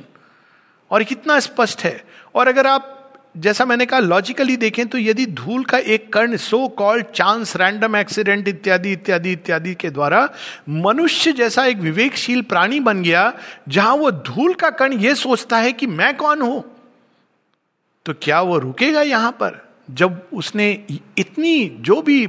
और 0.92 1.04
कितना 1.04 1.40
स्पष्ट 1.40 1.82
है। 1.82 2.06
और 2.36 2.48
अगर 2.48 2.68
आप 2.68 2.99
जैसा 3.38 3.66
मैंने 3.66 3.86
कहा 3.86 4.00
लॉजिकली 4.00 4.56
देखें 4.58 4.88
तो 4.88 4.98
यदि 4.98 5.26
धूल 5.26 5.64
का 5.64 5.78
एक 5.78 6.14
कर्ण 6.14 6.38
so 6.38 6.68
called 6.68 7.06
chance 7.06 7.56
random 7.56 7.96
accident 7.96 8.48
इत्यादि 8.48 8.92
इत्यादि 8.92 9.32
इत्यादि 9.32 9.74
के 9.74 9.90
द्वारा 9.90 10.28
मनुष्य 10.70 11.32
जैसा 11.32 11.66
एक 11.66 11.78
विवेकशील 11.78 12.42
प्राणी 12.42 12.80
बन 12.80 13.02
गया, 13.04 13.34
जहाँ 13.70 13.96
वो 13.96 14.12
धूल 14.12 14.54
का 14.54 14.70
कर्ण 14.70 15.00
ये 15.00 15.16
सोचता 15.16 15.58
है 15.58 15.72
कि 15.72 15.88
मैं 15.88 16.16
कौन 16.18 16.42
हूँ? 16.42 16.64
तो 18.06 18.14
क्या 18.14 18.42
वो 18.42 18.58
रुकेगा 18.58 19.02
यहाँ 19.02 19.32
पर? 19.32 19.70
जब 19.92 20.22
उसने 20.34 20.72
इतनी 21.18 21.78
जो 21.80 22.02
भी 22.02 22.26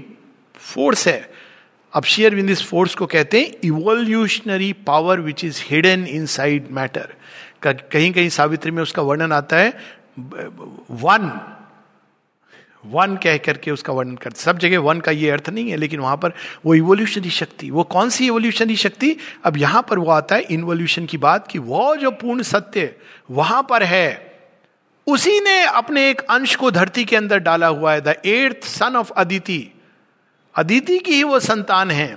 फोर्स 0.55 1.07
है, 1.09 1.31
अब 1.93 2.05
शेयर 2.05 2.35
विन 2.35 2.47
दिस 2.47 2.63
फोर्स 2.63 2.95
को 2.95 3.07
कहते 3.07 3.41
हैं 3.41 3.53
evolutionary 3.65 4.73
power 4.73 5.21
which 5.21 5.45
is 5.45 5.63
hidden 5.67 6.05
inside 6.27 6.69
matter 6.71 7.15
कहीं 7.67 8.13
कहीं 8.13 8.29
सावित्री 8.29 8.71
में 8.71 8.83
उसका 8.83 9.03
वर्णन 9.03 9.33
आता 9.33 9.57
है 9.57 10.00
वन 10.93 11.31
वन 12.85 13.17
कह 13.23 13.37
करके 13.39 13.71
उसका 13.71 13.93
वर्णन 13.93 14.17
करते 14.17 14.41
सब 14.41 14.59
जगह 14.59 14.79
वन 14.81 15.01
का 15.01 15.11
ये 15.13 15.31
अर्थ 15.31 15.49
नहीं 15.51 15.71
है, 15.71 15.77
लेकिन 15.77 16.01
वहाँ 16.01 16.17
पर 16.17 16.33
वो 16.67 16.75
इवोल्यूशनरी 16.75 17.31
शक्ति, 17.31 17.71
वो 17.71 17.83
कौन 17.85 18.11
सी 18.11 18.27
इवोल्यूशनरी 18.27 18.77
शक्ति? 18.77 19.17
अब 19.45 19.57
यहाँ 19.57 19.83
पर 19.89 19.99
वो 19.99 20.11
आता 20.11 20.35
है 20.35 20.43
इन्वोल्यूशन 20.51 21.07
की 21.07 21.19
बात 21.19 21.47
कि 21.49 21.59
वो 21.61 21.95
जो 21.97 22.11
पूर्ण 22.13 22.43
सत्य 22.43 22.95
वहाँ 23.31 23.63
पर 23.71 23.83
है, 23.83 24.31
उसी 25.07 25.41
ने 25.41 25.63
अपने 25.65 26.09
एक 26.11 26.21
अंश 26.31 26.55
को 26.57 26.71
धरती 26.71 27.05
के 27.05 27.17
अंदर 27.17 27.39
डाला 27.41 27.67
हुआ 27.69 27.93
है 27.93 28.01
the 28.01 28.15
eighth 28.27 28.67
son 28.69 28.97
of 28.97 29.11
Aditi 29.13 29.67
Aditi 30.55 30.99
की 30.99 31.15
ही 31.15 31.23
वो 31.25 31.41
संतान 31.41 31.91
है, 31.91 32.17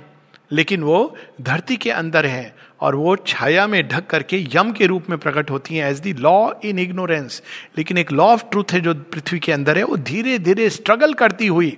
लेकिन 0.52 0.84
वो 0.84 1.16
धरती 1.42 1.78
के 1.78 1.92
अंदर 1.92 2.26
है 2.26 2.56
और 2.84 2.96
वो 2.96 3.16
छाया 3.16 3.66
में 3.68 3.88
ढक 3.88 4.08
करके 4.08 4.38
यम 4.56 4.72
के 4.72 4.86
रूप 4.86 5.10
में 5.10 5.18
प्रकट 5.20 5.50
होती 5.52 5.76
हैं 5.76 5.90
as 5.90 6.00
the 6.00 6.14
law 6.14 6.52
in 6.66 6.80
ignorance 6.80 7.42
लेकिन 7.78 7.98
एक 7.98 8.12
लॉ 8.12 8.26
ऑफ़ 8.26 8.44
ट्रूथ 8.52 8.74
है 8.74 8.80
जो 8.80 8.94
पृथ्वी 8.94 9.40
के 9.40 9.52
अंदर 9.52 9.78
है, 9.78 9.84
वो 9.84 9.98
धीरे 9.98 10.38
धीरे 10.40 10.70
स्ट्रगल 10.70 11.14
करती 11.14 11.48
हुई 11.48 11.78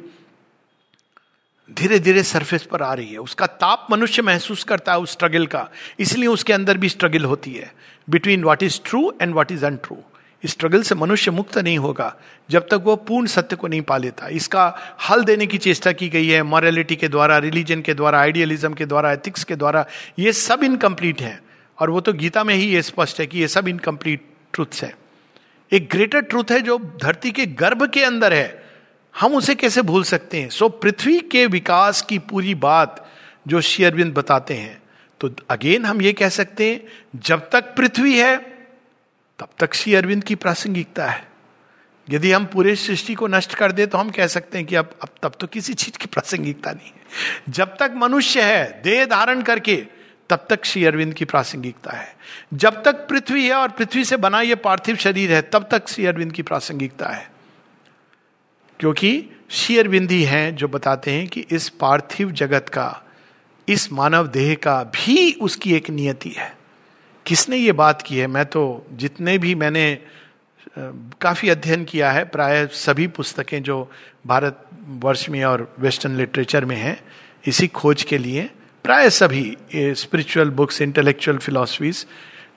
धीरे 1.69 1.99
धीरे 1.99 2.23
सरफेस 2.23 2.63
पर 2.63 2.81
आ 2.81 2.93
रही 2.93 3.11
है। 3.11 3.17
उसका 3.17 3.45
ताप 3.45 3.87
मनुष्य 3.91 4.21
महसूस 4.21 4.63
करता 4.63 4.91
है 4.91 4.99
उस 4.99 5.11
स्ट्रगल 5.11 5.45
का। 5.45 5.67
इसलिए 5.99 6.27
उसके 6.27 6.53
अंदर 6.53 6.77
भी 6.77 6.89
स्ट्रगल 6.89 7.25
होती 7.25 7.53
है। 7.53 7.73
Between 8.09 8.43
what 8.43 8.63
is 8.63 8.79
true 8.85 9.13
and 9.21 9.33
what 9.33 9.51
is 9.51 9.65
untrue 9.65 9.97
struggle 10.43 10.81
से 10.83 10.95
मनुष्य 10.95 11.31
मुक्त 11.31 11.57
नहीं 11.57 11.77
होगा, 11.77 12.15
जब 12.49 12.67
तक 12.67 12.81
वो 12.83 12.95
पूर्ण 12.95 13.27
सत्य 13.27 13.55
को 13.55 13.67
नहीं 13.67 13.81
पा 13.81 13.97
लेता। 13.97 14.27
इसका 14.27 14.97
हल 15.09 15.23
देने 15.23 15.47
की 15.47 15.57
चेष्टा 15.57 15.91
की 15.91 16.09
गई 16.09 16.27
है 16.27 16.43
मॉरलिटी 16.43 16.95
के 16.95 17.07
द्वारा 17.07 17.37
रिलीजन 17.37 17.81
के 17.81 17.93
द्वारा 17.93 18.19
आइडियलिज्म 18.19 18.73
के 18.73 18.85
द्वारा 18.85 19.11
एथिक्स 19.11 19.43
के 19.43 19.55
द्वारा, 19.55 19.85
ये 20.19 20.33
सब 20.33 20.63
इनकम्प्लीट 20.63 21.21
है। 21.21 21.41
और 21.79 21.89
वो 21.89 22.01
तो 22.01 22.13
गीता 22.13 22.43
में 22.43 22.55
ही 22.55 22.65
ये 22.65 22.81
स्पष्ट 22.81 23.19
है 23.19 23.27
कि 23.27 23.39
ये 23.39 23.47
सब 23.47 23.67
इनकम्प्लीट 23.67 24.25
ट्रूथ्स 24.53 24.83
है। 24.83 24.95
एक 25.71 25.89
ग्रेटर 25.91 26.21
ट्रूथ 26.21 26.51
है 26.51 26.61
जो 26.61 26.77
धरती 27.03 27.31
के 27.31 27.45
गर्भ 27.45 27.89
के 27.89 28.03
अंदर 28.03 28.33
है। 28.33 28.63
हम 29.19 29.33
उसे 29.33 29.55
कैसे 29.55 29.81
भूल 29.81 30.03
सकते 30.03 30.41
हैं? 30.41 30.49
सो 30.49 30.69
पृथ्वी 30.69 31.19
के 31.19 31.45
विकास 31.45 32.01
की 32.01 32.19
पूरी 32.19 32.55
बात 32.55 33.09
जो 33.47 33.61
शेयरविंद 33.61 34.13
बताते 34.13 34.53
हैं। 34.53 34.81
तो 35.19 35.29
अगेन 35.49 35.85
हम 35.85 36.01
ये 36.01 36.13
कह 36.13 36.29
सकते 36.29 36.69
हैं, 36.71 36.83
जब 37.15 37.49
तक 37.49 37.75
पृथ्वी 37.75 38.17
है 38.17 38.54
तब 39.39 39.49
तक 39.59 39.73
श्री 39.73 39.95
अरविंद 39.95 40.23
की 40.23 40.35
प्रासंगिकता 40.35 41.05
है। 41.05 41.27
यदि 42.09 42.31
हम 42.31 42.45
पूरे 42.45 42.75
सृष्टि 42.75 43.13
को 43.13 43.27
नष्ट 43.27 43.55
कर 43.55 43.71
दे 43.71 43.85
तो 43.85 43.97
हम 43.97 44.09
कह 44.09 44.27
सकते 44.27 44.57
हैं 44.57 44.67
कि 44.67 44.75
अब 44.75 44.95
अब 45.01 45.09
तब 45.23 45.33
तो 45.39 45.47
किसी 45.47 45.73
चीज़ 45.73 45.97
की 45.97 46.05
प्रासंगिकता 46.05 46.71
नहीं 46.71 46.87
है। 46.87 47.01
जब 47.49 47.77
तक 47.77 47.91
मनुष्य 47.95 48.41
है, 48.41 48.81
देह 48.81 49.05
धारण 49.05 49.41
करके, 49.41 49.87
तब 50.29 50.47
तक 50.49 50.65
श्री 50.65 50.85
अरविंद 50.85 51.13
की 51.13 51.25
प्रासंगिकता 51.25 51.91
है। 51.91 52.17
जब 52.53 52.83
तक 52.83 53.07
पृथ्वी 53.07 53.47
है 53.47 53.53
और 53.53 53.69
पृथ्वी 53.69 54.05
से 54.05 54.17
बना 54.17 54.41
यह 54.41 54.55
पार्थिव 54.55 54.95
शरीर 54.95 55.33
है, 55.33 55.41
तब 55.41 55.67
तक 55.71 55.87
श्री 55.87 56.05
अरविंद 56.05 56.31
की 56.31 56.41
प्रासंगिकता 56.41 57.09
है। 57.09 57.31
क्योंकि 58.79 59.29
श्री 59.49 59.77
अरविंद 59.77 60.11
ही 60.11 60.23
हैं 60.23 60.55
जो 60.55 60.67
बताते 60.67 61.11
हैं 61.11 61.27
कि 61.27 61.45
इस 61.51 61.69
पार्थिव 61.69 62.31
जगत 62.31 62.69
का, 62.69 63.01
इस 63.69 63.91
मानव 63.91 64.27
देह 64.27 64.55
का 64.55 64.83
भी 64.83 65.33
उसकी 65.33 65.75
एक 65.75 65.89
नियति 65.89 66.29
है। 66.29 66.57
किसने 67.25 67.57
ये 67.57 67.71
बात 67.71 68.01
की 68.01 68.17
है? 68.17 68.27
मैं 68.27 68.45
तो 68.45 68.85
जितने 68.93 69.37
भी 69.37 69.55
मैंने 69.55 69.97
काफ़ी 71.21 71.49
अध्ययन 71.49 71.83
किया 71.85 72.11
है, 72.11 72.23
प्राय 72.25 72.65
सभी 72.67 73.07
पुस्तकें 73.07 73.61
जो 73.63 73.91
भारत 74.27 74.65
वर्ष 75.03 75.27
में 75.29 75.43
और 75.45 75.73
वेस्टर्न 75.79 76.15
लिटरेचर 76.17 76.65
में 76.65 76.75
हैं, 76.75 76.99
इसी 77.45 77.67
खोज 77.67 78.03
के 78.03 78.17
लिए 78.17 78.49
प्राय 78.85 79.09
सभी 79.09 79.57
स्पिरिचुअल 79.75 80.49
बुक्स 80.51 80.81
इंटेलेक्चुअल 80.81 81.37
फिलोसफीज 81.37 82.05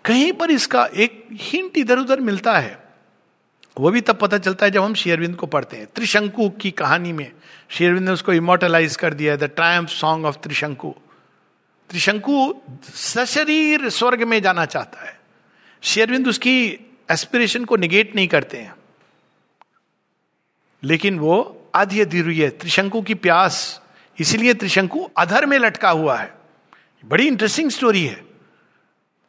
कहीं 0.05 0.33
पर 0.33 0.51
इसका 0.51 0.85
एक 0.97 1.27
हिंट 1.33 1.79
इधर 1.79 1.99
उधर 1.99 2.21
मिलता 2.21 2.59
है। 2.59 2.79
वो 3.77 3.91
भी 3.91 4.01
तब 4.01 4.17
पता 4.17 4.39
चलता 4.39 4.67
है 4.67 4.73
जब 4.73 4.83
हम 4.83 4.95
शेयरविंद 4.95 5.35
को 5.37 5.47
पढ़ते 5.47 5.77
हैं। 5.77 5.87
त्रिशंकु 5.95 6.49
की 6.51 6.71
कहानी 6.71 7.13
में 7.13 7.31
शेयरविंद 7.71 8.05
ने 8.05 8.11
उसको 8.11 8.33
इमोटलाइज 8.33 8.97
कर 8.97 9.15
दिया 9.15 9.33
है 9.33 9.39
the 9.39 9.45
triumph 9.45 9.91
song 9.91 10.27
of 10.27 10.37
Trishanku. 10.43 10.95
Trishanku 11.91 12.55
सशरीर 12.95 13.89
स्वर्ग 13.89 14.23
में 14.23 14.43
जाना 14.43 14.65
चाहता 14.65 15.09
है। 15.09 15.21
शेरविंद 15.83 16.29
उसकी 16.29 16.67
एस्पिरेशन 17.11 17.65
को 17.65 17.77
निगेट 17.77 18.17
नहीं 18.17 18.29
करते 18.29 18.57
हैं। 18.57 18.75
लेकिन 20.83 21.19
वो 21.19 21.67
आधी 21.75 22.01
अधूरी 22.01 22.39
है। 22.39 22.51
त्रिशंकु 22.51 23.03
की 23.03 23.15
प्यास, 23.15 23.83
इसीलिए 24.19 24.55
त्रिशंकु 24.55 25.11
अधर 25.17 25.47
में 25.47 25.59
लटका 25.59 25.91
हुआ 25.91 26.17
है। 26.17 26.35
बड़ी 27.05 27.27
इंटरेस्टिंग 27.27 27.71
स्टोरी 27.71 28.07
है। 28.07 28.27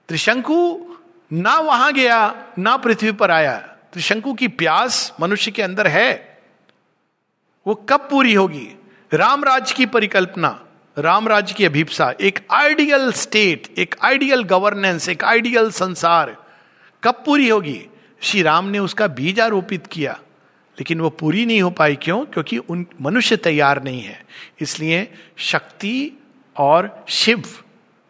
त्रिशंकु 0.07 0.85
ना 1.33 1.55
वहाँ 1.55 1.93
गया, 1.93 2.47
ना 2.59 2.77
पृथ्वी 2.77 3.11
पर 3.11 3.31
आया। 3.31 3.57
त्रिशंकु 3.93 4.33
की 4.33 4.47
प्यास 4.47 5.13
मनुष्य 5.19 5.51
के 5.51 5.61
अंदर 5.61 5.87
है। 5.87 6.41
वो 7.67 7.75
कब 7.75 7.99
पूरी 7.99 8.33
होगी? 8.33 8.79
रामराज 9.13 9.71
की 9.71 9.85
परिकल्पना। 9.85 10.65
राम 10.99 11.27
राज्य 11.27 11.53
की 11.53 11.65
अभिप्सा, 11.65 12.13
एक 12.21 12.39
आइडियल 12.51 13.11
स्टेट, 13.11 13.67
एक 13.77 13.95
आइडियल 14.01 14.43
गवर्नेंस, 14.43 15.09
एक 15.09 15.23
आइडियल 15.23 15.69
संसार, 15.71 16.35
कब 17.03 17.23
पूरी 17.25 17.47
होगी? 17.49 17.85
श्री 18.21 18.41
राम 18.41 18.65
ने 18.65 18.79
उसका 18.79 19.07
बीज 19.07 19.39
आरोपित 19.39 19.87
किया, 19.87 20.19
लेकिन 20.77 21.01
वो 21.01 21.09
पूरी 21.09 21.45
नहीं 21.45 21.61
हो 21.61 21.69
पाई। 21.69 21.95
क्यों? 21.95 22.25
क्योंकि 22.25 22.57
उन, 22.57 22.85
मनुष्य 23.01 23.37
तैयार 23.37 23.83
नहीं 23.83 24.01
है। 24.01 24.23
इसलिए 24.59 25.07
शक्ति 25.37 26.11
और 26.55 27.05
शिव 27.09 27.43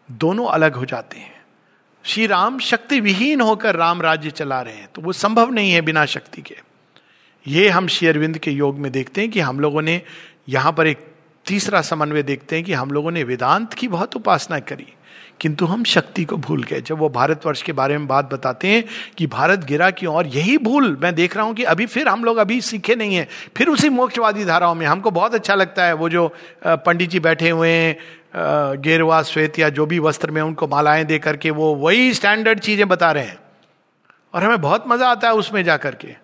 दोनों 0.08 0.46
अलग 0.46 0.74
हो 0.74 0.84
जाते 0.84 1.18
हैं। 1.18 1.34
श्री 2.04 2.26
राम 2.26 2.58
शक्ति 2.58 3.00
विहीन 3.00 3.40
होकर 3.40 3.76
राम 3.76 4.02
राज्य 4.02 4.30
चला 4.30 4.60
रहे 4.62 4.74
हैं 4.74 4.88
तो 4.94 5.02
वो 5.02 5.12
संभव 5.12 5.50
नहीं 5.50 5.72
है 5.72 5.80
बिना 5.80 6.04
शक्ति 6.06 6.42
के। 6.42 6.56
ये 7.46 7.68
हम 7.68 7.88
श्री 7.88 8.08
अरविंद 8.08 8.38
के 8.38 8.50
योग 8.50 8.78
में 8.78 8.90
देखते 8.92 9.20
हैं 9.20 9.30
कि 9.30 9.40
हम 9.40 9.60
लोगों 9.60 9.82
ने 9.82 10.00
यहाँ 10.48 10.72
पर 10.72 10.86
एक 10.86 11.09
तीसरा 11.46 11.80
समन्वय 11.82 12.22
देखते 12.22 12.56
हैं 12.56 12.64
कि 12.64 12.72
हम 12.72 12.90
लोगों 12.90 13.10
ने 13.10 13.22
वेदांत 13.24 13.74
की 13.74 13.88
बहुत 13.88 14.16
उपासना 14.16 14.58
करी, 14.60 14.86
किंतु 15.40 15.66
हम 15.66 15.84
शक्ति 15.84 16.24
को 16.24 16.36
भूल 16.38 16.62
गए। 16.62 16.80
जब 16.80 16.98
वो 16.98 17.08
भारतवर्ष 17.08 17.62
के 17.62 17.72
बारे 17.72 17.96
में 17.98 18.06
बात 18.06 18.32
बताते 18.32 18.68
हैं 18.68 18.84
कि 19.18 19.26
भारत 19.26 19.64
गिरा 19.64 19.90
क्यों 19.92 20.14
और, 20.14 20.26
यही 20.26 20.56
भूल 20.58 20.96
मैं 21.02 21.14
देख 21.14 21.36
रहा 21.36 21.44
हूँ 21.46 21.54
कि 21.54 21.64
अभी 21.64 21.86
फिर 21.86 22.08
हम 22.08 22.24
लोग 22.24 22.36
अभी 22.36 22.60
सीखे 22.60 22.94
नहीं 22.94 23.14
है। 23.14 23.26
फिर 23.56 23.68
उसी 23.68 23.88
मोक्षवादी 23.90 24.44
धाराओं 24.44 24.74
में 24.74 24.86
हमको 24.86 25.10
बहुत 25.10 25.34
अच्छा 25.34 25.54
लगता 25.54 25.84
है, 25.84 25.92
वो 25.94 26.08
जो 26.08 26.32
पंडित 26.66 27.10
जी 27.10 27.20
बैठे 27.20 27.50
हुए 27.50 27.70
हैं 27.70 28.80
गेरवा 28.82 29.22
श्वेत 29.24 29.58
या 29.58 29.68
जो 29.70 29.86
भी 29.86 29.98
वस्त्र 29.98 30.30
में 30.30 30.42
उनको 30.42 30.66
मालाएँ 30.68 31.04
दे 31.04 31.18
करके, 31.18 31.50
वो 31.50 31.74
वही 31.76 32.12
स्टैंडर्ड 32.14 32.60
चीज़ें 32.60 32.88
बता 32.88 33.12
रहे 33.12 33.24
हैं। 33.24 33.38
और 34.34 34.44
हमें 34.44 34.60
बहुत 34.60 34.84
मज़ा 34.88 35.08
आता 35.08 35.28
है 35.28 35.34
उसमें 35.34 35.62
जा 35.64 35.76
करके 35.76 36.14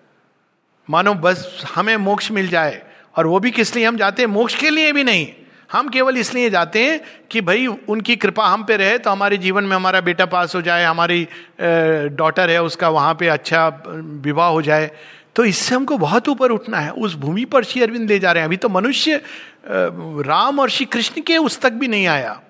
मानो 0.89 1.15
बस 1.17 1.65
हमें 1.75 1.97
मोक्ष 1.99 2.31
मिल 2.31 2.49
जाए। 2.49 2.83
और 3.17 3.27
वो 3.27 3.39
भी 3.41 3.51
किस 3.51 3.75
लिए 3.77 3.85
हम 3.85 3.97
जाते 3.97 4.23
हैं? 4.23 4.29
मोक्ष 4.29 4.55
के 4.55 4.71
लिए 4.71 4.93
भी 4.93 5.05
नहीं। 5.05 5.27
हम 5.73 5.89
केवल 5.89 6.17
इसलिए 6.17 6.51
जाते 6.51 6.85
हैं 6.85 7.01
कि 7.31 7.41
भाई, 7.41 7.67
उनकी 7.67 8.17
कृपा 8.17 8.47
हम 8.47 8.65
पे 8.65 8.77
रहे 8.77 8.99
तो 8.99 9.11
हमारे 9.11 9.37
जीवन 9.37 9.65
में 9.65 9.77
हमारा 9.77 10.01
बेटा 10.01 10.27
पास 10.27 10.55
हो 10.55 10.63
जाए, 10.63 10.85
हमारी 10.85 11.27
डॉटर 11.61 12.51
है 12.51 12.63
उसका, 12.63 12.89
वहाँ 12.89 13.15
पे 13.15 13.29
अच्छा 13.29 13.69
विवाह 13.87 14.49
हो 14.49 14.63
जाए। 14.63 14.91
तो 15.37 15.45
इससे 15.45 15.75
हमको 15.75 15.97
बहुत 15.99 16.29
ऊपर 16.29 16.51
उठना 16.51 16.79
है। 16.79 16.91
उस 16.91 17.15
भूमि 17.15 17.45
पर 17.45 17.65
श्री 17.65 17.83
अरविंद 17.83 18.09
ले 18.09 18.19
जा 18.19 18.33
रहे 18.33 18.41
हैं। 18.41 18.49
अभी 18.49 18.57
तो 18.57 18.69
मनुष्य 18.69 19.21
राम 19.67 20.59
और 20.61 20.71
श्री 20.71 20.87
कृष्ण 20.87 21.23
के 21.23 21.37
उस 21.39 21.61
तक 21.61 21.73
भी 21.73 21.89
नहीं 21.89 22.07
आया। 22.07 22.41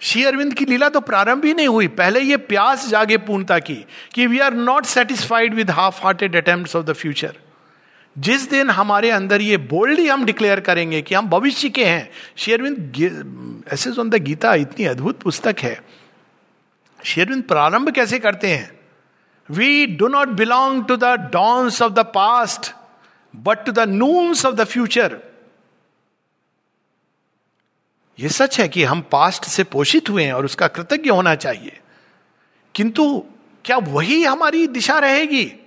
श्री 0.00 0.24
अरविंद 0.24 0.54
की 0.54 0.64
लीला 0.64 0.88
तो 0.88 1.00
प्रारंभ 1.00 1.44
ही 1.44 1.54
नहीं 1.54 1.68
हुई। 1.68 1.86
पहले 1.88 2.20
ये 2.20 2.36
प्यास 2.36 2.88
जागे 2.88 3.16
पूर्णता 3.18 3.58
की 3.58 3.84
कि 4.14 4.26
we 4.26 4.38
are 4.38 4.54
not 4.54 4.84
satisfied 4.86 5.54
with 5.54 5.70
half 5.70 6.02
hearted 6.02 6.36
attempt 6.36 6.76
of 6.76 6.84
the 6.84 6.92
future 6.92 7.34
जिस 8.18 8.50
दिन 8.50 8.70
हमारे 8.70 9.10
अंदर 9.10 9.40
ये 9.42 9.56
बोल्डली 9.56 10.08
हम 10.08 10.24
डिक्लेयर 10.24 10.60
करेंगे 10.60 11.02
कि 11.02 11.14
हम 11.14 11.28
भविष्य 11.28 11.68
के 11.68 11.84
हैं 11.84 12.10
शेरविंद 12.36 13.64
ऐसे 13.72 13.90
ऑन 13.90 14.10
द 14.10 14.14
गीता 14.14 14.54
इतनी 14.54 14.84
अद्भुत 14.84 15.20
पुस्तक 15.20 15.56
है 15.58 15.82
शेरविंद 17.04 17.42
प्रारंभ 17.42 17.90
कैसे 17.90 18.18
करते 18.18 18.48
हैं? 18.48 18.80
We 19.50 19.86
do 19.86 20.08
not 20.08 20.28
belong 20.28 20.84
to 20.84 20.96
the 20.96 21.04
dawns 21.04 21.82
of 21.82 21.92
the 21.92 21.98
past 21.98 22.72
but 23.36 23.64
to 23.64 23.72
the 23.72 23.78
noons 23.78 24.46
of 24.46 24.54
the 24.54 24.64
future 24.64 25.18
यह 28.20 28.28
सच 28.28 28.60
है 28.60 28.68
कि 28.68 28.84
हम 28.84 29.00
पास्ट 29.00 29.44
से 29.44 29.64
पोषित 29.64 30.10
हुए 30.10 30.24
हैं 30.24 30.32
और 30.32 30.44
उसका 30.44 30.68
कृतज्ञ 30.68 31.10
होना 31.10 31.34
चाहिए। 31.34 31.80
किंतु 32.74 33.24
क्या 33.64 33.76
वही 33.76 34.24
हमारी 34.24 34.66
दिशा 34.66 34.98
रहेगी? 34.98 35.63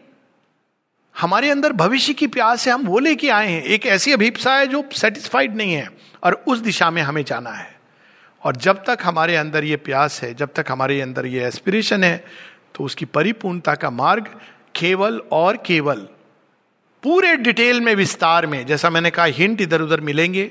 हमारे 1.18 1.50
अंदर 1.50 1.74
भविष्य 1.74 2.14
की 2.14 2.28
प्यास 2.28 2.68
है 2.68 2.74
हम 2.74 2.86
वो 2.86 3.00
लेके 3.00 3.30
आए 3.30 3.48
हैं। 3.48 3.62
एक 3.64 3.86
ऐसी 3.86 4.12
अभिप्सा 4.14 4.56
है 4.56 4.68
जो 4.68 4.84
सेटिस्फाइड 4.94 5.56
नहीं 5.56 5.74
है 5.74 5.90
और 6.24 6.44
उस 6.48 6.60
दिशा 6.60 6.90
में 6.92 7.02
हमें 7.02 7.24
जाना 7.26 7.52
है। 7.52 7.76
और 8.44 8.56
जब 8.56 8.84
तक 8.86 9.00
हमारे 9.04 9.36
अंदर 9.36 9.64
ये 9.64 9.76
प्यास 9.78 10.22
है, 10.24 10.34
जब 10.34 10.54
तक 10.56 10.66
हमारे 10.70 11.00
अंदर 11.02 11.26
ये 11.26 11.46
एस्पिरेशन 11.46 12.04
है 12.04 12.24
तो 12.76 12.84
उसकी 12.84 13.06
परिपूर्णता 13.08 13.76
का 13.76 13.90
मार्ग 13.92 14.28
केवल 14.76 15.22
और 15.32 15.58
केवल 15.66 16.08
पूरे 17.04 17.36
डिटेल 17.38 17.82
में 17.82 17.94
विस्तार 17.96 18.46
में, 18.46 18.66
जैसा 18.66 18.90
मैंने 18.90 19.10
कहा 19.10 19.26
हिंट 19.26 19.62
इधर 19.62 19.82
उधर 19.82 20.02
मिलेंगे। 20.02 20.50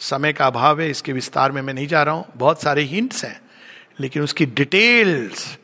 समय 0.00 0.32
का 0.32 0.46
अभाव 0.46 0.80
है, 0.80 0.90
इसके 0.90 1.12
विस्तार 1.12 1.52
में 1.52 1.60
मैं 1.62 1.74
नहीं 1.74 1.86
जा 1.86 2.02
रहा 2.02 2.14
हूँ। 2.14 2.24
बहुत 2.36 2.62
सारे 2.62 2.82
हिंट्स 2.84 3.24
हैं, 3.24 3.40
लेकिन 4.00 4.22
उसकी 4.22 4.46
डिटेल्स 4.46 5.58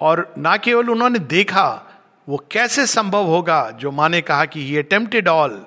और 0.00 0.32
ना 0.38 0.56
केवल 0.56 0.90
उन्होंने 0.90 1.18
देखा 1.18 1.83
वो 2.28 2.44
कैसे 2.50 2.86
संभव 2.86 3.24
होगा? 3.24 3.70
जो 3.70 3.90
माने 3.90 4.20
कहा 4.20 4.44
कि 4.44 4.64
he 4.64 4.76
attempted 4.76 5.28
all 5.28 5.66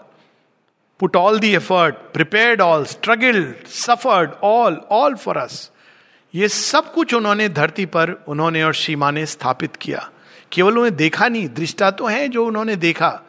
put 0.99 1.15
all 1.15 1.39
the 1.39 1.55
effort 1.55 1.95
prepared 1.95 2.61
all 2.61 2.85
struggle 2.85 3.53
suffered 3.67 4.31
all 4.43 4.81
all 4.91 5.15
for 5.15 5.37
us 5.37 5.71
ये 6.35 6.47
सब 6.47 6.93
कुछ 6.93 7.13
उन्होंने 7.13 7.49
धरती 7.49 7.85
पर 7.85 8.23
उन्होंने 8.27 8.63
और 8.63 8.73
सीमा 8.73 9.11
ने 9.11 9.25
स्थापित 9.25 9.75
किया। 9.75 10.09
केवल 10.51 10.77
उन्हें 10.77 10.95
देखा 10.95 11.27
नहीं, 11.27 11.49
दृष्टा 11.49 11.91
तो 11.91 12.05
है 12.05 12.27
जो 12.27 12.45
उन्होंने 12.45 12.75
देखा। 12.75 13.21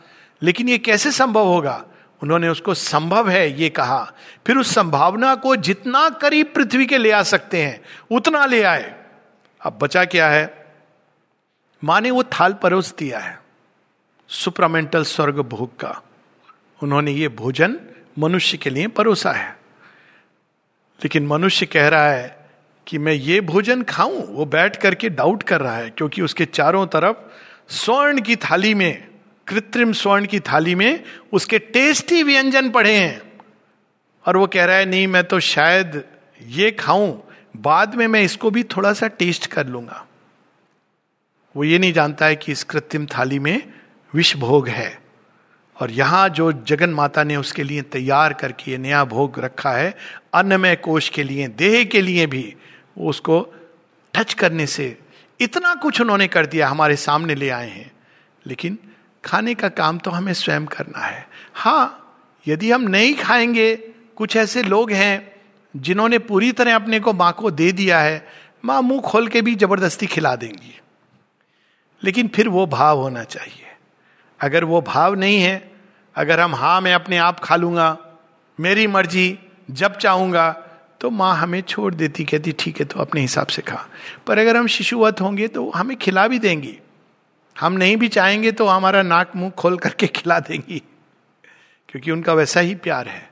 लेकिन 0.43 0.69
ये 0.69 0.79
कैसे 0.79 1.13
संभव 1.13 1.45
होगा? 1.45 1.85
उन्होंने 2.23 2.49
उसको 2.49 2.75
संभव 2.75 3.29
है 3.29 3.61
ये 3.61 3.69
कहा। 3.69 4.13
फिर 4.47 4.57
उस 4.57 4.75
संभावना 4.75 5.35
को 5.35 5.57
जितना 5.57 6.09
करीब 6.09 6.53
पृथ्वी 6.55 6.87
के 6.87 6.99
ले 6.99 7.11
आ 7.11 7.23
सकते 7.23 7.63
हैं, 7.63 7.85
उतना 8.11 8.47
ले 8.47 8.63
आए। 8.63 8.95
अब 9.63 9.79
बचा 9.83 10.05
क्या 10.05 10.29
है? 10.29 10.68
माँ 11.85 12.01
ने 12.01 12.11
वो 12.11 12.23
थाल 12.23 12.53
परोस 12.53 12.95
दिया 12.99 13.19
है। 13.19 13.43
सुप्रमेंटल 14.29 15.05
स्वर्ग 15.05 15.39
भोग 15.39 15.81
का। 15.81 16.03
उन्होंने 16.83 17.13
ये 17.13 17.29
भोजन 17.29 17.81
मनुष्य 18.19 18.59
के 18.59 18.71
लिए 18.71 18.87
परोसा 18.87 19.33
है। 19.33 19.59
लेकिन 21.05 21.27
मनुष्य 21.27 21.67
कह 21.67 21.89
रहा 21.89 22.11
है 22.11 22.51
कि 22.87 22.99
मैं 22.99 23.13
ये 23.13 23.41
भोजन 23.41 23.83
खाऊं, 23.83 24.27
वो 24.27 24.45
बैठ 24.45 24.77
करके 24.77 25.09
डाउट 25.09 25.43
कर 25.43 25.61
रहा 25.61 25.77
है, 25.77 25.91
क्योंकि 25.91 26.23
उसके 26.23 26.45
चारों 26.45 26.87
तरफ़ 26.87 27.17
स्वर्ण 27.69 28.21
की 28.21 28.37
थाली 28.37 28.75
में, 28.75 29.09
कृत्रिम 29.47 29.93
स्वर्ण 29.93 30.27
की 30.27 30.41
थाली 30.41 30.75
में 30.75 31.05
उसके 31.33 31.59
टेस्टी 31.59 32.23
व्यंजन 32.23 32.71
पड़े 32.71 32.97
हैं। 32.97 33.33
और 34.27 34.37
वो 34.37 34.47
कह 34.47 34.65
रहा 34.65 34.77
है, 34.77 34.85
नहीं, 34.85 35.07
मैं 35.07 35.25
तो 35.25 35.41
शायद 35.41 36.05
ये 36.43 36.71
खाऊं, 36.71 37.21
बाद 37.57 37.95
में 37.95 38.07
मैं 38.07 38.23
इसको 38.23 38.51
भी 38.51 38.63
थोड़ा 38.63 38.93
सा 38.93 39.07
टेस्ट 39.07 39.47
कर 39.47 39.67
लूँगा। 39.67 40.08
वो 41.57 41.65
ये 41.65 41.79
नहीं 41.79 41.93
जानता 41.93 42.27
है 42.27 42.37
कि 42.37 42.53
इस 42.53 42.65
कृत्रिम 42.65 43.07
थाली 43.07 43.39
में 43.39 43.73
विष 44.15 44.37
भोग 44.37 44.69
है। 44.69 44.99
और 45.81 45.91
यहाँ 45.91 46.29
जो 46.29 46.53
जगन 46.53 46.91
माता 46.91 47.25
ने 47.25 47.37
उसके 47.37 47.63
लिए 47.63 47.83
तैयार 47.83 48.33
करके 48.33 48.71
ये 48.71 48.79
नया 48.79 49.05
भोग 49.05 49.39
रखा 49.39 49.73
है, 49.73 49.95
अन्नमय 50.35 50.77
कोष 50.77 51.09
के 51.09 51.23
लिए, 51.23 51.49
देह 51.49 51.85
के 51.85 52.01
लिए 52.01 52.27
भी, 52.27 52.57
वो 52.99 53.11
उसको 53.11 53.55
टच 54.15 54.35
करने 54.35 54.67
से 54.67 54.99
इतना 55.41 55.75
कुछ 55.75 56.01
उन्होंने 56.01 56.29
कर 56.29 56.47
दिया, 56.47 56.69
हमारे 56.69 56.97
सामने 56.97 57.35
ले 57.35 57.51
आए 57.51 57.71
हैं। 57.71 57.93
लेकिन 58.47 58.79
खाने 59.25 59.55
का 59.55 59.69
काम 59.69 59.99
तो 59.99 60.11
हमें 60.11 60.33
स्वयं 60.33 60.67
करना 60.67 60.99
है। 60.99 61.29
हाँ 61.55 62.05
यदि 62.49 62.71
हम 62.71 62.83
नहीं 62.83 63.15
खाएँगे, 63.15 63.77
कुछ 64.17 64.37
ऐसे 64.37 64.63
लोग 64.63 64.93
हैं 64.93 65.33
जिन्होंने 65.77 66.19
पूरी 66.19 66.53
तरह 66.53 66.75
अपने 66.75 67.01
को 67.01 67.13
माँ 67.13 67.33
को 67.33 67.51
दे 67.51 67.73
दिया 67.73 68.01
है, 68.01 68.29
माँ 68.65 68.83
मुँह 68.83 69.01
खोल 69.01 69.29
के 69.29 69.43
भी 69.43 69.55
ज़बरदस्ती 69.55 70.07
खिला 70.07 70.37
देंगी। 70.37 70.81
लेकिन 72.05 72.29
फिर 72.29 72.49
वो 72.49 72.67
भाव 72.67 72.99
होना 72.99 73.25
चाहिए। 73.25 73.67
अगर 74.41 74.65
वो 74.65 74.81
भाव 74.81 75.15
नहीं 75.15 75.41
है, 75.41 75.71
अगर 76.17 76.41
हम 76.41 76.55
हाँ 76.55 76.81
मैं 76.81 76.95
अपने 76.95 77.19
आप 77.19 77.41
खा 77.41 77.57
लूँगा, 77.57 77.97
मेरी 78.61 78.87
मर्ज़ी, 78.87 79.39
जब 79.71 79.97
चाहूँगा 79.97 80.51
तो 81.01 81.11
माँ 81.11 81.37
हमें 81.37 81.61
छोड़ 81.61 81.95
देती, 81.95 82.25
कहती, 82.25 82.53
ठीक 82.53 82.79
है 82.79 82.85
तो 82.85 83.01
अपने 83.01 83.21
हिसाब 83.21 83.47
से 83.47 83.63
खा। 83.63 83.87
पर 84.27 84.39
अगर 84.39 84.57
हम 84.57 84.67
शिशुवत 84.67 85.21
होंगे 85.21 85.49
तो 85.49 85.71
हमें 85.71 85.97
खिला 85.97 86.27
भी 86.29 86.39
देंगी। 86.39 86.79
हम 87.61 87.73
नहीं 87.73 87.97
भी 87.97 88.09
चाहेंगे 88.09 88.53
तो 88.53 88.67
हमारा 88.67 89.03
नाक 89.03 89.37
मुँह 89.37 89.51
खोल 89.51 89.79
करके 89.79 90.07
खिला 90.07 90.39
देंगी। 90.41 90.83
क्योंकि 91.89 92.11
उनका 92.11 92.33
वैसा 92.33 92.61
ही 92.61 92.75
प्यार 92.75 93.09
है। 93.09 93.31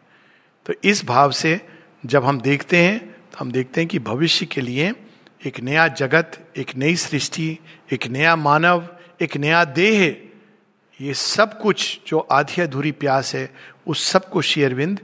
तो 0.66 0.74
इस 0.84 1.04
भाव 1.04 1.30
से 1.30 1.60
जब 2.06 2.24
हम 2.24 2.40
देखते 2.40 2.76
हैं 2.76 2.98
तो 3.12 3.38
हम 3.38 3.50
देखते 3.52 3.80
हैं 3.80 3.88
कि 3.88 3.98
भविष्य 3.98 4.46
के 4.46 4.60
लिए 4.60 4.92
एक 5.46 5.60
नया 5.60 5.88
जगत, 5.88 6.38
एक 6.56 6.76
नई 6.76 6.96
सृष्टि, 6.96 7.58
एक 7.92 8.06
नया 8.06 8.36
मानव, 8.36 8.88
एक 9.20 9.36
नया 9.36 9.64
देह, 9.64 10.22
ये 11.00 11.14
सब 11.14 11.60
कुछ 11.60 12.00
जो 12.06 12.18
आधी 12.18 12.62
अधूरी 12.62 12.92
प्यास 12.92 13.34
है, 13.34 13.54
उस 13.86 14.04
सबको 14.06 14.42
शेयरविंद 14.42 15.00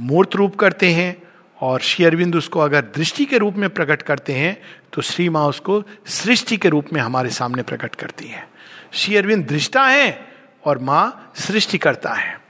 मूर्त 0.00 0.36
रूप 0.36 0.56
करते 0.56 0.90
हैं 0.92 1.22
और 1.60 1.80
शेयरविंद 1.80 2.36
उसको 2.36 2.60
अगर 2.60 2.80
दृष्टि 2.96 3.24
के 3.24 3.38
रूप 3.38 3.54
में 3.54 3.70
प्रकट 3.70 4.02
करते 4.02 4.32
हैं 4.32 4.56
तो 4.92 5.02
श्री 5.02 5.28
माँ 5.28 5.46
उसको 5.46 5.82
सृष्टि 6.06 6.56
के 6.56 6.68
रूप 6.68 6.92
में 6.92 7.00
हमारे 7.00 7.30
सामने 7.30 7.62
प्रकट 7.62 7.94
करती 7.94 8.28
है। 8.28 8.48
शेयरविंद 8.92 9.46
दृष्टा 9.46 9.86
है 9.86 10.28
और 10.64 10.78
माँ 10.78 11.32
सृष्टि 11.36 11.78
करता 11.78 12.12
है। 12.12 12.40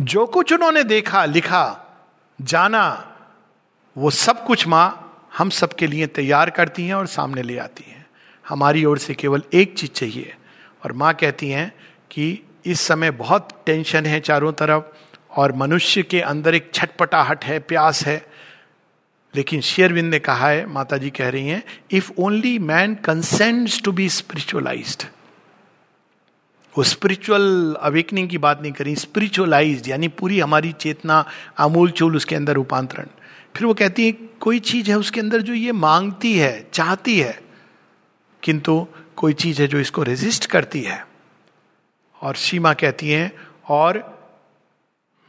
जो 0.00 0.26
कुछ 0.26 0.52
उन्होंने 0.52 0.84
देखा, 0.84 1.24
लिखा, 1.24 1.64
जाना, 2.42 3.14
वो 3.96 4.10
सब 4.10 4.44
कुछ 4.46 4.66
माँ 4.66 5.04
हम 5.38 5.50
सबके 5.50 5.86
लिए 5.86 6.06
तैयार 6.06 6.50
करती 6.50 6.86
हैं 6.86 6.94
और 6.94 7.06
सामने 7.06 7.42
ले 7.42 7.58
आती 7.58 7.84
हैं। 7.90 8.06
हमारी 8.48 8.84
ओर 8.84 8.98
से 8.98 9.14
केवल 9.14 9.42
एक 9.54 9.74
चीज़ 9.74 9.90
चाहिए 9.90 10.34
और 10.84 10.92
माँ 10.92 11.14
कहती 11.14 11.48
हैं 11.48 11.72
कि 12.10 12.40
इस 12.66 12.80
समय 12.80 13.10
बहुत 13.10 13.48
टेंशन 13.66 14.06
है 14.06 14.20
चारों 14.20 14.52
तरफ़ 14.52 14.84
और 15.30 15.52
मनुष्य 15.52 16.02
के 16.02 16.20
अंदर 16.20 16.54
एक 16.54 16.70
छटपटाहट 16.74 17.44
है, 17.44 17.58
प्यास 17.58 18.06
है। 18.06 18.26
लेकिन 19.34 19.60
शेयरविंद 19.60 20.10
ने 20.10 20.18
कहा 20.18 20.48
है 20.48 20.66
माता 20.66 20.96
जी 20.96 21.10
कह 21.10 21.28
रही 21.28 21.48
हैं 21.48 21.62
if 21.90 22.10
only 22.18 22.58
man 22.58 22.94
consents 22.94 23.82
to 23.82 23.92
be 23.92 24.08
spiritualized 24.08 25.02
वो 26.78 26.84
स्पिरिचुअल 26.84 27.76
अवेकनिंग 27.80 28.28
की 28.28 28.38
बात 28.38 28.62
नहीं 28.62 28.72
करी 28.72 28.96
स्पिरिचुअलाइज्ड 28.96 29.88
यानी 29.88 30.08
पूरी 30.08 30.40
हमारी 30.40 30.72
चेतना 30.72 31.24
आमूल 31.58 31.90
चूल 31.90 32.16
उसके 32.16 32.36
अंदर 32.36 32.52
रूपांतरण। 32.52 33.06
फिर 33.58 33.66
वो 33.66 33.74
कहती 33.74 34.06
है, 34.06 34.12
कोई 34.12 34.60
चीज़ 34.60 34.90
है 34.90 34.98
उसके 34.98 35.20
अंदर 35.20 35.40
जो 35.40 35.54
ये 35.54 35.72
मांगती 35.72 36.38
है, 36.38 36.70
चाहती 36.72 37.20
है, 37.20 37.40
किंतु 38.42 38.86
कोई 39.16 39.32
चीज़ 39.32 39.62
है 39.62 39.68
जो 39.68 39.78
इसको 39.78 40.02
रेजिस्ट 40.02 40.46
करती 40.46 40.82
है? 40.82 41.06
और 42.22 42.34
सीमा 42.34 42.72
कहती 42.72 43.10
है, 43.10 43.32
और 43.68 44.18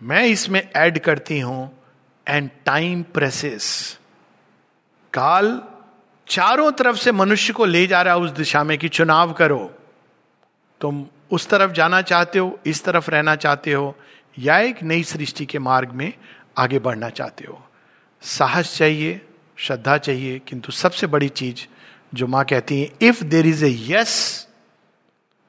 मैं 0.03 0.25
इसमें 0.25 0.69
ऐड 0.75 0.99
करती 0.99 1.39
हूँ 1.39 1.83
एंड 2.27 2.49
टाइम 2.65 3.03
प्रेसेस 3.03 3.99
काल 5.13 5.61
चारों 6.27 6.71
तरफ़ 6.71 6.97
से 6.97 7.11
मनुष्य 7.11 7.53
को 7.53 7.65
ले 7.65 7.87
जा 7.87 8.01
रहा 8.01 8.13
है 8.13 8.19
उस 8.19 8.31
दिशा 8.31 8.63
में 8.63 8.77
कि 8.77 8.89
चुनाव 8.89 9.33
करो। 9.33 9.73
तुम 10.81 11.05
उस 11.31 11.49
तरफ़ 11.49 11.71
जाना 11.71 12.01
चाहते 12.01 12.39
हो, 12.39 12.59
इस 12.65 12.83
तरफ़ 12.83 13.11
रहना 13.11 13.35
चाहते 13.35 13.73
हो, 13.73 13.95
या 14.39 14.59
एक 14.59 14.83
नई 14.83 15.03
सृष्टि 15.03 15.45
के 15.45 15.59
मार्ग 15.59 15.91
में 15.91 16.13
आगे 16.57 16.79
बढ़ना 16.79 17.09
चाहते 17.09 17.45
हो। 17.45 17.65
साहस 18.23 18.77
चाहिए, 18.77 19.21
श्रद्धा 19.57 19.97
चाहिए, 19.97 20.39
किंतु 20.39 20.71
सबसे 20.71 21.07
बड़ी 21.07 21.29
चीज़ 21.29 21.65
जो 22.15 22.27
माँ 22.27 22.43
कहती 22.45 22.81
है 22.81 22.91
if 23.01 23.23
there 23.23 23.47
is 23.47 23.65
a 23.65 23.75
yes 23.87 24.47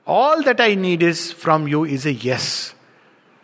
all 0.07 0.45
that 0.45 0.61
I 0.61 0.77
need 0.77 1.03
is 1.03 1.33
from 1.35 1.69
you 1.69 1.87
is 1.87 2.09
a 2.09 2.19
yes 2.25 2.75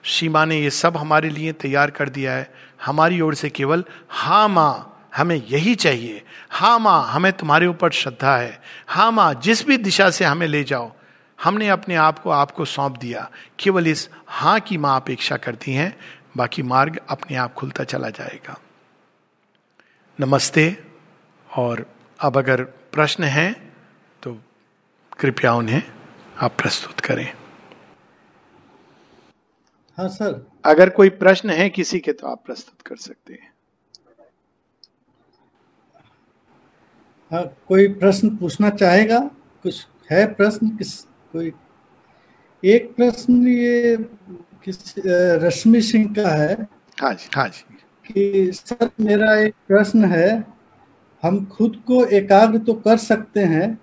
सीमा 0.04 0.44
ने 0.44 0.60
ये 0.60 0.70
सब 0.70 0.96
हमारे 0.96 1.28
लिए 1.30 1.52
तैयार 1.52 1.90
कर 1.90 2.08
दिया 2.08 2.32
है। 2.32 2.54
हमारी 2.84 3.20
ओर 3.20 3.34
से 3.34 3.50
केवल 3.50 3.84
हाँ 4.08 4.48
माँ, 4.48 5.08
हमें 5.16 5.42
यही 5.50 5.74
चाहिए। 5.74 6.22
हाँ 6.50 6.78
माँ, 6.78 7.08
हमें 7.08 7.32
तुम्हारे 7.32 7.66
ऊपर 7.66 7.90
श्रद्धा 7.90 8.36
है। 8.36 8.60
हाँ 8.88 9.10
माँ, 9.12 9.32
जिस 9.34 9.66
भी 9.66 9.76
दिशा 9.76 10.10
से 10.10 10.24
हमें 10.24 10.46
ले 10.46 10.62
जाओ। 10.64 10.92
हमने 11.38 11.68
अपने 11.68 11.94
आप 11.94 12.18
को 12.18 12.30
आपको 12.30 12.64
सौंप 12.64 12.98
दिया। 12.98 13.30
केवल 13.58 13.86
इस 13.86 14.08
हाँ 14.26 14.60
की 14.60 14.78
माँ 14.78 14.96
अपेक्षा 14.96 15.36
करती 15.36 15.72
हैं, 15.72 15.96
बाकी 16.36 16.62
मार्ग 16.62 17.00
अपने 17.08 17.36
आप 17.36 17.54
खुलता 17.54 17.84
चला 17.84 18.10
जाएगा। 18.10 18.58
नमस्ते। 20.18 20.62
और 21.50 21.84
अब 22.20 22.36
अगर 22.38 22.62
प्रश्न 22.64 23.24
हैं 23.24 23.52
तो 24.22 24.32
कृपया 25.18 25.52
उन्हें 25.54 25.82
आप 26.38 26.56
प्रस्तुत 26.58 27.00
करें। 27.00 27.26
हाँ 29.98 30.08
सर। 30.08 30.46
अगर 30.64 30.90
कोई 30.90 31.08
प्रश्न 31.18 31.50
है 31.50 31.68
किसी 31.70 32.00
के 32.00 32.12
तो 32.12 32.26
आप 32.26 32.42
प्रस्तुत 32.46 32.82
कर 32.82 32.96
सकते 32.96 33.34
हैं। 33.34 33.52
हाँ 37.30 37.44
कोई 37.68 37.88
प्रश्न 37.94 38.36
पूछना 38.36 38.70
चाहेगा? 38.70 39.20
कुछ 39.62 39.86
है 40.12 40.26
प्रश्न? 40.34 40.68
किस 40.68 40.98
कोई? 41.32 41.52
एक 42.62 42.94
प्रश्न 42.96 43.46
ये 43.48 43.96
किस 44.64 44.94
रश्मि 45.44 45.82
सिंह 45.82 46.12
का 46.14 46.28
है। 46.30 46.54
हाँ 47.02 47.14
जी 47.14 47.28
हाँ 47.36 47.48
जी। 47.48 47.75
कि 48.12 48.50
सर, 48.54 48.90
मेरा 49.00 49.34
एक 49.34 49.54
प्रश्न 49.68 50.04
है। 50.04 50.44
हम 51.22 51.44
खुद 51.44 51.82
को 51.86 52.04
एकाग्र 52.04 52.58
तो 52.58 52.74
कर 52.74 52.96
सकते 52.96 53.40
हैं, 53.40 53.78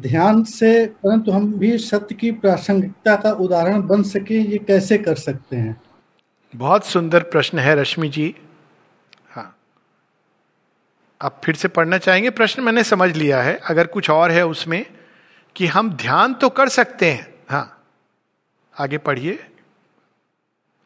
ध्यान 0.00 0.44
से, 0.44 0.86
परंतु 0.86 1.32
हम 1.32 1.54
भी 1.54 1.78
सत्य 1.78 2.14
की 2.14 2.30
प्रासंगिकता 2.30 3.16
का 3.16 3.30
उदाहरण 3.30 3.82
बन 3.82 4.02
सके, 4.02 4.34
ये 4.34 4.58
कैसे 4.58 4.98
कर 4.98 5.14
सकते 5.14 5.56
हैं? 5.56 5.80
बहुत 6.56 6.84
सुंदर 6.84 7.22
प्रश्न 7.22 7.58
है 7.58 7.76
रश्मि 7.76 8.08
जी। 8.08 8.34
हाँ। 9.30 9.56
आप 11.22 11.40
फिर 11.44 11.54
से 11.54 11.68
पढ़ना 11.68 11.98
चाहेंगे? 11.98 12.30
प्रश्न 12.30 12.62
मैंने 12.62 12.84
समझ 12.84 13.16
लिया 13.16 13.42
है। 13.42 13.60
अगर 13.66 13.86
कुछ 13.86 14.10
और 14.10 14.30
है 14.30 14.46
उसमें 14.46 14.86
कि 15.56 15.66
हम 15.66 15.90
ध्यान 15.90 16.34
तो 16.34 16.48
कर 16.48 16.68
सकते 16.68 17.10
हैं। 17.10 17.34
हाँ। 17.48 17.84
आगे 18.80 18.98
पढ़िए। 18.98 19.44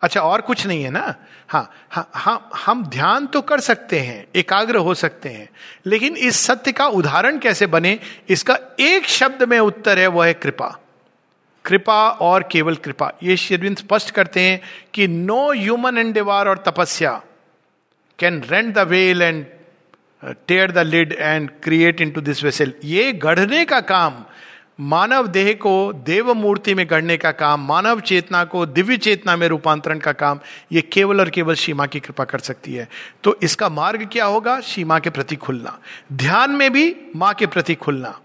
अच्छा 0.03 0.21
और 0.21 0.41
कुछ 0.41 0.67
नहीं 0.67 0.83
है 0.85 0.91
ना? 0.91 1.15
हाँ 1.49 1.71
हाँ 1.91 2.09
हाँ 2.15 2.51
हम 2.67 2.85
ध्यान 2.87 3.27
तो 3.27 3.41
कर 3.43 3.61
सकते 3.61 3.99
हैं, 4.01 4.27
एकाग्र 4.37 4.77
हो 4.79 4.95
सकते 4.95 5.29
हैं, 5.29 5.49
लेकिन 5.87 6.17
इस 6.19 6.37
सत्य 6.39 6.73
का 6.73 6.87
उदाहरण 6.89 7.39
कैसे 7.39 7.67
बने? 7.67 7.99
इसका 8.29 8.59
एक 8.81 9.07
शब्द 9.09 9.43
में 9.43 9.59
उत्तर 9.61 9.99
है, 9.99 10.07
वह 10.07 10.27
है 10.27 10.35
कृपा। 10.35 10.77
कृपा 11.65 12.09
और 12.11 12.43
केवल 12.53 12.75
कृपा। 12.77 13.11
ये 13.23 13.37
शेरविंद 13.37 13.77
स्पष्ट 13.77 14.11
करते 14.11 14.41
हैं 14.41 14.61
कि 14.95 15.07
नो 15.09 15.53
ह्यूमन 15.53 15.99
एंडेवार 15.99 16.49
और 16.49 16.63
तपस्या 16.67 17.21
can 18.19 18.43
rent 18.51 18.75
the 18.75 18.87
veil 18.89 19.23
and 19.23 19.45
tear 20.49 20.73
the 20.73 20.79
lid 20.79 21.13
and 21.13 21.51
create 21.63 22.01
into 22.11 22.21
this 22.21 22.43
vessel. 22.45 22.73
ये 22.85 23.13
गढ़ने 23.15 23.65
का 23.65 23.81
काम 23.83 24.25
मानव 24.81 25.27
देह 25.27 25.53
को 25.53 25.93
देव 25.93 26.35
मूर्ति 26.35 26.75
में 26.75 26.87
गढ़ने 26.91 27.17
का 27.17 27.31
काम, 27.31 27.67
मानव 27.67 28.01
चेतना 28.01 28.45
को 28.45 28.67
दिव्य 28.67 28.97
चेतना 28.97 29.37
में 29.37 29.49
रूपांतरण 29.49 29.99
का 29.99 30.13
काम, 30.13 30.41
ये 30.73 30.81
केवल 30.81 31.21
और 31.21 31.31
केवल 31.31 31.55
सीमा 31.55 31.87
की 31.87 32.01
कृपा 32.01 32.25
कर 32.25 32.39
सकती 32.39 32.75
है। 32.75 32.89
तो 33.25 33.39
इसका 33.43 33.69
मार्ग 33.69 34.09
क्या 34.13 34.25
होगा? 34.25 34.61
सीमा 34.61 34.99
के 34.99 35.11
प्रति 35.11 35.37
खुलना। 35.37 35.79
ध्यान 36.13 36.51
में 36.51 36.73
भी 36.73 36.97
माँ 37.17 37.35
के 37.35 37.47
प्रति 37.47 37.75
खुलना। 37.75 38.21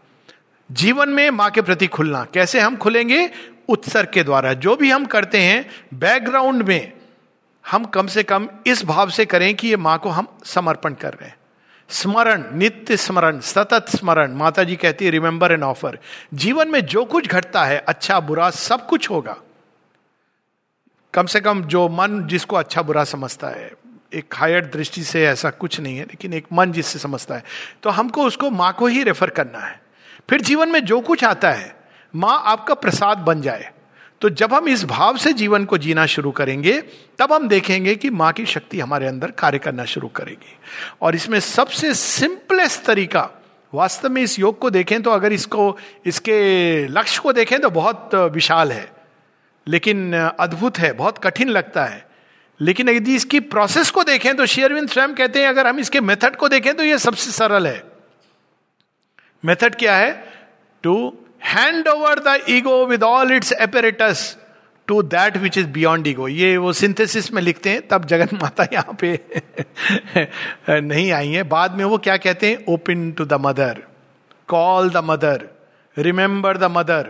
जीवन 0.71 1.09
में 1.09 1.29
माँ 1.29 1.49
के 1.51 1.61
प्रति 1.61 1.87
खुलना। 1.87 2.27
कैसे 2.33 2.59
हम 2.59 2.75
खुलेंगे? 2.75 3.29
उत्सर्ग 3.69 4.09
के 4.13 4.23
द्वारा। 4.23 4.53
जो 4.53 4.75
भी 4.75 4.91
हम 4.91 5.05
करते 5.05 5.37
हैं, 5.37 5.69
बैकग्राउंड 5.93 6.63
में 6.63 6.93
हम 7.71 7.85
कम 7.85 8.07
से 8.07 8.23
कम 8.23 8.49
इस 8.67 8.85
भाव 8.85 9.09
से 9.09 9.25
करें 9.25 9.55
कि 9.55 9.67
ये 9.67 9.77
माँ 9.77 9.99
को 9.99 10.09
हम 10.09 10.27
समर्पण 10.45 10.93
कर 10.93 11.13
रहे 11.13 11.27
हैं। 11.27 11.35
स्मरण, 11.91 12.43
नित्य 12.53 12.97
स्मरण, 12.97 13.39
सतत 13.41 13.85
स्मरण 13.89 14.35
माता 14.35 14.63
जी 14.63 14.75
कहती 14.75 15.05
है 15.05 15.11
रिमेंबर 15.11 15.51
एंड 15.51 15.63
ऑफ़र 15.63 15.97
जीवन 16.33 16.69
में 16.69 16.79
जो 16.81 17.03
कुछ 17.05 17.27
घटता 17.27 17.63
है 17.63 17.77
अच्छा 17.79 18.19
बुरा, 18.19 18.49
सब 18.49 18.85
कुछ 18.87 19.09
होगा। 19.09 19.35
कम 21.13 21.25
से 21.25 21.39
कम 21.39 21.63
जो 21.63 21.87
मन 21.89 22.25
जिसको 22.27 22.55
अच्छा 22.55 22.81
बुरा 22.81 23.03
समझता 23.03 23.47
है, 23.49 23.71
एक 24.13 24.35
हायर 24.35 24.65
दृष्टि 24.65 25.03
से 25.03 25.25
ऐसा 25.25 25.49
कुछ 25.51 25.79
नहीं 25.79 25.97
है, 25.97 26.03
लेकिन 26.03 26.33
एक 26.33 26.45
मन 26.53 26.71
जिससे 26.71 26.99
समझता 26.99 27.35
है 27.35 27.43
तो 27.83 27.89
हमको 27.89 28.23
उसको 28.23 28.49
माँ 28.51 28.71
को 28.73 28.87
ही 28.87 29.03
रेफर 29.03 29.29
करना 29.29 29.59
है। 29.59 29.79
फिर 30.29 30.41
जीवन 30.41 30.69
में 30.69 30.83
जो 30.85 30.99
कुछ 31.01 31.23
आता 31.23 31.51
है, 31.51 31.75
माँ 32.13 32.41
आपका 32.45 32.73
प्रसाद 32.75 33.17
बन 33.19 33.41
जाए। 33.41 33.71
तो 34.21 34.29
जब 34.29 34.53
हम 34.53 34.67
इस 34.67 34.83
भाव 34.85 35.17
से 35.17 35.33
जीवन 35.33 35.65
को 35.65 35.77
जीना 35.77 36.05
शुरू 36.05 36.31
करेंगे, 36.31 36.81
तब 37.19 37.33
हम 37.33 37.47
देखेंगे 37.47 37.95
कि 37.95 38.09
माँ 38.09 38.31
की 38.33 38.45
शक्ति 38.45 38.79
हमारे 38.79 39.07
अंदर 39.07 39.31
कार्य 39.31 39.59
करना 39.59 39.85
शुरू 39.85 40.07
करेगी। 40.07 40.57
और 41.01 41.15
इसमें 41.15 41.39
सबसे 41.39 41.93
सिंपलेस्ट 41.93 42.83
तरीका, 42.83 43.29
वास्तव 43.73 44.09
में 44.09 44.21
इस 44.21 44.39
योग 44.39 44.59
को 44.59 44.69
देखें 44.69 45.01
तो 45.03 45.11
अगर 45.11 45.33
इसको, 45.33 45.77
इसके 46.05 46.87
लक्ष्य 46.87 47.21
को 47.23 47.33
देखें 47.33 47.59
तो 47.59 47.69
बहुत 47.69 48.15
विशाल 48.15 48.71
है। 48.71 48.91
लेकिन 49.67 50.13
अद्भुत 50.15 50.79
है, 50.79 50.93
बहुत 50.93 51.17
कठिन 51.17 51.49
लगता 51.49 51.85
है। 51.85 52.09
लेकिन 52.59 52.89
यदि 52.89 53.15
इसकी 53.15 53.39
प्रोसेस 53.39 53.89
को 53.91 54.03
देखें 54.03 54.35
तो 54.37 54.45
शेयरविंद 54.45 54.89
स्वयं 54.89 55.13
कहते 55.13 55.41
हैं, 55.41 55.49
अगर 55.49 55.67
हम 55.67 55.79
इसके 55.79 56.01
मेथड 56.01 56.35
को 56.35 56.49
देखें 56.49 56.73
तो 56.73 56.83
यह 56.83 56.97
सबसे 56.97 57.31
सरल 57.31 57.67
है। 57.67 57.83
मेथड 59.45 59.75
क्या 59.75 59.95
है? 59.95 60.11
To 60.83 61.17
hand 61.43 61.87
over 61.87 62.19
the 62.19 62.41
ego 62.49 62.85
with 62.85 63.03
all 63.03 63.31
its 63.31 63.51
apparatus 63.51 64.37
to 64.87 65.01
that 65.01 65.37
which 65.37 65.57
is 65.57 65.67
beyond 65.67 66.07
ego 66.07 66.27
ये 66.27 66.57
वो 66.57 66.73
सिंथेसिस 66.73 67.33
में 67.33 67.41
लिखते 67.41 67.69
हैं, 67.69 67.87
तब 67.87 68.05
जगन 68.05 68.37
माता 68.37 68.67
यहाँ 68.73 68.97
पे 68.99 69.19
नहीं 70.81 71.11
आई 71.11 71.29
है। 71.29 71.43
बाद 71.43 71.75
में 71.75 71.85
वो 71.85 71.97
क्या 71.97 72.17
कहते 72.17 72.49
हैं? 72.49 72.65
Open 72.69 73.11
to 73.11 73.25
the 73.25 73.33
mother 73.33 73.83
call 74.47 74.89
the 74.89 74.97
mother 74.97 75.47
remember 75.97 76.57
the 76.57 76.63
mother 76.63 77.09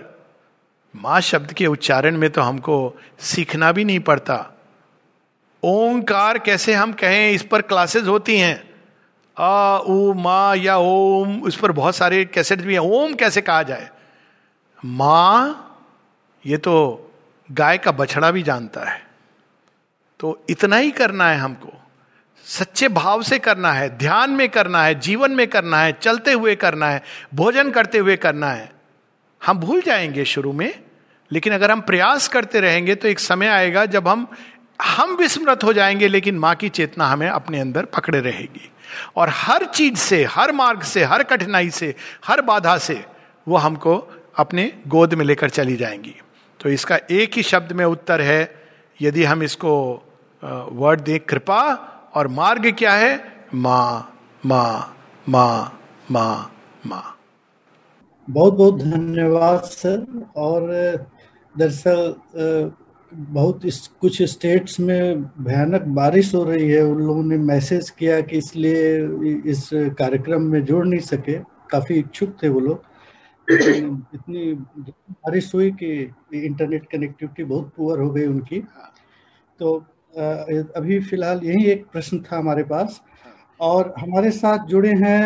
माँ 0.96 1.22
शब्द 1.22 1.54
के 1.54 1.66
उच्चारण 1.66 2.18
में 2.18 2.30
तो 2.30 2.42
हमको 2.42 3.00
सीखना 3.20 3.72
भी 3.72 3.84
नहीं 3.84 4.00
पड़ता। 4.00 4.58
ओंकार 5.64 6.38
कैसे 6.38 6.74
हम 6.74 6.94
कहें? 6.94 7.32
इस 7.32 7.44
पर 7.44 7.62
क्लासेस 7.62 8.04
होती 8.04 8.38
हैं। 8.38 8.72
आ, 9.38 9.78
उ, 9.78 10.14
मा, 10.14 10.54
या, 10.54 10.78
ओम, 10.78 11.42
उस 11.42 11.56
पर 11.56 11.72
बहुत 11.72 11.96
सारे 11.96 12.26
कैसेट 12.26 12.60
भी 12.60 12.74
हैं। 12.74 12.80
ओम 12.80 13.14
कैसे 13.14 13.42
कहा 13.42 13.64
जाए? 13.64 13.90
माँ, 14.86 15.68
ये 16.46 16.58
तो 16.58 17.08
गाय 17.52 17.78
का 17.78 17.92
बछड़ा 17.92 18.32
भी 18.32 18.44
जानता 18.44 18.82
है। 18.82 19.08
तो 20.20 20.44
इतना 20.50 20.76
ही 20.76 20.92
करना 20.92 21.30
है 21.30 21.38
हमको। 21.38 21.74
सच्चे 22.46 22.88
भाव 22.88 23.22
से 23.22 23.40
करना 23.40 23.72
है, 23.74 23.98
ध्यान 23.98 24.32
में 24.32 24.50
करना 24.50 24.84
है, 24.84 24.96
जीवन 24.96 25.32
में 25.32 25.48
करना 25.48 25.80
है, 25.80 25.92
चलते 25.92 26.34
हुए 26.34 26.56
करना 26.56 26.90
है, 26.90 27.04
भोजन 27.34 27.72
करते 27.72 27.98
हुए 27.98 28.16
करना 28.16 28.52
है। 28.52 28.72
हम 29.46 29.58
भूल 29.58 29.82
जाएँगे 29.82 30.26
शुरू 30.26 30.54
में, 30.54 30.80
लेकिन 31.32 31.54
अगर 31.54 31.72
हम 31.72 31.82
प्रयास 31.82 32.28
करते 32.28 32.60
रहेंगे 32.60 32.96
तो 32.96 33.08
एक 33.08 33.20
समय 33.20 33.48
आएगा 33.48 33.86
जब 33.86 34.08
हम 34.08 34.28
हम 34.82 35.16
विस्मृत 35.16 35.64
हो 35.64 35.74
जाएँगे, 35.74 36.08
लेकिन 36.08 36.40
माँ 36.40 36.56
की 36.56 36.70
चेतना 36.70 37.06
हमें 37.06 37.30
अपने 37.30 37.60
अंदर 37.60 37.86
पकड़े 37.86 38.20
रहेगी। 38.20 38.72
और 39.16 39.30
हर 39.30 39.66
चीज़ 39.66 39.96
से, 39.96 40.24
हर 40.24 40.52
मार्ग 40.52 40.82
से, 40.82 41.04
हर 41.04 41.24
कठिनाई 41.24 41.70
से, 41.70 41.96
हर 42.26 42.42
बाधा 42.42 42.78
से 42.78 43.06
वो 43.48 43.58
हमको 43.58 44.21
अपने 44.36 44.72
गोद 44.88 45.14
में 45.14 45.26
लेकर 45.26 45.50
चली 45.50 45.76
जाएँगी। 45.76 46.16
तो 46.60 46.70
इसका 46.70 47.00
एक 47.12 47.34
ही 47.36 47.44
शब्द 47.44 47.72
में 47.72 47.86
उत्तर 47.86 48.22
है, 48.22 48.52
यदि 49.00 49.24
हम 49.24 49.44
इसको 49.44 49.74
वर्ड 50.72 51.02
दें, 51.02 51.20
कृपा, 51.20 51.64
और 52.16 52.28
मार्ग 52.28 52.72
क्या 52.72 52.94
है? 52.94 53.20
माँ 53.54 54.18
माँ 54.46 54.96
माँ 55.30 55.80
माँ 56.12 56.52
माँ। 56.86 57.04
बहुत 58.28 58.54
बहुत 58.54 58.82
धन्यवाद, 58.82 59.62
सर, 59.62 60.06
और 60.36 60.70
दरअसल 61.56 62.16
बहुत 63.14 63.66
इस, 63.66 63.88
कुछ 64.02 64.22
स्टेट्स 64.24 64.80
में 64.80 65.24
भयानक 65.24 65.82
बारिश 65.96 66.34
हो 66.36 66.44
रही 66.44 66.70
है। 66.70 66.82
उन 66.84 67.02
लोगों 67.02 67.24
ने 67.24 67.38
मैसेज 67.38 67.90
किया 67.90 68.20
कि 68.22 68.38
इसलिए 68.38 69.42
इस 69.52 69.70
कार्यक्रम 69.74 70.42
में 70.42 70.64
जुड़ 70.66 70.86
नहीं 70.86 71.00
सके। 71.00 71.38
काफ़ी 71.72 71.96
इच्छुक 71.96 72.36
थे 72.44 72.50
वो 72.50 72.60
लोग। 72.60 72.84
इतनी 74.16 74.54
बारिश 74.54 75.54
हुई 75.56 75.72
कि 75.82 75.92
इंटरनेट 76.36 76.86
कनेक्टिविटी 76.92 77.44
बहुत 77.44 77.72
पुअर 77.78 78.00
हो 78.00 78.10
गई 78.12 78.26
उनकी। 78.26 78.60
तो 79.60 79.74
अभी 80.78 81.00
फ़िलहाल 81.00 81.42
यही 81.44 81.66
एक 81.72 81.86
प्रश्न 81.92 82.20
था 82.22 82.38
हमारे 82.38 82.64
पास। 82.72 83.02
और 83.60 83.94
हमारे 84.00 84.32
साथ 84.32 84.66
जुड़े 84.68 84.92
हैं 85.04 85.26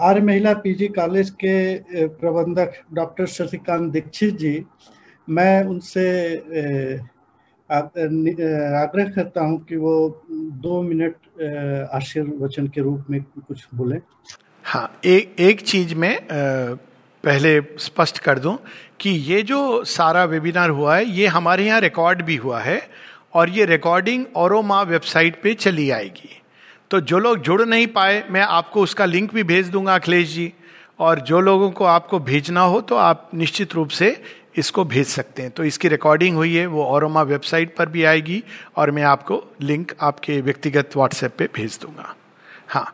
आर्य 0.00 0.20
महिला 0.20 0.52
पीजी 0.64 0.88
कॉलेज 0.96 1.30
के 1.44 2.06
प्रबंधक 2.20 2.72
डॉक्टर 2.94 3.26
शशिकांत 3.26 3.90
दीक्षित 3.92 4.34
जी। 4.38 4.64
मैं 5.28 5.62
उनसे 5.64 6.04
आग्रह 7.70 9.08
करता 9.14 9.44
हूँ 9.44 9.58
कि 9.64 9.76
वो 9.76 9.94
दो 10.62 10.80
मिनट 10.82 11.16
आशीर्वचन 11.94 12.66
के 12.68 12.80
रूप 12.80 13.06
में 13.10 13.22
कुछ 13.48 13.66
बोलें। 13.74 13.98
हाँ 14.64 15.00
एक 15.04 15.34
एक 15.40 15.60
चीज़ 15.60 15.94
में 15.94 16.16
आ, 16.16 16.74
पहले 17.24 17.60
स्पष्ट 17.78 18.18
कर 18.18 18.38
दूँ 18.38 18.56
कि 19.00 19.10
ये 19.10 19.42
जो 19.42 19.84
सारा 19.84 20.24
वेबिनार 20.24 20.70
हुआ 20.70 20.96
है 20.96 21.04
ये 21.06 21.26
हमारे 21.26 21.66
यहाँ 21.66 21.80
रिकॉर्ड 21.80 22.22
भी 22.22 22.36
हुआ 22.36 22.60
है 22.60 22.80
और 23.34 23.50
ये 23.50 23.64
रिकॉर्डिंग 23.64 24.24
औरोमा 24.36 24.80
वेबसाइट 24.82 25.40
पे 25.42 25.54
चली 25.54 25.90
आएगी। 25.90 26.40
तो 26.90 27.00
जो 27.00 27.18
लोग 27.18 27.42
जुड़ 27.42 27.62
नहीं 27.62 27.86
पाए 27.86 28.24
मैं 28.30 28.40
आपको 28.40 28.82
उसका 28.82 29.04
लिंक 29.04 29.34
भी 29.34 29.42
भेज 29.42 29.68
दूँगा 29.68 29.94
अखिलेश 29.94 30.28
जी। 30.28 30.52
और 30.98 31.20
जो 31.20 31.40
लोगों 31.40 31.70
को 31.70 31.84
आपको 31.84 32.18
भेजना 32.20 32.60
हो 32.60 32.80
तो 32.80 32.96
आप 32.96 33.30
निश्चित 33.34 33.74
रूप 33.74 33.88
से 33.90 34.16
इसको 34.56 34.84
भेज 34.84 35.06
सकते 35.06 35.42
हैं। 35.42 35.50
तो 35.50 35.64
इसकी 35.64 35.88
रिकॉर्डिंग 35.88 36.36
हुई 36.36 36.54
है 36.56 36.66
वो 36.66 36.84
औरोमा 36.84 37.22
वेबसाइट 37.22 37.76
पर 37.76 37.88
भी 37.88 38.04
आएगी 38.04 38.42
और 38.76 38.90
मैं 38.90 39.02
आपको 39.02 39.42
लिंक 39.62 39.92
आपके 40.00 40.40
व्यक्तिगत 40.40 40.96
व्हाट्सएप 40.96 41.36
पे 41.38 41.48
भेज 41.54 41.78
दूँगा। 41.82 42.14
हाँ। 42.68 42.86